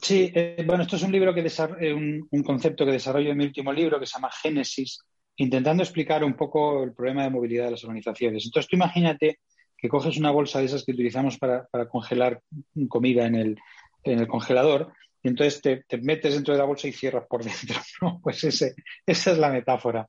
Sí, 0.00 0.30
eh, 0.32 0.62
bueno, 0.64 0.82
esto 0.82 0.96
es 0.96 1.02
un 1.02 1.10
libro 1.10 1.34
que 1.34 1.44
eh, 1.80 1.94
un, 1.94 2.42
concepto 2.44 2.84
que 2.84 2.92
desarrollo 2.92 3.30
en 3.30 3.38
mi 3.38 3.44
último 3.44 3.72
libro 3.72 3.98
que 3.98 4.06
se 4.06 4.14
llama 4.14 4.30
Génesis, 4.30 5.00
intentando 5.36 5.82
explicar 5.82 6.22
un 6.22 6.34
poco 6.34 6.84
el 6.84 6.92
problema 6.92 7.24
de 7.24 7.30
movilidad 7.30 7.64
de 7.64 7.72
las 7.72 7.84
organizaciones. 7.84 8.44
Entonces, 8.44 8.68
tú 8.68 8.76
imagínate 8.76 9.40
que 9.78 9.88
coges 9.88 10.18
una 10.18 10.32
bolsa 10.32 10.58
de 10.58 10.66
esas 10.66 10.84
que 10.84 10.92
utilizamos 10.92 11.38
para, 11.38 11.68
congelar 11.88 12.42
comida 12.88 13.26
en 13.26 13.36
el, 13.36 13.56
en 14.02 14.18
el 14.18 14.26
congelador 14.26 14.92
y 15.22 15.28
entonces 15.28 15.60
te, 15.62 15.98
metes 15.98 16.34
dentro 16.34 16.54
de 16.54 16.58
la 16.58 16.66
bolsa 16.66 16.88
y 16.88 16.92
cierras 16.92 17.26
por 17.28 17.44
dentro. 17.44 17.76
Pues 18.22 18.42
ese, 18.44 18.74
esa 19.06 19.32
es 19.32 19.38
la 19.38 19.50
metáfora. 19.50 20.08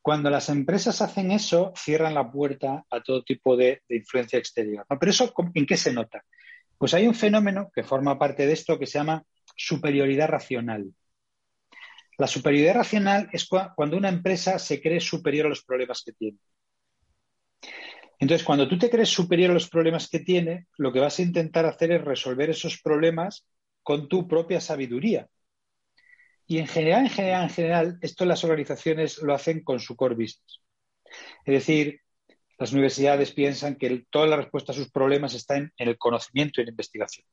Cuando 0.00 0.30
las 0.30 0.48
empresas 0.48 1.02
hacen 1.02 1.30
eso, 1.32 1.72
cierran 1.76 2.14
la 2.14 2.30
puerta 2.30 2.84
a 2.90 3.02
todo 3.02 3.24
tipo 3.24 3.56
de, 3.56 3.82
influencia 3.88 4.38
exterior. 4.38 4.86
Pero 4.88 5.10
eso, 5.10 5.34
¿en 5.54 5.66
qué 5.66 5.76
se 5.76 5.92
nota? 5.92 6.24
Pues 6.78 6.94
hay 6.94 7.06
un 7.06 7.14
fenómeno 7.14 7.70
que 7.74 7.82
forma 7.82 8.18
parte 8.18 8.46
de 8.46 8.52
esto 8.52 8.78
que 8.78 8.86
se 8.86 8.98
llama 8.98 9.24
superioridad 9.56 10.28
racional. 10.28 10.94
La 12.16 12.26
superioridad 12.26 12.76
racional 12.76 13.28
es 13.32 13.46
cuando 13.46 13.96
una 13.96 14.08
empresa 14.08 14.58
se 14.58 14.80
cree 14.80 15.00
superior 15.00 15.46
a 15.46 15.50
los 15.50 15.64
problemas 15.64 16.02
que 16.04 16.12
tiene. 16.12 16.38
Entonces, 18.18 18.44
cuando 18.44 18.66
tú 18.66 18.78
te 18.78 18.90
crees 18.90 19.08
superior 19.08 19.50
a 19.50 19.54
los 19.54 19.68
problemas 19.68 20.08
que 20.08 20.20
tiene, 20.20 20.66
lo 20.76 20.92
que 20.92 21.00
vas 21.00 21.18
a 21.18 21.22
intentar 21.22 21.66
hacer 21.66 21.92
es 21.92 22.04
resolver 22.04 22.50
esos 22.50 22.80
problemas 22.82 23.46
con 23.82 24.08
tu 24.08 24.26
propia 24.26 24.60
sabiduría. 24.60 25.28
Y 26.46 26.58
en 26.58 26.66
general, 26.66 27.04
en 27.04 27.10
general, 27.10 27.42
en 27.44 27.50
general, 27.50 27.98
esto 28.00 28.24
las 28.24 28.42
organizaciones 28.42 29.22
lo 29.22 29.34
hacen 29.34 29.62
con 29.62 29.78
su 29.80 29.94
core 29.94 30.14
business. 30.14 30.62
Es 31.44 31.54
decir, 31.54 32.00
las 32.58 32.72
universidades 32.72 33.32
piensan 33.32 33.76
que 33.76 34.06
toda 34.10 34.26
la 34.26 34.36
respuesta 34.36 34.72
a 34.72 34.74
sus 34.74 34.90
problemas 34.90 35.34
está 35.34 35.56
en, 35.56 35.72
el 35.76 35.96
conocimiento 35.96 36.60
y 36.60 36.62
en 36.62 36.66
la 36.66 36.72
investigación. 36.72 37.26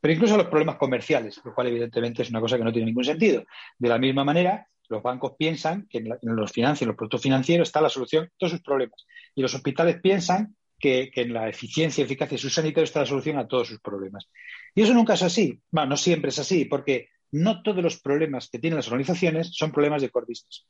Pero 0.00 0.14
incluso 0.14 0.36
los 0.36 0.46
problemas 0.46 0.76
comerciales, 0.76 1.40
lo 1.44 1.54
cual 1.54 1.68
evidentemente 1.68 2.22
es 2.22 2.30
una 2.30 2.40
cosa 2.40 2.56
que 2.56 2.64
no 2.64 2.72
tiene 2.72 2.86
ningún 2.86 3.04
sentido. 3.04 3.44
De 3.78 3.88
la 3.88 3.98
misma 3.98 4.24
manera, 4.24 4.66
los 4.88 5.02
bancos 5.02 5.34
piensan 5.38 5.86
que 5.88 5.98
en, 5.98 6.08
los 6.08 6.56
en 6.56 6.88
los 6.88 6.96
productos 6.96 7.22
financieros 7.22 7.68
está 7.68 7.80
la 7.80 7.88
solución 7.88 8.24
a 8.24 8.32
todos 8.38 8.52
sus 8.52 8.62
problemas. 8.62 9.06
Y 9.34 9.42
los 9.42 9.54
hospitales 9.54 10.00
piensan 10.00 10.56
que, 10.78 11.10
en 11.14 11.32
la 11.32 11.48
eficiencia 11.48 12.02
y 12.02 12.04
eficacia 12.04 12.36
de 12.36 12.42
sus 12.42 12.54
sanitarios 12.54 12.90
está 12.90 13.00
la 13.00 13.06
solución 13.06 13.38
a 13.38 13.48
todos 13.48 13.68
sus 13.68 13.80
problemas. 13.80 14.28
Y 14.74 14.82
eso 14.82 14.94
nunca 14.94 15.14
es 15.14 15.22
así. 15.22 15.60
No 15.72 15.96
siempre 15.96 16.28
es 16.28 16.38
así, 16.38 16.66
porque 16.66 17.08
no 17.32 17.62
todos 17.62 17.82
los 17.82 18.00
problemas 18.00 18.48
que 18.48 18.58
tienen 18.58 18.76
las 18.76 18.88
organizaciones 18.88 19.50
son 19.54 19.72
problemas 19.72 20.02
de 20.02 20.10
core 20.10 20.26
business. 20.28 20.66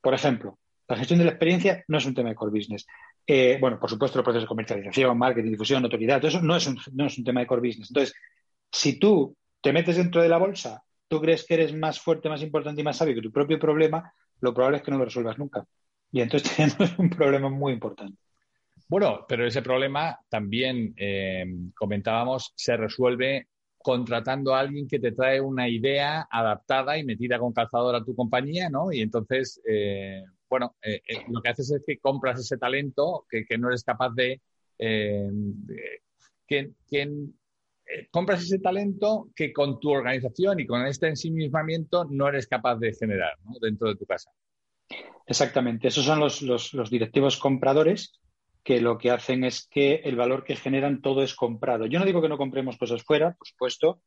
Por 0.00 0.14
ejemplo, 0.14 0.58
la 0.88 0.96
gestión 0.96 1.18
de 1.18 1.24
la 1.24 1.32
experiencia 1.32 1.84
no 1.88 1.98
es 1.98 2.06
un 2.06 2.14
tema 2.14 2.30
de 2.30 2.34
core 2.34 2.56
business. 2.58 2.86
Eh, 3.26 3.58
bueno, 3.60 3.78
por 3.78 3.90
supuesto, 3.90 4.18
el 4.18 4.24
proceso 4.24 4.42
de 4.42 4.48
comercialización, 4.48 5.18
marketing, 5.18 5.50
difusión, 5.50 5.82
notoriedad, 5.82 6.18
todo 6.18 6.28
eso 6.28 6.40
no 6.40 6.56
es, 6.56 6.66
un, 6.66 6.78
no 6.92 7.06
es 7.06 7.18
un 7.18 7.24
tema 7.24 7.40
de 7.40 7.46
core 7.46 7.68
business. 7.68 7.90
Entonces, 7.90 8.14
si 8.70 8.98
tú 8.98 9.36
te 9.60 9.72
metes 9.72 9.96
dentro 9.96 10.22
de 10.22 10.28
la 10.28 10.38
bolsa, 10.38 10.82
tú 11.08 11.20
crees 11.20 11.44
que 11.44 11.54
eres 11.54 11.74
más 11.74 12.00
fuerte, 12.00 12.28
más 12.28 12.42
importante 12.42 12.80
y 12.80 12.84
más 12.84 12.96
sabio 12.96 13.14
que 13.14 13.22
tu 13.22 13.32
propio 13.32 13.58
problema, 13.58 14.12
lo 14.40 14.52
probable 14.54 14.78
es 14.78 14.82
que 14.82 14.90
no 14.90 14.98
lo 14.98 15.04
resuelvas 15.04 15.38
nunca. 15.38 15.64
Y 16.12 16.20
entonces 16.20 16.50
tenemos 16.56 16.98
un 16.98 17.10
problema 17.10 17.48
muy 17.48 17.72
importante. 17.72 18.18
Bueno, 18.88 19.24
pero 19.28 19.46
ese 19.46 19.62
problema 19.62 20.18
también 20.28 20.94
eh, 20.96 21.44
comentábamos 21.74 22.52
se 22.54 22.76
resuelve 22.76 23.48
contratando 23.78 24.54
a 24.54 24.60
alguien 24.60 24.88
que 24.88 24.98
te 24.98 25.12
trae 25.12 25.40
una 25.40 25.68
idea 25.68 26.26
adaptada 26.30 26.98
y 26.98 27.04
metida 27.04 27.38
con 27.38 27.52
calzador 27.52 27.94
a 27.94 28.04
tu 28.04 28.14
compañía, 28.16 28.68
¿no? 28.68 28.92
Y 28.92 29.00
entonces, 29.00 29.60
eh, 29.64 30.24
bueno, 30.48 30.76
eh, 30.82 31.00
eh, 31.06 31.24
lo 31.28 31.40
que 31.40 31.50
haces 31.50 31.70
es 31.70 31.82
que 31.86 31.98
compras 31.98 32.40
ese 32.40 32.58
talento 32.58 33.26
que, 33.30 33.44
no 33.58 33.68
eres 33.68 33.84
capaz 33.84 34.10
de... 34.10 34.40
Eh, 34.78 35.30
que, 36.46 36.72
compras 38.10 38.42
ese 38.42 38.58
talento 38.58 39.28
que 39.34 39.52
con 39.52 39.78
tu 39.80 39.90
organización 39.90 40.60
y 40.60 40.66
con 40.66 40.84
este 40.86 41.08
ensimismamiento 41.08 42.04
no 42.04 42.28
eres 42.28 42.46
capaz 42.46 42.76
de 42.76 42.92
generar 42.92 43.34
dentro 43.60 43.88
de 43.88 43.96
tu 43.96 44.06
casa. 44.06 44.30
Exactamente, 45.26 45.88
esos 45.88 46.04
son 46.04 46.20
los, 46.20 46.42
los, 46.42 46.90
directivos 46.90 47.38
compradores 47.38 48.20
que 48.62 48.80
lo 48.80 48.98
que 48.98 49.10
hacen 49.10 49.44
es 49.44 49.66
que 49.68 49.96
el 50.04 50.16
valor 50.16 50.44
que 50.44 50.56
generan 50.56 51.00
todo 51.00 51.22
es 51.22 51.34
comprado. 51.34 51.86
Yo 51.86 51.98
no 51.98 52.04
digo 52.04 52.22
que 52.22 52.28
no 52.28 52.38
compremos 52.38 52.76
cosas 52.76 53.02
fuera, 53.02 53.34
por 53.34 53.46
supuesto, 53.46 54.00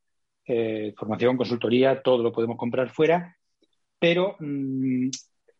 formación, 0.97 1.37
consultoría, 1.37 2.01
todo 2.01 2.23
lo 2.23 2.31
podemos 2.31 2.57
comprar 2.57 2.89
fuera, 2.89 3.35
pero 3.99 4.35
mm, 4.39 5.09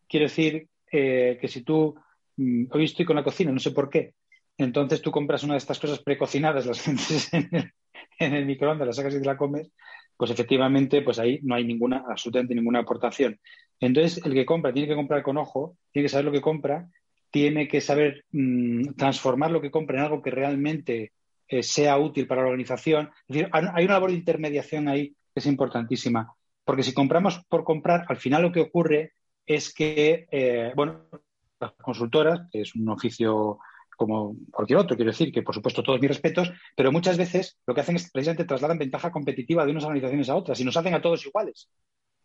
quiero 0.08 0.26
decir 0.26 0.68
eh, 0.92 1.38
que 1.40 1.48
si 1.48 1.62
tú, 1.62 1.96
mm, 2.38 2.66
hoy 2.72 2.86
estoy 2.86 3.06
con 3.06 3.16
la 3.16 3.24
cocina, 3.24 3.52
no 3.52 3.60
sé 3.60 3.72
por 3.72 3.90
qué, 3.90 4.14
entonces 4.58 5.02
tú 5.02 5.12
compras 5.12 5.44
una 5.44 5.54
de 5.54 5.60
estas 5.60 5.80
cosas 5.80 6.00
precocinadas, 6.00 6.66
las 6.66 6.88
metes 6.88 7.34
en 7.34 7.50
el, 7.52 7.72
en 8.20 8.34
el 8.34 8.46
microondas, 8.46 8.88
las 8.88 8.96
sacas 8.96 9.16
y 9.16 9.20
te 9.20 9.26
la 9.26 9.38
comes, 9.38 9.72
pues 10.18 10.32
efectivamente, 10.32 11.02
pues 11.02 11.20
ahí 11.20 11.40
no 11.44 11.56
hay 11.56 11.64
ninguna, 11.64 12.04
absolutamente 12.10 12.56
ninguna 12.56 12.80
aportación. 12.80 13.40
Entonces, 13.80 14.24
el 14.26 14.34
que 14.34 14.46
compra 14.46 14.74
tiene 14.74 14.88
que 14.88 14.96
comprar 14.96 15.24
con 15.24 15.38
ojo, 15.38 15.78
tiene 15.92 16.06
que 16.06 16.10
saber 16.10 16.26
lo 16.26 16.32
que 16.32 16.42
compra, 16.42 16.90
tiene 17.32 17.68
que 17.68 17.80
saber 17.80 18.26
mm, 18.32 18.96
transformar 18.98 19.52
lo 19.52 19.62
que 19.62 19.72
compra 19.72 19.98
en 19.98 20.04
algo 20.06 20.22
que 20.22 20.32
realmente 20.32 21.14
eh, 21.48 21.64
sea 21.64 21.98
útil 21.98 22.28
para 22.28 22.42
la 22.42 22.48
organización. 22.48 23.12
Es 23.28 23.36
decir, 23.36 23.50
hay 23.52 23.86
una 23.86 23.94
labor 23.94 24.12
de 24.12 24.18
intermediación 24.18 24.88
ahí 24.88 25.10
que 25.10 25.40
es 25.40 25.46
importantísima, 25.46 26.34
porque 26.66 26.84
si 26.84 26.94
compramos 26.94 27.42
por 27.48 27.64
comprar, 27.64 28.06
al 28.08 28.18
final 28.18 28.42
lo 28.42 28.52
que 28.52 28.62
ocurre 28.62 29.14
es 29.46 29.74
que, 29.74 30.28
eh, 30.32 30.72
bueno, 30.76 31.06
las 31.60 31.72
consultoras, 31.74 32.42
que 32.52 32.62
es 32.62 32.76
un 32.76 32.90
oficio 32.90 33.60
como 34.00 34.36
cualquier 34.52 34.80
otro, 34.80 34.96
quiero 34.96 35.12
decir 35.12 35.32
que 35.32 35.44
por 35.44 35.54
supuesto 35.54 35.84
todos 35.84 36.00
mis 36.00 36.10
respetos, 36.10 36.52
pero 36.76 36.92
muchas 36.92 37.18
veces 37.18 37.60
lo 37.68 37.76
que 37.76 37.82
hacen 37.82 37.98
es 37.98 38.10
precisamente 38.10 38.46
trasladan 38.46 38.78
ventaja 38.78 39.12
competitiva 39.12 39.66
de 39.66 39.72
unas 39.72 39.84
organizaciones 39.84 40.30
a 40.30 40.36
otras 40.36 40.60
y 40.60 40.64
nos 40.64 40.78
hacen 40.78 40.94
a 40.94 41.02
todos 41.02 41.26
iguales. 41.26 41.70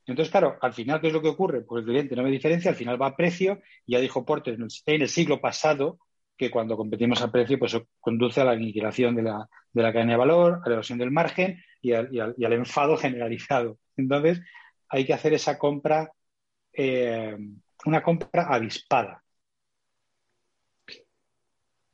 Entonces, 0.06 0.30
claro, 0.30 0.56
al 0.60 0.72
final, 0.72 1.00
¿qué 1.00 1.08
es 1.08 1.12
lo 1.12 1.20
que 1.20 1.28
ocurre? 1.28 1.62
Pues 1.62 1.82
el 1.82 1.90
cliente 1.90 2.14
no 2.14 2.22
me 2.22 2.30
diferencia, 2.30 2.70
al 2.70 2.76
final 2.76 3.00
va 3.00 3.08
a 3.08 3.16
precio, 3.16 3.60
y 3.86 3.92
ya 3.92 4.00
dijo 4.00 4.24
Porter 4.24 4.54
en 4.54 5.02
el, 5.02 5.08
siglo 5.08 5.40
pasado 5.40 5.98
que 6.36 6.50
cuando 6.50 6.76
competimos 6.76 7.22
a 7.22 7.32
precio, 7.32 7.58
pues 7.58 7.76
conduce 8.00 8.40
a 8.40 8.44
la 8.44 8.52
aniquilación 8.52 9.16
de 9.16 9.22
la, 9.22 9.48
de 9.72 9.82
la 9.82 9.92
cadena 9.92 10.12
de 10.12 10.18
valor, 10.18 10.60
a 10.64 10.68
la 10.68 10.74
erosión 10.74 10.98
del 10.98 11.10
margen 11.10 11.62
y 11.80 11.92
al 11.92 12.52
enfado 12.52 12.96
generalizado. 12.96 13.78
Entonces, 13.96 14.40
hay 14.88 15.06
que 15.06 15.14
hacer 15.14 15.32
esa 15.32 15.58
compra 15.58 16.12
eh, 16.72 17.36
una 17.86 18.02
compra 18.02 18.46
avispada. 18.48 19.22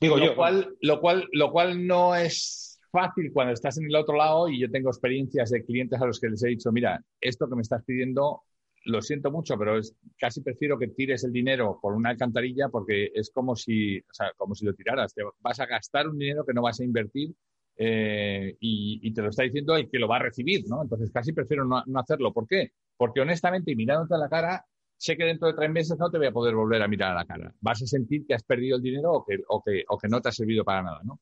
Digo 0.00 0.16
lo 0.16 0.26
yo. 0.26 0.36
Cual, 0.36 0.76
lo, 0.80 1.00
cual, 1.00 1.28
lo 1.32 1.50
cual 1.52 1.86
no 1.86 2.14
es 2.14 2.80
fácil 2.90 3.30
cuando 3.32 3.52
estás 3.52 3.78
en 3.78 3.84
el 3.84 3.96
otro 3.96 4.16
lado 4.16 4.48
y 4.48 4.60
yo 4.60 4.70
tengo 4.70 4.90
experiencias 4.90 5.50
de 5.50 5.64
clientes 5.64 6.00
a 6.00 6.06
los 6.06 6.18
que 6.18 6.28
les 6.28 6.42
he 6.42 6.48
dicho, 6.48 6.72
mira, 6.72 7.02
esto 7.20 7.48
que 7.48 7.54
me 7.54 7.62
estás 7.62 7.84
pidiendo, 7.84 8.42
lo 8.86 9.02
siento 9.02 9.30
mucho, 9.30 9.56
pero 9.58 9.78
es, 9.78 9.94
casi 10.18 10.40
prefiero 10.40 10.78
que 10.78 10.88
tires 10.88 11.22
el 11.24 11.32
dinero 11.32 11.78
por 11.80 11.94
una 11.94 12.10
alcantarilla 12.10 12.68
porque 12.68 13.10
es 13.14 13.30
como 13.30 13.54
si, 13.54 13.98
o 13.98 14.12
sea, 14.12 14.32
como 14.36 14.54
si 14.54 14.64
lo 14.64 14.74
tiraras. 14.74 15.14
Te 15.14 15.22
vas 15.40 15.60
a 15.60 15.66
gastar 15.66 16.08
un 16.08 16.18
dinero 16.18 16.44
que 16.44 16.54
no 16.54 16.62
vas 16.62 16.80
a 16.80 16.84
invertir 16.84 17.34
eh, 17.76 18.56
y, 18.60 19.12
te 19.12 19.22
lo 19.22 19.30
está 19.30 19.42
diciendo 19.42 19.74
el 19.74 19.88
que 19.88 19.98
lo 19.98 20.08
va 20.08 20.16
a 20.16 20.22
recibir, 20.22 20.64
¿no? 20.68 20.82
Entonces 20.82 21.10
casi 21.10 21.32
prefiero 21.32 21.64
no, 21.64 21.82
hacerlo. 21.98 22.32
¿Por 22.32 22.46
qué? 22.46 22.72
Porque 22.96 23.20
honestamente, 23.20 23.74
mirándote 23.74 24.14
a 24.14 24.18
la 24.18 24.28
cara, 24.28 24.66
sé 25.00 25.16
que 25.16 25.24
dentro 25.24 25.48
de 25.48 25.54
tres 25.54 25.70
meses 25.70 25.98
no 25.98 26.10
te 26.10 26.18
voy 26.18 26.26
a 26.26 26.32
poder 26.32 26.54
volver 26.54 26.82
a 26.82 26.88
mirar 26.88 27.12
a 27.12 27.14
la 27.14 27.24
cara. 27.24 27.54
Vas 27.60 27.82
a 27.82 27.86
sentir 27.86 28.26
que 28.26 28.34
has 28.34 28.42
perdido 28.42 28.76
el 28.76 28.82
dinero 28.82 29.12
o 29.12 29.24
que, 29.24 29.38
o 29.48 29.62
que, 29.62 29.82
o 29.88 29.96
que 29.96 30.08
no 30.08 30.20
te 30.20 30.28
ha 30.28 30.32
servido 30.32 30.62
para 30.62 30.82
nada, 30.82 31.00
¿no? 31.04 31.20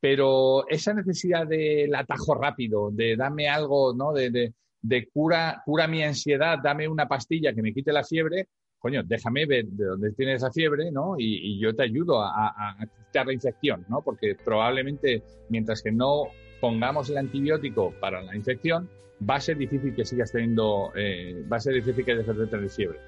Pero 0.00 0.66
esa 0.68 0.94
necesidad 0.94 1.46
del 1.46 1.94
atajo 1.94 2.34
rápido, 2.34 2.90
de 2.90 3.16
dame 3.16 3.48
algo, 3.48 3.94
¿no? 3.94 4.12
De, 4.12 4.30
de, 4.30 4.54
de 4.82 5.08
cura, 5.10 5.62
cura 5.64 5.86
mi 5.86 6.02
ansiedad, 6.02 6.58
dame 6.60 6.88
una 6.88 7.06
pastilla 7.06 7.52
que 7.52 7.62
me 7.62 7.72
quite 7.72 7.92
la 7.92 8.02
fiebre, 8.02 8.48
coño, 8.80 9.02
déjame 9.04 9.46
ver 9.46 9.66
de 9.66 9.84
dónde 9.84 10.10
tienes 10.12 10.42
esa 10.42 10.50
fiebre, 10.50 10.90
¿no? 10.90 11.14
Y, 11.16 11.60
yo 11.60 11.72
te 11.72 11.84
ayudo 11.84 12.20
a, 12.20 12.76
quitar 13.06 13.26
la 13.26 13.32
infección, 13.32 13.84
¿no? 13.88 14.02
Porque 14.02 14.34
probablemente 14.34 15.22
mientras 15.50 15.82
que 15.82 15.92
no 15.92 16.24
pongamos 16.60 17.08
el 17.10 17.18
antibiótico 17.18 17.94
para 18.00 18.22
la 18.22 18.34
infección, 18.34 18.88
va 19.28 19.36
a 19.36 19.40
ser 19.40 19.56
difícil 19.56 19.94
que 19.94 20.04
sigas 20.04 20.32
teniendo, 20.32 20.90
eh, 20.96 21.44
va 21.50 21.58
a 21.58 21.60
ser 21.60 21.74
difícil 21.74 22.04
que 22.04 22.16
dejes 22.16 22.36
de 22.36 22.46
tener 22.46 22.70
fiebre. 22.70 22.98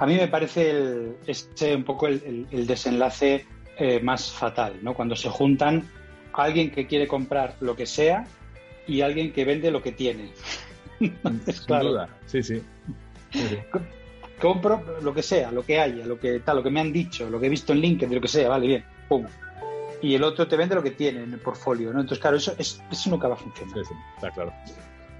A 0.00 0.06
mí 0.06 0.16
me 0.16 0.28
parece 0.28 0.70
el, 0.70 1.16
este 1.26 1.76
un 1.76 1.84
poco 1.84 2.06
el, 2.06 2.66
desenlace 2.66 3.44
eh, 3.76 4.00
más 4.00 4.32
fatal, 4.32 4.78
¿no? 4.80 4.94
Cuando 4.94 5.14
se 5.14 5.28
juntan 5.28 5.86
alguien 6.32 6.70
que 6.70 6.86
quiere 6.86 7.06
comprar 7.06 7.56
lo 7.60 7.76
que 7.76 7.84
sea 7.84 8.24
y 8.86 9.02
alguien 9.02 9.30
que 9.30 9.44
vende 9.44 9.70
lo 9.70 9.82
que 9.82 9.92
tiene. 9.92 10.30
Sin 10.98 11.12
duda, 11.66 12.08
sí, 12.24 12.42
sí. 12.42 12.62
Compro 14.40 14.82
lo 15.02 15.12
que 15.12 15.22
sea, 15.22 15.52
lo 15.52 15.66
que 15.66 15.78
haya, 15.78 16.06
lo 16.06 16.18
que 16.18 16.40
tal, 16.40 16.56
lo 16.56 16.62
que 16.62 16.70
me 16.70 16.80
han 16.80 16.94
dicho, 16.94 17.28
lo 17.28 17.38
que 17.38 17.46
he 17.46 17.50
visto 17.50 17.74
en 17.74 17.80
LinkedIn, 17.80 18.14
lo 18.14 18.22
que 18.22 18.28
sea, 18.28 18.48
vale, 18.48 18.66
bien, 18.66 18.84
pum. 19.06 19.26
Y 20.00 20.14
el 20.14 20.24
otro 20.24 20.48
te 20.48 20.56
vende 20.56 20.76
lo 20.76 20.82
que 20.82 20.92
tiene 20.92 21.24
en 21.24 21.34
el 21.34 21.40
portfolio, 21.40 21.92
¿no? 21.92 22.00
Entonces, 22.00 22.20
claro, 22.20 22.38
eso, 22.38 22.54
es, 22.56 22.82
eso 22.90 23.10
nunca 23.10 23.28
va 23.28 23.34
a 23.34 23.36
funcionar. 23.36 23.74
Sí, 23.74 23.84
sí, 23.84 23.94
está 24.16 24.30
claro. 24.30 24.50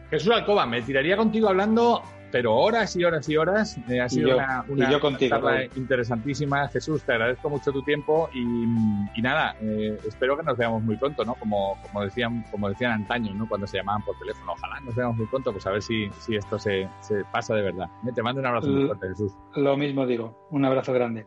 Jesús 0.08 0.32
Alcoba, 0.32 0.64
me 0.64 0.80
tiraría 0.80 1.18
contigo 1.18 1.50
hablando 1.50 2.02
pero 2.30 2.54
horas 2.56 2.94
y 2.96 3.04
horas 3.04 3.28
y 3.28 3.36
horas. 3.36 3.78
Eh, 3.88 4.00
ha 4.00 4.08
sido 4.08 4.36
una, 4.36 4.64
una 4.68 5.64
interesantísima. 5.76 6.68
Jesús, 6.68 7.02
te 7.02 7.12
agradezco 7.12 7.50
mucho 7.50 7.72
tu 7.72 7.82
tiempo 7.82 8.28
y, 8.32 9.20
nada, 9.20 9.54
eh, 9.60 9.98
espero 10.06 10.36
que 10.36 10.42
nos 10.42 10.56
veamos 10.56 10.82
muy 10.82 10.96
pronto, 10.96 11.24
¿no? 11.24 11.34
Como, 11.34 11.76
como, 11.82 12.04
decían, 12.04 12.44
como 12.50 12.68
decían 12.68 12.92
antaño, 12.92 13.34
¿no? 13.34 13.48
Cuando 13.48 13.66
se 13.66 13.78
llamaban 13.78 14.02
por 14.02 14.18
teléfono. 14.18 14.52
Ojalá 14.52 14.80
nos 14.80 14.94
veamos 14.94 15.16
muy 15.16 15.26
pronto, 15.26 15.52
pues 15.52 15.66
a 15.66 15.70
ver 15.70 15.82
si, 15.82 16.08
si 16.18 16.36
esto 16.36 16.58
se, 16.58 16.88
se 17.00 17.24
pasa 17.32 17.54
de 17.54 17.62
verdad. 17.62 17.88
Eh, 18.06 18.12
te 18.14 18.22
mando 18.22 18.40
un 18.40 18.46
abrazo 18.46 18.68
muy 18.68 18.86
fuerte, 18.86 19.08
Jesús. 19.08 19.32
Lo 19.56 19.76
mismo 19.76 20.06
digo, 20.06 20.48
un 20.50 20.64
abrazo 20.64 20.92
grande. 20.92 21.26